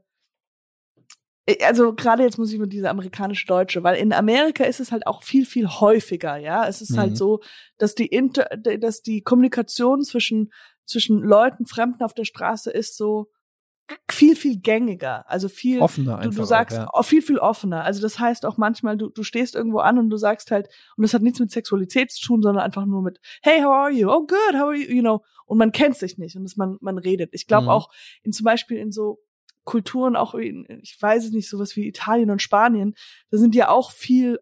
also 1.63 1.93
gerade 1.93 2.23
jetzt 2.23 2.37
muss 2.37 2.51
ich 2.51 2.59
mit 2.59 2.73
dieser 2.73 2.89
amerikanische 2.89 3.47
Deutsche, 3.47 3.83
weil 3.83 3.95
in 3.97 4.11
Amerika 4.13 4.63
ist 4.65 4.79
es 4.79 4.91
halt 4.91 5.07
auch 5.07 5.23
viel 5.23 5.45
viel 5.45 5.67
häufiger, 5.67 6.37
ja. 6.37 6.67
Es 6.67 6.81
ist 6.81 6.91
Mhm. 6.91 6.97
halt 6.99 7.17
so, 7.17 7.39
dass 7.77 7.95
die 7.95 8.07
Inter 8.07 8.45
dass 8.79 9.01
die 9.01 9.21
Kommunikation 9.21 10.03
zwischen 10.03 10.51
zwischen 10.85 11.19
Leuten 11.19 11.65
Fremden 11.65 12.03
auf 12.03 12.13
der 12.13 12.25
Straße 12.25 12.71
ist 12.71 12.97
so 12.97 13.27
viel 14.11 14.35
viel 14.35 14.59
gängiger, 14.59 15.23
also 15.29 15.47
viel 15.47 15.79
Offener 15.81 16.17
du, 16.17 16.23
einfach. 16.23 16.35
du 16.35 16.43
sagst 16.43 16.77
auch, 16.77 16.95
ja. 16.97 17.03
viel, 17.03 17.21
viel 17.21 17.37
offener. 17.39 17.85
Also 17.85 18.01
das 18.01 18.19
heißt 18.19 18.45
auch 18.45 18.57
manchmal, 18.57 18.97
du, 18.97 19.07
du 19.09 19.23
stehst 19.23 19.55
irgendwo 19.55 19.79
an 19.79 19.97
und 19.97 20.09
du 20.09 20.17
sagst 20.17 20.51
halt, 20.51 20.67
und 20.97 21.03
das 21.03 21.13
hat 21.13 21.21
nichts 21.21 21.39
mit 21.39 21.51
Sexualität 21.51 22.11
zu 22.11 22.21
tun, 22.25 22.41
sondern 22.41 22.61
einfach 22.65 22.85
nur 22.85 23.01
mit, 23.01 23.19
hey, 23.43 23.59
how 23.61 23.71
are 23.73 23.89
you? 23.91 24.09
Oh, 24.09 24.25
good, 24.27 24.55
how 24.55 24.63
are 24.67 24.75
you? 24.75 24.93
You 24.93 25.01
know, 25.01 25.23
und 25.45 25.57
man 25.57 25.71
kennt 25.71 25.95
sich 25.95 26.17
nicht 26.17 26.35
und 26.35 26.43
das, 26.43 26.57
man, 26.57 26.77
man 26.81 26.97
redet. 26.97 27.29
Ich 27.31 27.47
glaube 27.47 27.63
Mhm. 27.63 27.69
auch 27.69 27.89
in 28.23 28.33
zum 28.33 28.43
Beispiel 28.43 28.77
in 28.77 28.91
so 28.91 29.19
Kulturen, 29.67 30.15
auch 30.15 30.33
in, 30.33 30.65
ich 30.81 30.97
weiß 30.99 31.25
es 31.25 31.31
nicht, 31.31 31.47
sowas 31.47 31.75
wie 31.75 31.87
Italien 31.87 32.31
und 32.31 32.41
Spanien, 32.41 32.95
da 33.29 33.37
sind 33.37 33.53
ja 33.53 33.69
auch 33.69 33.91
viel 33.91 34.39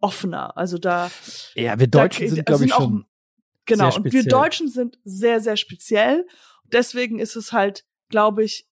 offener. 0.00 0.56
Also 0.56 0.78
da, 0.78 1.10
Ja, 1.54 1.78
wir 1.80 1.88
da- 1.88 2.02
Deutschen 2.02 2.28
sind, 2.28 2.38
da 2.38 2.42
glaube 2.44 2.66
ich, 2.66 2.72
auch- 2.74 2.82
schon. 2.82 3.06
Genau, 3.64 3.92
und 3.96 4.12
wir. 4.12 4.22
Deutschen 4.22 4.68
sind 4.68 4.98
sehr, 5.02 5.40
sehr 5.40 5.56
speziell. 5.56 6.24
Deswegen 6.66 7.18
ist 7.18 7.34
es 7.34 7.52
halt, 7.52 7.84
glaube 8.10 8.44
ich, 8.44 8.68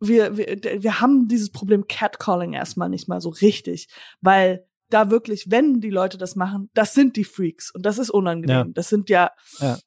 wir, 0.00 0.36
wir, 0.36 0.82
wir 0.82 1.00
haben 1.00 1.28
dieses 1.28 1.50
Problem 1.50 1.86
Catcalling 1.86 2.52
erstmal 2.54 2.88
nicht 2.88 3.06
mal 3.08 3.20
so 3.20 3.28
richtig, 3.28 3.88
weil 4.20 4.64
da 4.90 5.10
wirklich, 5.10 5.50
wenn 5.50 5.80
die 5.80 5.90
Leute 5.90 6.18
das 6.18 6.34
machen, 6.34 6.70
das 6.74 6.94
sind 6.94 7.16
die 7.16 7.24
Freaks 7.24 7.70
und 7.72 7.84
das 7.84 7.98
ist 7.98 8.10
unangenehm. 8.10 8.56
Ja. 8.56 8.64
Das 8.72 8.88
sind 8.88 9.08
ja, 9.10 9.30
Ja. 9.60 9.78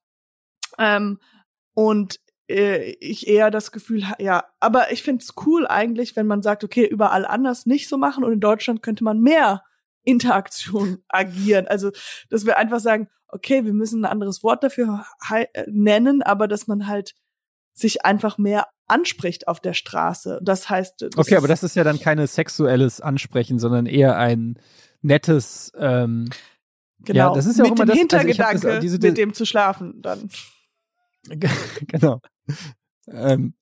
Ähm, 0.77 1.19
und 1.73 2.19
äh, 2.51 2.95
ich 2.99 3.27
eher 3.27 3.49
das 3.51 3.71
Gefühl, 3.71 4.03
ja, 4.19 4.43
aber 4.59 4.91
ich 4.91 5.03
find's 5.03 5.33
cool 5.45 5.65
eigentlich, 5.67 6.15
wenn 6.15 6.27
man 6.27 6.41
sagt, 6.41 6.63
okay, 6.63 6.85
überall 6.85 7.25
anders 7.25 7.65
nicht 7.65 7.87
so 7.89 7.97
machen 7.97 8.23
und 8.23 8.33
in 8.33 8.39
Deutschland 8.39 8.83
könnte 8.83 9.03
man 9.03 9.19
mehr 9.19 9.63
Interaktion 10.03 10.99
agieren. 11.09 11.67
Also, 11.67 11.91
dass 12.29 12.45
wir 12.45 12.57
einfach 12.57 12.79
sagen, 12.79 13.07
okay, 13.27 13.63
wir 13.65 13.73
müssen 13.73 14.03
ein 14.05 14.11
anderes 14.11 14.43
Wort 14.43 14.63
dafür 14.63 15.05
äh, 15.31 15.45
nennen, 15.67 16.21
aber 16.21 16.47
dass 16.47 16.67
man 16.67 16.87
halt 16.87 17.13
sich 17.73 18.03
einfach 18.03 18.37
mehr 18.37 18.67
anspricht 18.87 19.47
auf 19.47 19.61
der 19.61 19.73
Straße. 19.73 20.39
Das 20.43 20.69
heißt, 20.69 21.01
das 21.01 21.09
Okay, 21.17 21.37
aber 21.37 21.47
das 21.47 21.63
ist 21.63 21.75
ja 21.77 21.85
dann 21.85 21.99
keine 21.99 22.27
sexuelles 22.27 22.99
Ansprechen, 22.99 23.57
sondern 23.59 23.85
eher 23.85 24.17
ein 24.17 24.59
nettes, 25.01 25.71
ähm, 25.77 26.29
genau, 26.99 27.29
ja, 27.29 27.33
das 27.33 27.45
ist 27.45 27.57
ja 27.57 27.63
auch 27.63 27.69
mit 27.69 27.79
immer 27.79 27.85
dem 27.85 28.07
das- 28.09 28.19
also 28.19 28.27
Hintergedanke, 28.27 28.67
das- 28.67 28.79
diese- 28.81 28.99
mit 28.99 29.17
dem 29.17 29.33
zu 29.33 29.45
schlafen 29.45 30.01
dann. 30.01 30.29
genau. 31.87 32.19
Ähm, 33.07 33.55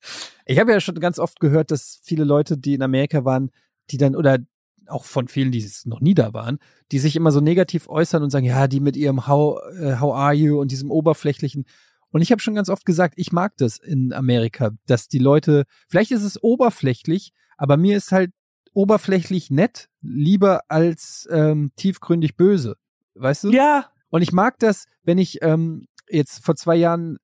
ich 0.46 0.60
habe 0.60 0.72
ja 0.72 0.80
schon 0.80 1.00
ganz 1.00 1.20
oft 1.20 1.40
gehört, 1.40 1.72
dass 1.72 2.00
viele 2.04 2.24
Leute, 2.24 2.58
die 2.58 2.74
in 2.74 2.82
Amerika 2.82 3.26
waren, 3.26 3.52
die 3.90 3.98
dann 3.98 4.16
oder 4.16 4.40
auch 4.88 5.06
von 5.06 5.28
vielen, 5.28 5.52
die 5.52 5.60
es 5.60 5.86
noch 5.86 6.02
nie 6.02 6.14
da 6.14 6.34
waren, 6.34 6.60
die 6.92 7.00
sich 7.00 7.16
immer 7.16 7.32
so 7.32 7.40
negativ 7.40 7.88
äußern 7.88 8.24
und 8.24 8.32
sagen, 8.32 8.46
ja, 8.46 8.68
die 8.68 8.80
mit 8.80 8.98
ihrem 8.98 9.28
How, 9.28 9.62
äh, 9.80 9.98
how 9.98 10.16
are 10.16 10.34
you 10.34 10.60
und 10.60 10.72
diesem 10.72 10.92
oberflächlichen. 10.92 11.66
Und 12.12 12.22
ich 12.22 12.32
habe 12.32 12.42
schon 12.42 12.56
ganz 12.56 12.70
oft 12.70 12.86
gesagt, 12.86 13.14
ich 13.18 13.32
mag 13.32 13.56
das 13.58 13.78
in 13.78 14.14
Amerika, 14.14 14.72
dass 14.88 15.08
die 15.08 15.20
Leute, 15.20 15.66
vielleicht 15.88 16.12
ist 16.12 16.24
es 16.24 16.42
oberflächlich, 16.42 17.34
aber 17.58 17.78
mir 17.78 17.96
ist 17.96 18.12
halt 18.12 18.32
oberflächlich 18.74 19.52
nett 19.52 19.90
lieber 20.02 20.62
als 20.70 21.28
ähm, 21.32 21.72
tiefgründig 21.76 22.36
böse. 22.36 22.76
Weißt 23.14 23.44
du? 23.44 23.52
Ja, 23.52 23.92
Und 24.10 24.22
ich 24.22 24.32
mag 24.32 24.58
das, 24.60 24.86
wenn 25.04 25.18
ich 25.18 25.42
ähm, 25.42 25.88
jetzt 26.10 26.44
vor 26.44 26.56
zwei 26.56 26.76
Jahren 26.76 27.18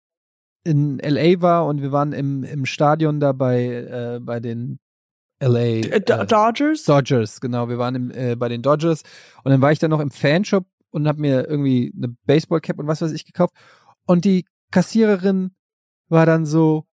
in 0.66 1.00
LA 1.00 1.42
war 1.42 1.66
und 1.68 1.82
wir 1.82 1.92
waren 1.92 2.12
im, 2.12 2.44
im 2.44 2.66
Stadion 2.66 3.20
da 3.20 3.32
bei, 3.32 3.66
äh, 3.66 4.20
bei 4.20 4.40
den 4.40 4.80
LA 5.42 5.60
äh, 5.60 5.80
äh, 5.82 6.02
Dodgers. 6.02 6.84
Dodgers, 6.84 7.40
genau. 7.40 7.70
Wir 7.70 7.78
waren 7.78 7.96
im, 7.96 8.12
äh, 8.12 8.36
bei 8.36 8.50
den 8.50 8.62
Dodgers 8.62 9.04
und 9.44 9.52
dann 9.52 9.62
war 9.62 9.72
ich 9.72 9.80
dann 9.80 9.92
noch 9.92 10.00
im 10.00 10.12
Fanshop 10.12 10.66
und 10.90 11.08
habe 11.08 11.22
mir 11.22 11.48
irgendwie 11.48 11.94
eine 11.96 12.16
Baseballcap 12.26 12.80
und 12.80 12.88
was 12.88 13.02
weiß 13.02 13.12
ich 13.12 13.26
gekauft. 13.26 13.54
Und 14.06 14.26
die 14.26 14.46
Kassiererin 14.72 15.52
war 16.10 16.26
dann 16.26 16.46
so, 16.46 16.86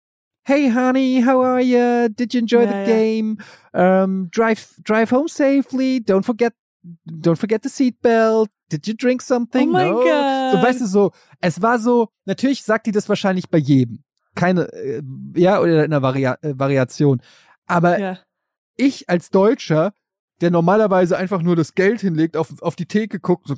Hey 0.45 0.73
honey, 0.75 1.23
how 1.25 1.43
are 1.45 1.61
you? 1.61 2.09
Did 2.09 2.35
you 2.35 2.41
enjoy 2.41 2.65
Ja, 2.65 2.71
the 2.73 2.79
ja. 2.79 2.85
game? 2.85 3.39
Um, 3.73 4.29
drive 4.31 4.75
drive 4.83 5.13
home 5.13 5.29
safely. 5.29 6.01
Don't 6.05 6.25
forget 6.25 6.53
don't 7.07 7.37
forget 7.37 7.63
the 7.63 7.69
seatbelt. 7.69 8.49
Did 8.71 8.87
you 8.87 8.95
drink 8.95 9.23
something? 9.23 9.69
Oh 9.69 9.73
mein 9.73 9.91
no. 9.91 10.03
Gott. 10.03 10.53
So 10.53 10.63
weißt 10.63 10.81
du 10.81 10.87
so, 10.87 11.13
es 11.41 11.61
war 11.61 11.79
so, 11.79 12.09
natürlich 12.25 12.63
sagt 12.63 12.87
die 12.87 12.93
das 12.93 13.09
wahrscheinlich 13.09 13.49
bei 13.51 13.59
jedem. 13.59 14.03
Keine 14.35 14.73
äh, 14.73 15.03
ja 15.37 15.61
oder 15.61 15.85
in 15.85 15.93
einer 15.93 16.03
Varia 16.03 16.39
äh, 16.43 16.55
Variation. 16.57 17.21
Aber 17.67 17.99
ja. 17.99 18.19
ich 18.77 19.09
als 19.09 19.31
Deutscher, 19.31 19.93
der 20.41 20.51
normalerweise 20.51 21.17
einfach 21.17 21.43
nur 21.43 21.55
das 21.57 21.75
Geld 21.75 22.01
hinlegt, 22.01 22.37
auf, 22.37 22.61
auf 22.63 22.77
die 22.77 22.87
Theke 22.87 23.21
guckt 23.21 23.47
so, 23.47 23.55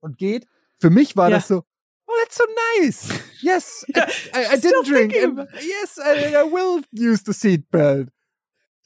und 0.00 0.16
geht, 0.16 0.46
für 0.78 0.90
mich 0.90 1.16
war 1.16 1.28
Ja. 1.28 1.36
das 1.36 1.48
so, 1.48 1.64
oh, 2.06 2.12
that's 2.22 2.36
so 2.36 2.44
nice. 2.78 3.08
Yes, 3.40 3.84
I, 3.94 4.00
I, 4.32 4.54
I 4.54 4.60
didn't 4.60 4.88
drink. 4.88 5.14
And 5.16 5.48
yes, 5.60 5.98
I, 5.98 6.34
I 6.36 6.44
will 6.44 6.82
use 6.92 7.22
the 7.26 7.32
seatbelt. 7.32 8.08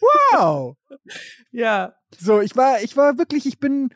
Wow. 0.00 0.76
Ja. 1.50 1.94
So, 2.18 2.40
ich 2.40 2.56
war, 2.56 2.82
ich 2.82 2.96
war 2.96 3.18
wirklich, 3.18 3.46
ich 3.46 3.58
bin, 3.58 3.90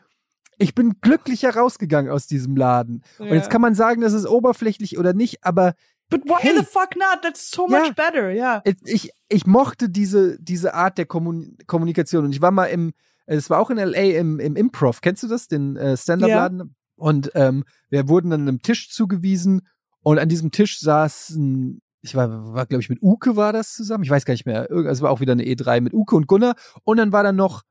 ich 0.57 0.73
bin 0.75 0.99
glücklich 1.01 1.43
herausgegangen 1.43 2.11
aus 2.11 2.27
diesem 2.27 2.55
Laden. 2.55 3.03
Und 3.19 3.29
jetzt 3.29 3.49
kann 3.49 3.61
man 3.61 3.75
sagen, 3.75 4.01
das 4.01 4.13
ist 4.13 4.25
oberflächlich 4.27 4.97
oder 4.97 5.13
nicht, 5.13 5.43
aber 5.43 5.73
But 6.09 6.25
why 6.25 6.35
Hey. 6.39 6.53
the 6.57 6.65
fuck 6.65 6.95
not? 6.95 7.21
That's 7.21 7.49
so 7.49 7.67
Ja. 7.69 7.79
much 7.79 7.95
better, 7.95 8.29
ja. 8.31 8.61
ich, 8.85 9.11
ich 9.29 9.45
mochte 9.47 9.89
diese, 9.89 10.37
diese 10.39 10.73
Art 10.73 10.97
der 10.97 11.05
Kommun 11.05 11.57
Kommunikation. 11.67 12.25
Und 12.25 12.31
ich 12.33 12.41
war 12.41 12.51
mal 12.51 12.65
im, 12.65 12.93
es 13.25 13.49
war 13.49 13.59
auch 13.59 13.69
in 13.69 13.77
LA 13.77 14.17
im, 14.19 14.39
im 14.39 14.55
Improv. 14.55 15.01
Kennst 15.01 15.23
du 15.23 15.27
das? 15.27 15.47
Den 15.47 15.75
äh, 15.77 15.95
Stand-Up-Laden? 15.97 16.75
Und 16.95 17.31
ähm, 17.35 17.63
wir 17.89 18.07
wurden 18.09 18.29
dann 18.31 18.41
einem 18.41 18.61
Tisch 18.61 18.89
zugewiesen 18.91 19.67
und 20.01 20.19
an 20.19 20.29
diesem 20.29 20.51
Tisch 20.51 20.79
saßen, 20.79 21.81
ich 22.03 22.15
war, 22.15 22.53
war 22.53 22.65
glaube 22.65 22.81
ich, 22.81 22.89
mit 22.89 23.01
Uke 23.01 23.35
war 23.35 23.51
das 23.53 23.73
zusammen. 23.73 24.03
Ich 24.03 24.09
weiß 24.09 24.25
gar 24.25 24.33
nicht 24.33 24.45
mehr. 24.45 24.69
Irgend- 24.69 24.91
Es 24.91 25.01
war 25.01 25.09
auch 25.09 25.21
wieder 25.21 25.31
eine 25.31 25.43
E3 25.43 25.81
mit 25.81 25.93
Uke 25.93 26.15
und 26.15 26.27
Gunnar. 26.27 26.55
Und 26.83 26.97
dann 26.97 27.11
war 27.11 27.23
dann 27.23 27.35
noch, 27.37 27.63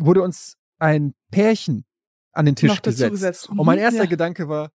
wurde 0.00 0.22
uns 0.22 0.56
ein 0.78 1.14
Pärchen 1.30 1.84
an 2.32 2.46
den 2.46 2.56
Tisch 2.56 2.80
gesetzt. 2.82 3.10
gesetzt. 3.12 3.48
Und 3.50 3.64
mein 3.64 3.76
Mhm, 3.78 3.82
erster 3.84 4.04
ja. 4.04 4.08
Gedanke 4.08 4.48
war, 4.48 4.70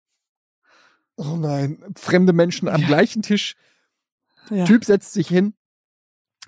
oh 1.17 1.37
nein, 1.37 1.85
fremde 1.97 2.33
Menschen 2.33 2.69
am 2.69 2.81
Ja. 2.83 2.87
gleichen 2.89 3.23
Tisch 3.23 3.55
Ja. 4.51 4.65
Typ 4.65 4.85
setzt 4.85 5.13
sich 5.13 5.29
hin 5.29 5.55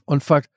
und 0.07 0.25
fragt, 0.25 0.51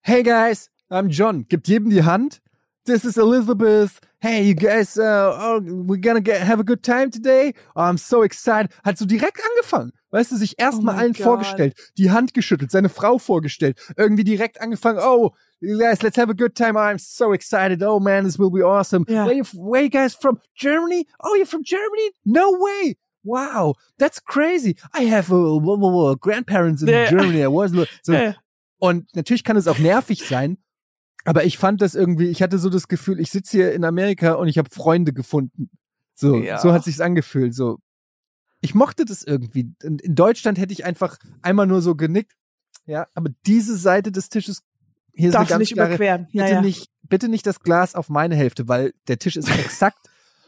hey 0.00 0.22
guys, 0.22 0.70
I'm 0.88 1.08
John, 1.08 1.46
gibt 1.48 1.68
jedem 1.68 1.90
die 1.90 2.04
Hand. 2.04 2.40
This 2.86 3.04
is 3.04 3.18
Elizabeth. 3.18 4.00
Hey, 4.20 4.42
you 4.42 4.54
guys, 4.54 4.98
uh, 4.98 5.36
oh, 5.38 5.60
we're 5.62 5.96
gonna 6.00 6.20
get, 6.20 6.40
have 6.42 6.60
a 6.60 6.64
good 6.64 6.82
time 6.82 7.10
today. 7.10 7.52
Oh, 7.76 7.82
I'm 7.82 7.98
so 7.98 8.22
excited. 8.22 8.70
Hat 8.84 8.98
so 8.98 9.04
direkt 9.06 9.38
angefangen. 9.42 9.92
Weißt 10.12 10.32
du, 10.32 10.36
sich 10.36 10.54
erstmal 10.58 10.96
Oh 10.96 10.98
allen 10.98 11.12
Gott. 11.12 11.22
vorgestellt, 11.22 11.74
die 11.98 12.10
Hand 12.10 12.34
geschüttelt, 12.34 12.70
seine 12.70 12.88
Frau 12.88 13.18
vorgestellt, 13.18 13.78
irgendwie 13.96 14.24
direkt 14.24 14.60
angefangen, 14.60 14.98
oh, 15.00 15.30
you 15.60 15.78
guys, 15.78 16.02
let's 16.02 16.16
have 16.18 16.30
a 16.30 16.34
good 16.34 16.54
time. 16.56 16.76
I'm 16.76 16.98
so 16.98 17.32
excited. 17.32 17.82
Oh 17.82 18.00
man, 18.00 18.24
this 18.24 18.38
will 18.38 18.50
be 18.50 18.62
awesome. 18.64 19.04
Ja. 19.08 19.24
Where, 19.26 19.34
you, 19.36 19.44
where 19.54 19.82
you 19.82 19.90
guys 19.90 20.14
from? 20.14 20.40
Germany? 20.56 21.06
Oh, 21.22 21.34
you're 21.36 21.46
from 21.46 21.62
Germany? 21.62 22.10
No 22.24 22.50
way. 22.58 22.96
Wow, 23.22 23.74
that's 23.98 24.18
crazy. 24.20 24.76
I 24.94 25.04
have 25.04 25.30
uh, 25.30 26.14
grandparents 26.16 26.82
in 26.82 26.88
Ja. 26.88 27.08
Germany. 27.10 27.42
I 27.42 27.46
was 27.48 27.72
so, 28.02 28.12
Ja. 28.12 28.34
und 28.80 29.06
natürlich 29.14 29.44
kann 29.44 29.56
es 29.58 29.68
auch 29.68 29.78
nervig 29.78 30.26
sein, 30.26 30.56
aber 31.24 31.44
ich 31.44 31.58
fand 31.58 31.80
das 31.82 31.94
irgendwie, 31.94 32.28
ich 32.28 32.42
hatte 32.42 32.58
so 32.58 32.70
das 32.70 32.88
Gefühl, 32.88 33.20
ich 33.20 33.30
sitze 33.30 33.56
hier 33.56 33.72
in 33.74 33.84
Amerika 33.84 34.32
und 34.34 34.48
ich 34.48 34.58
habe 34.58 34.70
Freunde 34.70 35.12
gefunden. 35.12 35.70
So, 36.14 36.36
Ja. 36.36 36.58
so 36.58 36.72
hat 36.72 36.84
sich's 36.84 37.00
angefühlt. 37.00 37.54
So, 37.54 37.78
ich 38.60 38.74
mochte 38.74 39.04
das 39.04 39.22
irgendwie. 39.22 39.72
In, 39.82 39.98
in 39.98 40.14
Deutschland 40.14 40.58
hätte 40.58 40.72
ich 40.72 40.84
einfach 40.84 41.18
einmal 41.42 41.66
nur 41.66 41.82
so 41.82 41.94
genickt. 41.94 42.32
Ja, 42.86 43.06
aber 43.14 43.30
diese 43.46 43.76
Seite 43.76 44.10
des 44.12 44.28
Tisches 44.30 44.62
hier 45.12 45.28
ist 45.28 45.34
Darfst 45.34 45.50
du 45.50 45.54
eine 45.54 45.58
ganz 45.60 45.70
nicht 45.70 45.74
klare, 45.76 45.94
überqueren. 45.94 46.26
Ja, 46.30 46.44
bitte 46.44 46.54
ja. 46.56 46.60
nicht, 46.62 46.90
bitte 47.02 47.28
nicht 47.28 47.46
das 47.46 47.60
Glas 47.60 47.94
auf 47.94 48.08
meine 48.08 48.36
Hälfte, 48.36 48.68
weil 48.68 48.92
der 49.08 49.18
Tisch 49.18 49.36
ist 49.36 49.48
exakt 49.50 49.98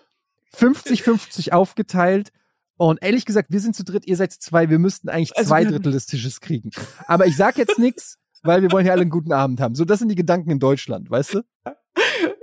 50-50 0.57 1.53
aufgeteilt 1.53 2.33
und 2.77 3.03
ehrlich 3.03 3.25
gesagt, 3.25 3.51
wir 3.51 3.61
sind 3.61 3.77
zu 3.77 3.85
dritt, 3.85 4.07
ihr 4.07 4.17
seid 4.17 4.33
zu 4.33 4.39
zwei, 4.41 4.71
wir 4.71 4.79
müssten 4.79 5.09
eigentlich 5.09 5.37
Also 5.37 5.49
zwei 5.49 5.65
Drittel 5.65 5.93
des 5.93 6.07
Tisches 6.07 6.41
kriegen. 6.41 6.71
Aber 7.07 7.27
ich 7.27 7.37
sag 7.37 7.59
jetzt 7.59 7.79
nichts, 7.79 8.19
weil 8.43 8.63
wir 8.63 8.71
wollen 8.73 8.87
ja 8.87 8.93
alle 8.93 9.03
einen 9.03 9.11
guten 9.11 9.33
Abend 9.33 9.61
haben. 9.61 9.75
So, 9.75 9.85
das 9.85 9.99
sind 9.99 10.09
die 10.09 10.15
Gedanken 10.15 10.51
in 10.51 10.59
Deutschland, 10.59 11.11
weißt 11.11 11.35
du? 11.35 11.41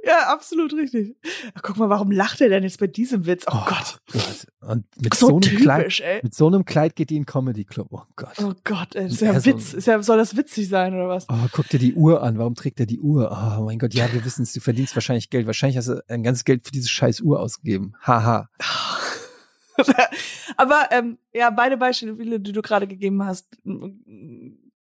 Ja, 0.05 0.27
absolut 0.33 0.73
richtig. 0.73 1.15
Ach, 1.53 1.61
guck 1.61 1.77
mal, 1.77 1.89
warum 1.89 2.09
lacht 2.11 2.41
er 2.41 2.49
denn 2.49 2.63
jetzt 2.63 2.79
bei 2.79 2.87
diesem 2.87 3.25
Witz? 3.27 3.45
Oh, 3.47 3.63
Gott. 3.67 3.99
Gott. 4.11 4.47
Und 4.61 4.85
mit 4.99 5.13
So, 5.13 5.27
so, 5.27 5.33
einem 5.37 5.41
Kleid, 5.41 5.79
typisch, 5.81 6.01
ey. 6.01 6.19
mit 6.23 6.33
so 6.33 6.47
einem 6.47 6.65
Kleid 6.65 6.95
geht 6.95 7.09
die 7.11 7.17
in 7.17 7.25
Comedy 7.27 7.63
Club. 7.63 7.87
Oh 7.91 8.01
Gott. 8.15 8.33
Oh 8.43 8.53
Gott, 8.63 8.95
ey. 8.95 9.05
Ist 9.07 9.21
ja 9.21 9.33
Ja, 9.33 9.39
so- 9.39 9.45
Witz. 9.51 9.73
Ist 9.73 9.85
ja, 9.87 10.01
soll 10.01 10.17
das 10.17 10.35
witzig 10.35 10.67
sein 10.67 10.93
oder 10.93 11.09
was? 11.09 11.27
Oh, 11.29 11.35
guck 11.51 11.67
dir 11.69 11.79
die 11.79 11.93
Uhr 11.93 12.23
an. 12.23 12.37
Warum 12.39 12.55
trägt 12.55 12.79
er 12.79 12.85
die 12.87 12.99
Uhr? 12.99 13.29
Oh 13.59 13.63
mein 13.63 13.77
Gott, 13.79 13.93
ja, 13.93 14.11
wir 14.11 14.23
wissen 14.25 14.43
es, 14.43 14.53
du 14.53 14.59
verdienst 14.61 14.95
wahrscheinlich 14.95 15.29
Geld. 15.29 15.45
Wahrscheinlich 15.45 15.77
hast 15.77 15.89
du 15.89 16.03
ein 16.07 16.23
ganzes 16.23 16.43
Geld 16.43 16.65
für 16.65 16.71
diese 16.71 16.89
scheiß 16.89 17.21
Uhr 17.21 17.39
ausgegeben. 17.39 17.93
Haha. 18.01 18.49
Aber 20.57 20.87
ähm, 20.91 21.17
ja, 21.33 21.49
beide 21.51 21.77
Beispiele, 21.77 22.39
die 22.39 22.51
du 22.51 22.61
gerade 22.61 22.87
gegeben 22.87 23.23
hast, 23.23 23.47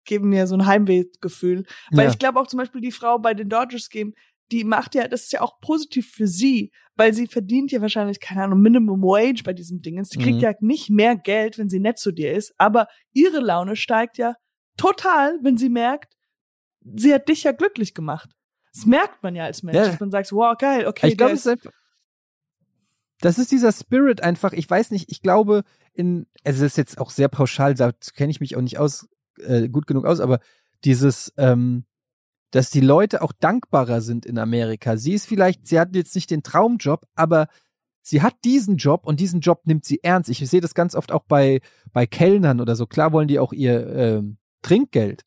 geben 0.06 0.30
mir 0.30 0.48
so 0.48 0.56
ein 0.56 0.66
Heimwehgefühl. 0.66 1.66
Weil 1.92 2.06
Ja. 2.06 2.12
ich 2.12 2.20
glaube 2.20 2.40
auch 2.40 2.48
zum 2.48 2.58
Beispiel 2.60 2.82
die 2.82 2.92
Frau 2.92 3.20
bei 3.20 3.34
den 3.34 3.50
Dodgers 3.50 3.90
Game, 3.90 4.14
die 4.52 4.64
macht 4.64 4.94
ja, 4.96 5.08
das 5.08 5.24
ist 5.24 5.34
ja 5.34 5.42
auch 5.42 5.60
positiv 5.62 6.12
für 6.12 6.28
sie, 6.28 6.72
weil 6.96 7.14
sie 7.14 7.28
verdient 7.28 7.72
ja 7.72 7.82
wahrscheinlich, 7.82 8.20
keine 8.20 8.44
Ahnung, 8.44 8.62
Minimum 8.62 9.02
Wage 9.02 9.42
bei 9.44 9.54
diesem 9.54 9.82
Dingens. 9.82 10.10
Die 10.10 10.20
kriegt 10.20 10.38
Mhm. 10.38 10.44
ja 10.44 10.54
nicht 10.60 10.90
mehr 10.90 11.16
Geld, 11.16 11.58
wenn 11.58 11.70
sie 11.70 11.80
nett 11.80 11.98
zu 11.98 12.12
dir 12.12 12.34
ist, 12.34 12.54
aber 12.58 12.88
ihre 13.14 13.40
Laune 13.40 13.76
steigt 13.76 14.18
ja 14.18 14.36
total, 14.78 15.40
wenn 15.42 15.58
sie 15.58 15.70
merkt, 15.70 16.14
sie 16.96 17.14
hat 17.14 17.30
dich 17.30 17.44
ja 17.44 17.52
glücklich 17.54 17.94
gemacht. 17.94 18.30
Das 18.76 18.86
merkt 18.86 19.24
man 19.24 19.36
ja 19.36 19.46
als 19.46 19.64
Mensch, 19.64 19.78
Ja. 19.78 19.86
dass 19.88 20.00
man 20.00 20.12
sagt, 20.12 20.32
wow, 20.32 20.56
geil, 20.58 20.86
okay, 20.88 21.08
ich 21.08 21.18
glaube, 21.18 21.40
das 23.22 23.38
ist 23.38 23.52
dieser 23.52 23.72
Spirit 23.72 24.22
einfach. 24.22 24.52
Ich 24.54 24.70
weiß 24.70 24.92
nicht, 24.92 25.10
ich 25.12 25.22
glaube, 25.22 25.64
in, 25.94 26.28
es 26.44 26.60
ist 26.60 26.78
jetzt 26.78 26.98
auch 27.00 27.10
sehr 27.10 27.30
pauschal, 27.30 27.74
da 27.76 27.92
kenne 28.16 28.32
ich 28.32 28.40
mich 28.42 28.56
auch 28.58 28.62
nicht 28.62 28.78
aus, 28.80 29.08
äh, 29.40 29.70
gut 29.70 29.88
genug 29.88 30.06
aus, 30.06 30.20
aber 30.20 30.40
dieses, 30.84 31.34
ähm, 31.38 31.86
dass 32.52 32.70
die 32.70 32.82
Leute 32.82 33.22
auch 33.22 33.32
dankbarer 33.32 34.02
sind 34.02 34.26
in 34.26 34.38
Amerika. 34.38 34.96
Sie 34.98 35.14
ist 35.14 35.26
vielleicht, 35.26 35.66
sie 35.68 35.80
hat 35.80 35.96
jetzt 35.96 36.14
nicht 36.16 36.30
den 36.30 36.44
Traumjob, 36.44 37.06
aber 37.16 37.48
sie 38.04 38.22
hat 38.22 38.36
diesen 38.44 38.78
Job 38.78 39.08
und 39.08 39.20
diesen 39.20 39.40
Job 39.40 39.62
nimmt 39.66 39.86
sie 39.86 40.04
ernst. 40.04 40.30
Ich 40.30 40.38
sehe 40.38 40.62
das 40.62 40.76
ganz 40.76 40.94
oft 40.94 41.12
auch 41.12 41.24
bei, 41.24 41.62
bei 41.92 42.06
Kellnern 42.06 42.62
oder 42.62 42.76
so. 42.76 42.86
Klar 42.86 43.12
wollen 43.12 43.28
die 43.28 43.40
auch 43.40 43.54
ihr 43.54 43.88
ähm, 43.88 44.38
Trinkgeld. 44.62 45.24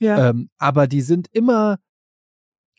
ja. 0.00 0.30
Ähm, 0.30 0.50
aber 0.58 0.86
die 0.86 1.00
sind 1.00 1.28
immer, 1.32 1.78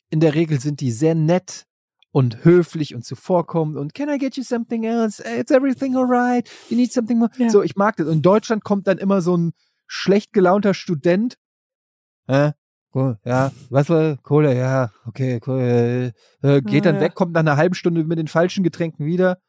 in 0.10 0.20
der 0.20 0.36
Regel 0.36 0.60
sind 0.60 0.80
die 0.80 0.92
sehr 0.92 1.16
nett 1.16 1.66
und 2.12 2.44
höflich 2.46 2.94
und 2.96 3.04
zuvorkommend 3.04 3.78
und 3.78 3.94
can 3.94 4.10
I 4.10 4.18
get 4.18 4.38
you 4.38 4.44
something 4.44 4.84
else? 4.84 5.24
It's 5.24 5.52
everything 5.52 5.96
alright? 5.96 6.50
You 6.70 6.78
need 6.78 6.92
something 6.92 7.18
more? 7.18 7.32
Ja. 7.38 7.50
So, 7.50 7.64
ich 7.64 7.76
mag 7.76 7.96
das. 7.98 8.08
Und 8.08 8.14
in 8.14 8.22
Deutschland 8.22 8.64
kommt 8.64 8.88
dann 8.88 8.98
immer 8.98 9.22
so 9.22 9.36
ein 9.36 9.54
schlecht 9.88 10.34
gelaunter 10.34 10.74
Student. 10.74 11.38
Äh, 12.28 12.52
ja, 13.26 13.52
was 13.70 13.90
war 13.90 14.18
Kohle? 14.18 14.58
Ja, 14.58 14.92
okay, 15.06 15.40
cool. 15.46 16.14
Äh, 16.42 16.48
äh, 16.48 16.62
geht 16.62 16.86
dann 16.86 17.00
weg, 17.00 17.14
kommt 17.14 17.34
nach 17.34 17.42
einer 17.42 17.58
halben 17.58 17.76
Stunde 17.76 18.04
mit 18.04 18.18
den 18.18 18.28
falschen 18.28 18.64
Getränken 18.64 19.06
wieder. 19.06 19.40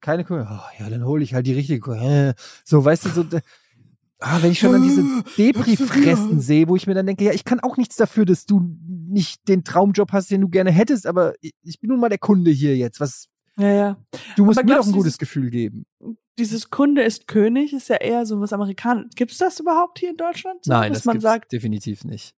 Keine 0.00 0.24
Kohle. 0.24 0.46
Oh, 0.48 0.82
ja, 0.82 0.88
dann 0.88 1.04
hole 1.04 1.24
ich 1.24 1.34
halt 1.34 1.46
die 1.46 1.54
richtige 1.54 1.80
Kohle. 1.80 2.30
Äh, 2.30 2.34
So, 2.64 2.84
weißt 2.84 3.06
du, 3.06 3.08
so, 3.10 3.24
ah, 4.20 4.38
wenn 4.40 4.52
ich 4.52 4.58
schon 4.58 4.74
an 4.74 4.82
diese 4.82 5.02
Depri-Fressen 5.36 6.40
sehe, 6.40 6.68
wo 6.68 6.76
ich 6.76 6.86
mir 6.86 6.94
dann 6.94 7.06
denke, 7.06 7.24
ja, 7.24 7.32
ich 7.32 7.44
kann 7.44 7.60
auch 7.60 7.76
nichts 7.76 7.96
dafür, 7.96 8.24
dass 8.24 8.46
du 8.46 8.60
nicht 9.08 9.48
den 9.48 9.64
Traumjob 9.64 10.12
hast, 10.12 10.30
den 10.30 10.42
du 10.42 10.48
gerne 10.48 10.70
hättest, 10.70 11.06
aber 11.06 11.34
ich, 11.40 11.80
bin 11.80 11.90
nun 11.90 12.00
mal 12.00 12.08
der 12.08 12.18
Kunde 12.18 12.50
hier 12.50 12.76
jetzt. 12.76 13.00
Was, 13.00 13.28
ja, 13.56 13.70
ja. 13.70 13.96
du 14.36 14.44
musst 14.44 14.58
Aber 14.58 14.68
mir 14.68 14.76
doch 14.76 14.86
ein 14.86 14.92
gutes 14.92 15.18
Gefühl 15.18 15.50
geben. 15.50 15.86
Dieses 16.38 16.70
Kunde 16.70 17.02
ist 17.02 17.26
König 17.28 17.72
ist 17.72 17.88
ja 17.88 17.96
eher 17.96 18.26
so 18.26 18.40
was 18.40 18.52
Amerikanisches. 18.52 19.14
Gibt's 19.14 19.38
das 19.38 19.60
überhaupt 19.60 19.98
hier 19.98 20.10
in 20.10 20.16
Deutschland? 20.16 20.64
So, 20.64 20.72
Nein, 20.72 20.92
dass 20.92 21.00
das 21.02 21.06
man 21.06 21.20
sagt, 21.20 21.52
definitiv 21.52 22.04
nicht. 22.04 22.34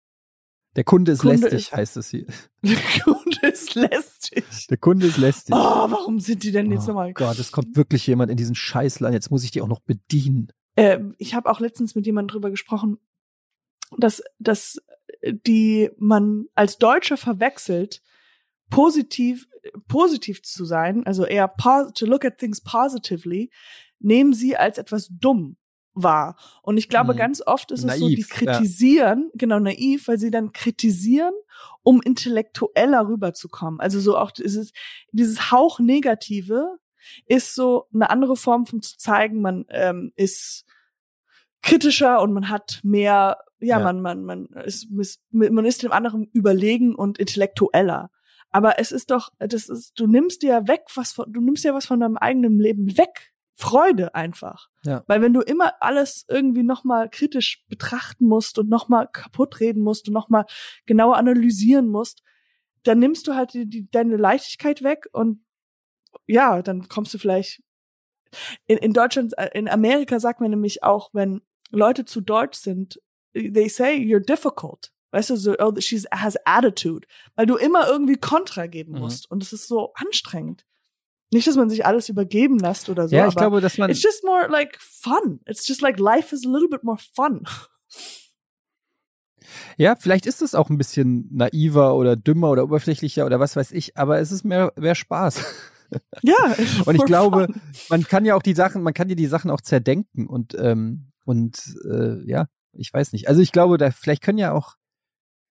Der 0.76 0.84
Kunde 0.84 1.12
ist 1.12 1.20
Kunde 1.20 1.36
lästig, 1.36 1.52
ist- 1.58 1.72
heißt 1.72 1.96
es 1.96 2.10
hier. 2.10 2.26
der 2.62 2.76
Kunde 3.02 3.46
ist 3.48 3.74
lästig. 3.74 4.66
Der 4.68 4.76
Kunde 4.76 5.06
ist 5.06 5.16
lästig. 5.16 5.54
Oh, 5.54 5.58
warum 5.58 6.20
sind 6.20 6.42
die 6.42 6.52
denn 6.52 6.70
jetzt 6.70 6.84
Oh 6.84 6.88
nochmal? 6.88 7.14
Gott, 7.14 7.38
es 7.38 7.50
kommt 7.50 7.76
wirklich 7.76 8.06
jemand 8.06 8.30
in 8.30 8.36
diesen 8.36 8.54
Scheißland. 8.54 9.14
Jetzt 9.14 9.30
muss 9.30 9.42
ich 9.44 9.50
die 9.50 9.62
auch 9.62 9.68
noch 9.68 9.80
bedienen. 9.80 10.52
Ähm, 10.76 11.14
ich 11.16 11.34
habe 11.34 11.48
auch 11.48 11.60
letztens 11.60 11.94
mit 11.94 12.04
jemandem 12.04 12.34
drüber 12.34 12.50
gesprochen, 12.50 12.98
dass, 13.96 14.22
dass 14.38 14.78
die 15.24 15.88
man 15.96 16.44
als 16.54 16.76
Deutscher 16.76 17.16
verwechselt, 17.16 18.02
positiv, 18.68 19.48
positiv 19.88 20.42
zu 20.42 20.66
sein, 20.66 21.06
also 21.06 21.24
eher 21.24 21.52
to 21.94 22.04
look 22.04 22.24
at 22.26 22.36
things 22.38 22.60
positively, 22.60 23.50
nehmen 24.00 24.32
sie 24.34 24.56
als 24.56 24.78
etwas 24.78 25.08
dumm 25.10 25.56
wahr. 25.98 26.36
Und 26.62 26.76
ich 26.76 26.88
glaube, 26.90 27.14
Mhm. 27.14 27.18
ganz 27.18 27.42
oft 27.46 27.70
ist 27.70 27.82
es 27.84 27.98
so, 27.98 28.08
die 28.08 28.16
Naiv, 28.16 28.28
ja. 28.30 28.52
kritisieren, 28.52 29.30
genau 29.34 29.58
naiv, 29.58 30.08
weil 30.08 30.18
sie 30.18 30.30
dann 30.30 30.52
kritisieren, 30.52 31.32
um 31.82 32.02
intellektueller 32.02 33.08
rüberzukommen. 33.08 33.80
Also 33.80 33.98
so 34.00 34.18
auch 34.18 34.30
dieses, 34.30 34.72
dieses 35.12 35.50
Hauch 35.50 35.78
Negative 35.80 36.76
ist 37.26 37.54
so 37.54 37.86
eine 37.94 38.10
andere 38.10 38.36
Form 38.36 38.66
von 38.66 38.82
zu 38.82 38.98
zeigen, 38.98 39.40
man 39.40 39.64
ähm, 39.70 40.12
ist 40.16 40.64
kritischer 41.62 42.20
und 42.20 42.32
man 42.32 42.48
hat 42.50 42.80
mehr, 42.82 43.38
ja, 43.60 43.78
Ja. 43.78 43.84
man, 43.84 44.00
man, 44.02 44.24
man 44.24 44.46
ist, 44.64 44.88
man 45.30 45.64
ist 45.64 45.82
dem 45.82 45.92
anderen 45.92 46.28
überlegen 46.32 46.94
und 46.94 47.18
intellektueller. 47.18 48.10
Aber 48.50 48.78
es 48.78 48.92
ist 48.92 49.10
doch, 49.10 49.30
das 49.38 49.68
ist, 49.68 49.98
du 49.98 50.06
nimmst 50.06 50.42
dir 50.42 50.50
ja 50.50 50.68
weg, 50.68 50.82
was 50.94 51.12
von, 51.12 51.32
du 51.32 51.40
nimmst 51.40 51.64
ja 51.64 51.74
was 51.74 51.86
von 51.86 52.00
deinem 52.00 52.16
eigenen 52.16 52.58
Leben 52.58 52.96
weg. 52.98 53.32
Freude 53.58 54.14
einfach. 54.14 54.68
Ja. 54.84 55.02
Weil 55.06 55.22
wenn 55.22 55.32
du 55.32 55.40
immer 55.40 55.72
alles 55.80 56.26
irgendwie 56.28 56.62
nochmal 56.62 57.08
kritisch 57.08 57.64
betrachten 57.68 58.26
musst 58.26 58.58
und 58.58 58.68
nochmal 58.68 59.08
kaputt 59.10 59.60
reden 59.60 59.82
musst 59.82 60.08
und 60.08 60.14
nochmal 60.14 60.44
genauer 60.84 61.16
analysieren 61.16 61.88
musst, 61.88 62.22
dann 62.82 62.98
nimmst 62.98 63.26
du 63.26 63.34
halt 63.34 63.54
die, 63.54 63.66
die, 63.66 63.90
deine 63.90 64.16
Leichtigkeit 64.16 64.82
weg 64.82 65.06
und 65.12 65.42
ja, 66.26 66.60
dann 66.62 66.88
kommst 66.88 67.14
du 67.14 67.18
vielleicht 67.18 67.62
in, 68.66 68.76
in 68.78 68.92
Deutschland, 68.92 69.36
äh, 69.38 69.50
in 69.54 69.68
Amerika 69.68 70.20
sagt 70.20 70.40
man 70.40 70.50
nämlich 70.50 70.82
auch, 70.82 71.10
wenn 71.14 71.40
Leute 71.70 72.04
zu 72.04 72.20
deutsch 72.20 72.58
sind, 72.58 73.00
they 73.32 73.68
say 73.68 73.94
you're 73.96 74.20
difficult. 74.24 74.92
Weißt 75.12 75.30
du, 75.30 75.36
so, 75.36 75.54
oh, 75.58 75.72
she 75.78 75.98
has 76.10 76.36
attitude. 76.44 77.06
Weil 77.36 77.46
du 77.46 77.56
immer 77.56 77.88
irgendwie 77.88 78.16
Kontra 78.16 78.66
geben 78.66 78.92
Mhm. 78.92 78.98
musst. 78.98 79.30
Und 79.30 79.42
es 79.42 79.52
ist 79.52 79.66
so 79.66 79.92
anstrengend. 79.94 80.65
Nicht, 81.32 81.46
dass 81.46 81.56
man 81.56 81.68
sich 81.68 81.84
alles 81.84 82.08
übergeben 82.08 82.58
lässt 82.58 82.88
oder 82.88 83.08
so. 83.08 83.16
ja, 83.16 83.28
ich 83.28 83.34
glaube, 83.34 83.60
dass 83.60 83.78
man. 83.78 83.90
it's 83.90 84.02
just 84.02 84.24
more 84.24 84.48
like 84.48 84.78
fun. 84.80 85.40
It's 85.46 85.66
just 85.66 85.82
like 85.82 85.98
life 85.98 86.34
is 86.34 86.46
a 86.46 86.48
little 86.48 86.68
bit 86.68 86.84
more 86.84 86.98
fun. 87.14 87.44
Ja, 89.76 89.94
vielleicht 89.94 90.26
ist 90.26 90.42
es 90.42 90.54
auch 90.54 90.70
ein 90.70 90.78
bisschen 90.78 91.28
naiver 91.32 91.94
oder 91.94 92.16
dümmer 92.16 92.50
oder 92.50 92.64
oberflächlicher 92.64 93.26
oder 93.26 93.40
was 93.40 93.56
weiß 93.56 93.72
ich, 93.72 93.96
aber 93.96 94.18
es 94.18 94.32
ist 94.32 94.44
mehr, 94.44 94.72
mehr 94.76 94.94
Spaß. 94.94 95.44
Ja. 96.22 96.34
Und 96.84 96.94
ich 96.96 97.04
glaube, 97.04 97.46
fun. 97.46 97.60
man 97.90 98.02
kann 98.04 98.24
ja 98.24 98.34
auch 98.34 98.42
die 98.42 98.54
Sachen, 98.54 98.82
man 98.82 98.94
kann 98.94 99.08
dir 99.08 99.16
die 99.16 99.26
Sachen 99.26 99.50
auch 99.50 99.60
zerdenken 99.60 100.26
und 100.26 100.56
ähm, 100.58 101.12
und 101.24 101.76
äh, 101.88 102.28
ja, 102.28 102.46
ich 102.72 102.92
weiß 102.92 103.12
nicht. 103.12 103.28
Also 103.28 103.40
ich 103.40 103.52
glaube, 103.52 103.78
da 103.78 103.90
vielleicht 103.90 104.22
können 104.22 104.38
ja 104.38 104.52
auch 104.52 104.74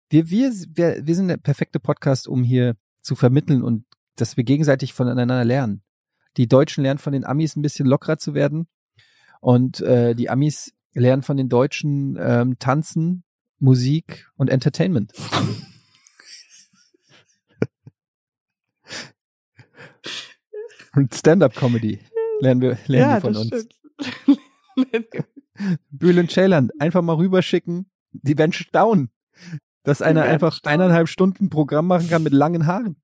wir 0.10 0.30
wir 0.30 0.52
wir, 0.52 1.08
wir 1.08 1.16
sind 1.16 1.30
der 1.30 1.38
perfekte 1.38 1.80
Podcast, 1.80 2.28
um 2.28 2.44
hier 2.44 2.76
zu 3.02 3.16
vermitteln 3.16 3.64
und 3.64 3.86
dass 4.16 4.38
wir 4.38 4.44
gegenseitig 4.44 4.94
voneinander 4.94 5.46
lernen. 5.46 5.84
Die 6.38 6.48
Deutschen 6.48 6.84
lernen 6.84 7.00
von 7.00 7.14
den 7.14 7.26
Amis 7.26 7.56
ein 7.56 7.62
bisschen 7.62 7.86
lockerer 7.86 8.18
zu 8.18 8.34
werden 8.34 8.68
und 9.40 9.80
äh, 9.82 10.16
die 10.16 10.30
Amis 10.30 10.74
lernen 10.94 11.24
von 11.24 11.38
den 11.38 11.48
Deutschen 11.50 12.18
ähm, 12.20 12.60
tanzen, 12.60 13.24
Musik 13.60 14.30
und 14.36 14.50
Entertainment. 14.50 15.14
und 20.94 21.14
Stand-up-Comedy 21.14 22.00
lernen 22.42 22.62
wir 22.62 22.78
lernen 22.88 23.12
ja, 23.12 23.16
wir 23.16 23.22
von 23.22 23.38
uns. 23.38 23.52
Bülent 25.90 26.32
Ceylan 26.32 26.70
einfach 26.80 27.02
mal 27.02 27.16
rüberschicken. 27.16 27.90
Die 28.12 28.38
werden 28.38 28.52
staunen, 28.52 29.10
dass 29.84 30.02
einer 30.02 30.24
einfach 30.24 30.60
eineinhalb 30.64 31.08
Stunden 31.08 31.50
Programm 31.50 31.88
machen 31.88 32.10
kann 32.10 32.24
mit 32.24 32.34
langen 32.34 32.66
Haaren. 32.66 32.98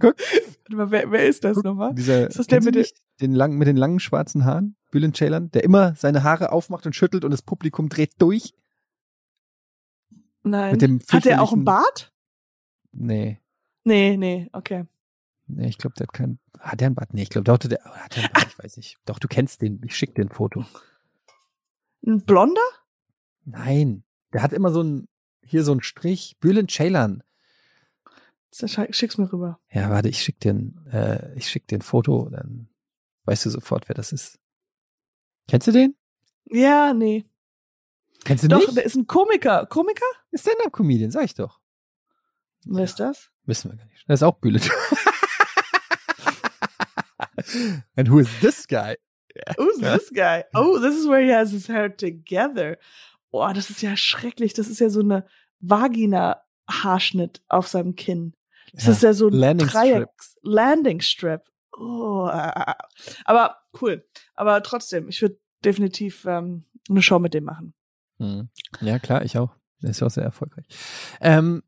Warte 0.00 0.76
mal, 0.76 0.90
wer, 0.90 1.10
wer 1.10 1.26
ist 1.26 1.44
das 1.44 1.56
nochmal? 1.62 1.94
Dieser, 1.94 2.28
Ist 2.28 2.38
das 2.38 2.46
der 2.46 2.62
mit 2.62 2.74
den- 2.74 2.80
nicht? 2.82 2.96
den 3.20 3.32
langen, 3.34 3.58
mit 3.58 3.68
den 3.68 3.76
langen 3.76 4.00
schwarzen 4.00 4.44
Haaren? 4.44 4.76
Bülent 4.90 5.16
Ceylan, 5.16 5.50
der 5.52 5.62
immer 5.64 5.94
seine 5.94 6.22
Haare 6.24 6.52
aufmacht 6.52 6.86
und 6.86 6.94
schüttelt 6.96 7.24
und 7.24 7.30
das 7.30 7.42
Publikum 7.42 7.88
dreht 7.88 8.12
durch. 8.18 8.54
Nein. 10.42 10.72
Mit 10.72 10.82
dem 10.82 11.00
Hat 11.08 11.24
der 11.24 11.42
auch 11.42 11.52
einen 11.52 11.64
Bart? 11.64 12.12
Nee, 12.92 13.38
Nee, 13.84 14.16
nee, 14.16 14.48
okay. 14.52 14.84
nee, 15.46 15.68
ich 15.68 15.78
glaube, 15.78 15.94
der 15.96 16.06
hat 16.06 16.12
keinen. 16.12 16.38
Hat 16.58 16.80
der 16.80 16.86
einen 16.86 16.94
Bart? 16.94 17.14
Nee, 17.14 17.22
ich 17.22 17.30
glaube, 17.30 17.44
der, 17.44 17.56
der 17.58 17.84
hat 17.84 18.14
der 18.16 18.24
einen 18.24 18.32
Bart, 18.32 18.46
ich 18.48 18.58
weiß 18.58 18.76
nicht. 18.76 18.98
Doch, 19.06 19.18
du 19.18 19.26
kennst 19.28 19.62
den. 19.62 19.80
Ich 19.84 19.96
schick 19.96 20.14
dir 20.14 20.22
ein 20.22 20.28
Foto. 20.28 20.64
Ein 22.06 22.22
Blonder? 22.24 22.60
Nein, 23.44 24.04
der 24.32 24.42
hat 24.42 24.52
immer 24.52 24.70
so 24.70 24.82
ein, 24.82 25.08
hier 25.44 25.64
so 25.64 25.72
ein 25.72 25.82
Strich. 25.82 26.36
Bülent 26.40 26.70
Ceylan. 26.70 27.22
Schick's 28.52 29.18
mir 29.18 29.32
rüber. 29.32 29.60
Ja, 29.70 29.90
warte, 29.90 30.08
ich 30.08 30.22
schick 30.22 30.40
dir 30.40 30.54
ein, 30.54 30.86
äh, 30.92 31.34
ich 31.36 31.48
schick 31.48 31.66
dir 31.68 31.78
ein 31.78 31.82
Foto, 31.82 32.28
dann 32.30 32.68
weißt 33.24 33.46
du 33.46 33.50
sofort, 33.50 33.88
wer 33.88 33.94
das 33.94 34.12
ist. 34.12 34.38
Kennst 35.48 35.66
du 35.68 35.72
den? 35.72 35.96
Ja, 36.46 36.92
nee. 36.92 37.26
Kennst 38.24 38.44
du 38.44 38.48
Doch, 38.48 38.58
nicht? 38.58 38.76
der 38.76 38.84
ist 38.84 38.96
ein 38.96 39.06
Komiker. 39.06 39.66
Komiker? 39.66 40.04
Ist 40.30 40.42
Stand-Up-Comedian, 40.42 41.10
sag 41.10 41.24
ich 41.24 41.34
doch. 41.34 41.60
Wer 42.64 42.84
ist 42.84 43.00
das? 43.00 43.30
Wissen 43.44 43.70
wir 43.70 43.78
gar 43.78 43.86
nicht. 43.86 44.04
Das 44.06 44.20
ist 44.20 44.22
auch 44.24 44.38
Bülent. 44.38 44.68
And 47.96 48.08
who 48.10 48.18
is 48.18 48.28
this 48.40 48.66
guy? 48.66 48.96
Who's 49.56 49.78
this 49.78 50.10
guy? 50.12 50.44
Oh, 50.54 50.78
this 50.78 50.96
is 50.96 51.06
where 51.08 51.22
he 51.22 51.30
has 51.32 51.52
his 51.52 51.68
hair 51.68 51.88
together. 51.88 52.76
Boah, 53.30 53.54
das 53.54 53.70
ist 53.70 53.80
ja 53.80 53.96
schrecklich. 53.96 54.54
Das 54.54 54.68
ist 54.68 54.80
ja 54.80 54.90
so 54.90 55.00
eine 55.00 55.24
Vagina-Haarschnitt 55.60 57.42
auf 57.48 57.68
seinem 57.68 57.94
Kinn. 57.96 58.34
Das 58.72 58.84
Ja. 58.86 58.92
ist 58.92 59.02
ja 59.02 59.12
so 59.12 59.28
ein 59.28 59.32
Landing 59.34 59.68
Dreiecks 59.68 60.36
Landing 60.42 61.00
Strip. 61.00 61.42
Oh, 61.78 62.28
ah. 62.30 62.76
aber 63.24 63.56
cool. 63.80 64.04
Aber 64.34 64.62
trotzdem, 64.62 65.08
ich 65.08 65.22
würde 65.22 65.38
definitiv 65.64 66.24
ähm, 66.26 66.64
eine 66.88 67.02
Show 67.02 67.18
mit 67.18 67.32
dem 67.34 67.44
machen. 67.44 67.74
Mhm. 68.18 68.48
Ja, 68.80 68.98
klar, 68.98 69.24
ich 69.24 69.38
auch. 69.38 69.54
Der 69.82 69.90
ist 69.90 70.00
ja 70.00 70.06
auch 70.06 70.10
sehr 70.10 70.24
erfolgreich. 70.24 70.66
Ähm, 71.20 71.62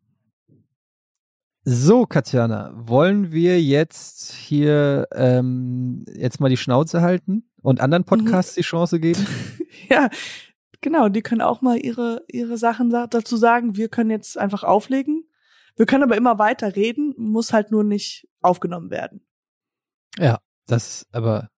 so, 1.64 2.06
Katjana, 2.06 2.72
wollen 2.74 3.30
wir 3.30 3.62
jetzt 3.62 4.32
hier 4.32 5.06
ähm, 5.12 6.04
jetzt 6.12 6.40
mal 6.40 6.48
die 6.48 6.56
Schnauze 6.56 7.00
halten 7.02 7.48
und 7.62 7.80
anderen 7.80 8.04
Podcasts 8.04 8.54
die 8.54 8.62
Chance 8.62 8.98
geben? 8.98 9.24
ja, 9.88 10.10
genau. 10.80 11.08
Die 11.08 11.22
können 11.22 11.40
auch 11.40 11.62
mal 11.62 11.78
ihre 11.78 12.24
ihre 12.28 12.58
Sachen 12.58 12.90
sa- 12.90 13.06
dazu 13.06 13.36
sagen. 13.36 13.76
Wir 13.76 13.88
können 13.88 14.10
jetzt 14.10 14.36
einfach 14.36 14.64
auflegen. 14.64 15.21
Wir 15.76 15.86
können 15.86 16.02
aber 16.02 16.16
immer 16.16 16.38
weiter 16.38 16.76
reden, 16.76 17.14
muss 17.16 17.52
halt 17.52 17.70
nur 17.70 17.84
nicht 17.84 18.28
aufgenommen 18.40 18.90
werden. 18.90 19.24
Ja, 20.18 20.38
das 20.66 21.06
aber 21.12 21.48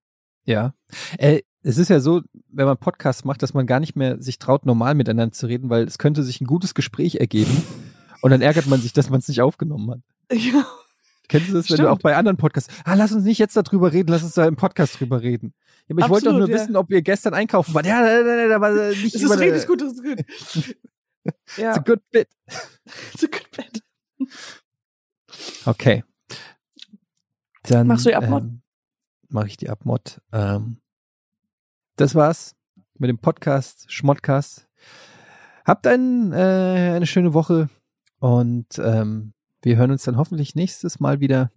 ja. 0.45 0.75
Äh, 1.19 1.41
es 1.63 1.79
ist 1.79 1.89
ja 1.89 1.99
so, 1.99 2.21
wenn 2.49 2.67
man 2.67 2.77
Podcasts 2.77 3.25
macht, 3.25 3.43
dass 3.43 3.55
man 3.55 3.67
gar 3.67 3.81
nicht 3.81 3.97
mehr 3.97 4.21
sich 4.21 4.39
traut, 4.39 4.67
normal 4.67 4.95
miteinander 4.95 5.33
zu 5.33 5.47
reden, 5.47 5.71
weil 5.71 5.85
es 5.85 5.99
könnte 5.99 6.23
sich 6.23 6.41
ein 6.41 6.47
gutes 6.47 6.75
Gespräch 6.75 7.17
ergeben 7.17 7.63
und 8.23 8.31
dann 8.31 8.43
ärgert 8.43 8.67
man 8.67 8.81
sich, 8.81 8.93
dass 8.93 9.11
man 9.11 9.21
es 9.21 9.29
nicht 9.29 9.41
aufgenommen 9.41 9.91
hat. 9.91 10.01
Ja. 10.39 10.67
Kennst 11.29 11.49
du 11.49 11.55
das, 11.55 11.71
wenn 11.71 11.77
du 11.77 11.83
Stimmt. 11.85 11.89
auch 11.89 11.99
bei 11.99 12.17
anderen 12.17 12.37
Podcasts, 12.37 12.73
ah, 12.85 12.93
lass 12.95 13.13
uns 13.13 13.25
nicht 13.25 13.39
jetzt 13.39 13.57
darüber 13.57 13.93
reden, 13.93 14.11
lass 14.11 14.23
uns 14.23 14.35
da 14.35 14.47
im 14.47 14.57
Podcast 14.57 15.01
drüber 15.01 15.23
reden. 15.23 15.55
Ja, 15.89 15.95
aber 15.97 16.05
ich 16.05 16.11
wollte 16.11 16.27
doch 16.27 16.39
nur 16.39 16.49
ja. 16.49 16.55
wissen, 16.55 16.77
ob 16.77 16.91
ihr 16.91 17.01
gestern 17.01 17.33
einkaufen 17.33 17.73
wart. 17.75 17.87
Ja, 17.87 18.03
nein, 18.03 18.27
nein, 18.27 18.37
nein, 18.37 18.53
aber 18.53 18.71
äh, 18.71 18.91
nicht 18.91 19.15
über 19.17 19.35
ist 19.35 19.41
richtig 19.41 19.67
gut, 19.67 19.81
es 19.81 19.93
ist 19.95 20.03
gut. 20.03 20.21
It's 20.21 21.59
a 21.59 21.61
ja, 21.63 21.79
good 21.79 22.01
bit. 22.11 22.29
it's 23.15 23.25
a 23.25 23.27
good 23.27 23.51
bit. 23.57 23.83
Okay. 25.67 26.05
Dann 27.65 27.89
Machst 27.89 28.05
du 28.05 28.11
die 28.11 28.15
Abmod? 28.15 28.43
Ähm, 28.43 28.63
Mache 29.31 29.49
ich 29.49 29.57
die 29.57 29.69
Abmod. 29.69 30.21
Ähm, 30.33 30.81
das 31.97 32.15
war's 32.15 32.55
mit 32.99 33.09
dem 33.09 33.19
Podcast 33.19 33.91
Schmottcast. 33.91 34.69
Habt 35.65 35.87
ein, 35.89 36.33
äh, 36.33 36.93
eine 36.95 37.07
schöne 37.07 37.35
Woche 37.35 37.69
und 38.21 38.79
ähm, 38.79 39.33
wir 39.63 39.77
hören 39.77 39.91
uns 39.91 40.05
dann 40.05 40.19
hoffentlich 40.19 40.55
nächstes 40.55 41.01
Mal 41.01 41.19
wieder. 41.19 41.51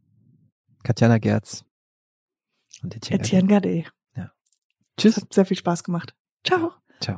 Katjana 0.84 1.20
Gerz 1.20 1.66
und 2.82 2.96
Etienne. 2.96 3.22
Etienne 3.22 3.48
Gade. 3.48 3.84
Gade. 3.84 3.98
Tschüss. 4.98 5.18
Hat 5.18 5.34
sehr 5.34 5.46
viel 5.46 5.58
Spaß 5.58 5.84
gemacht. 5.84 6.16
Ciao. 6.44 6.74
Ciao. 7.00 7.18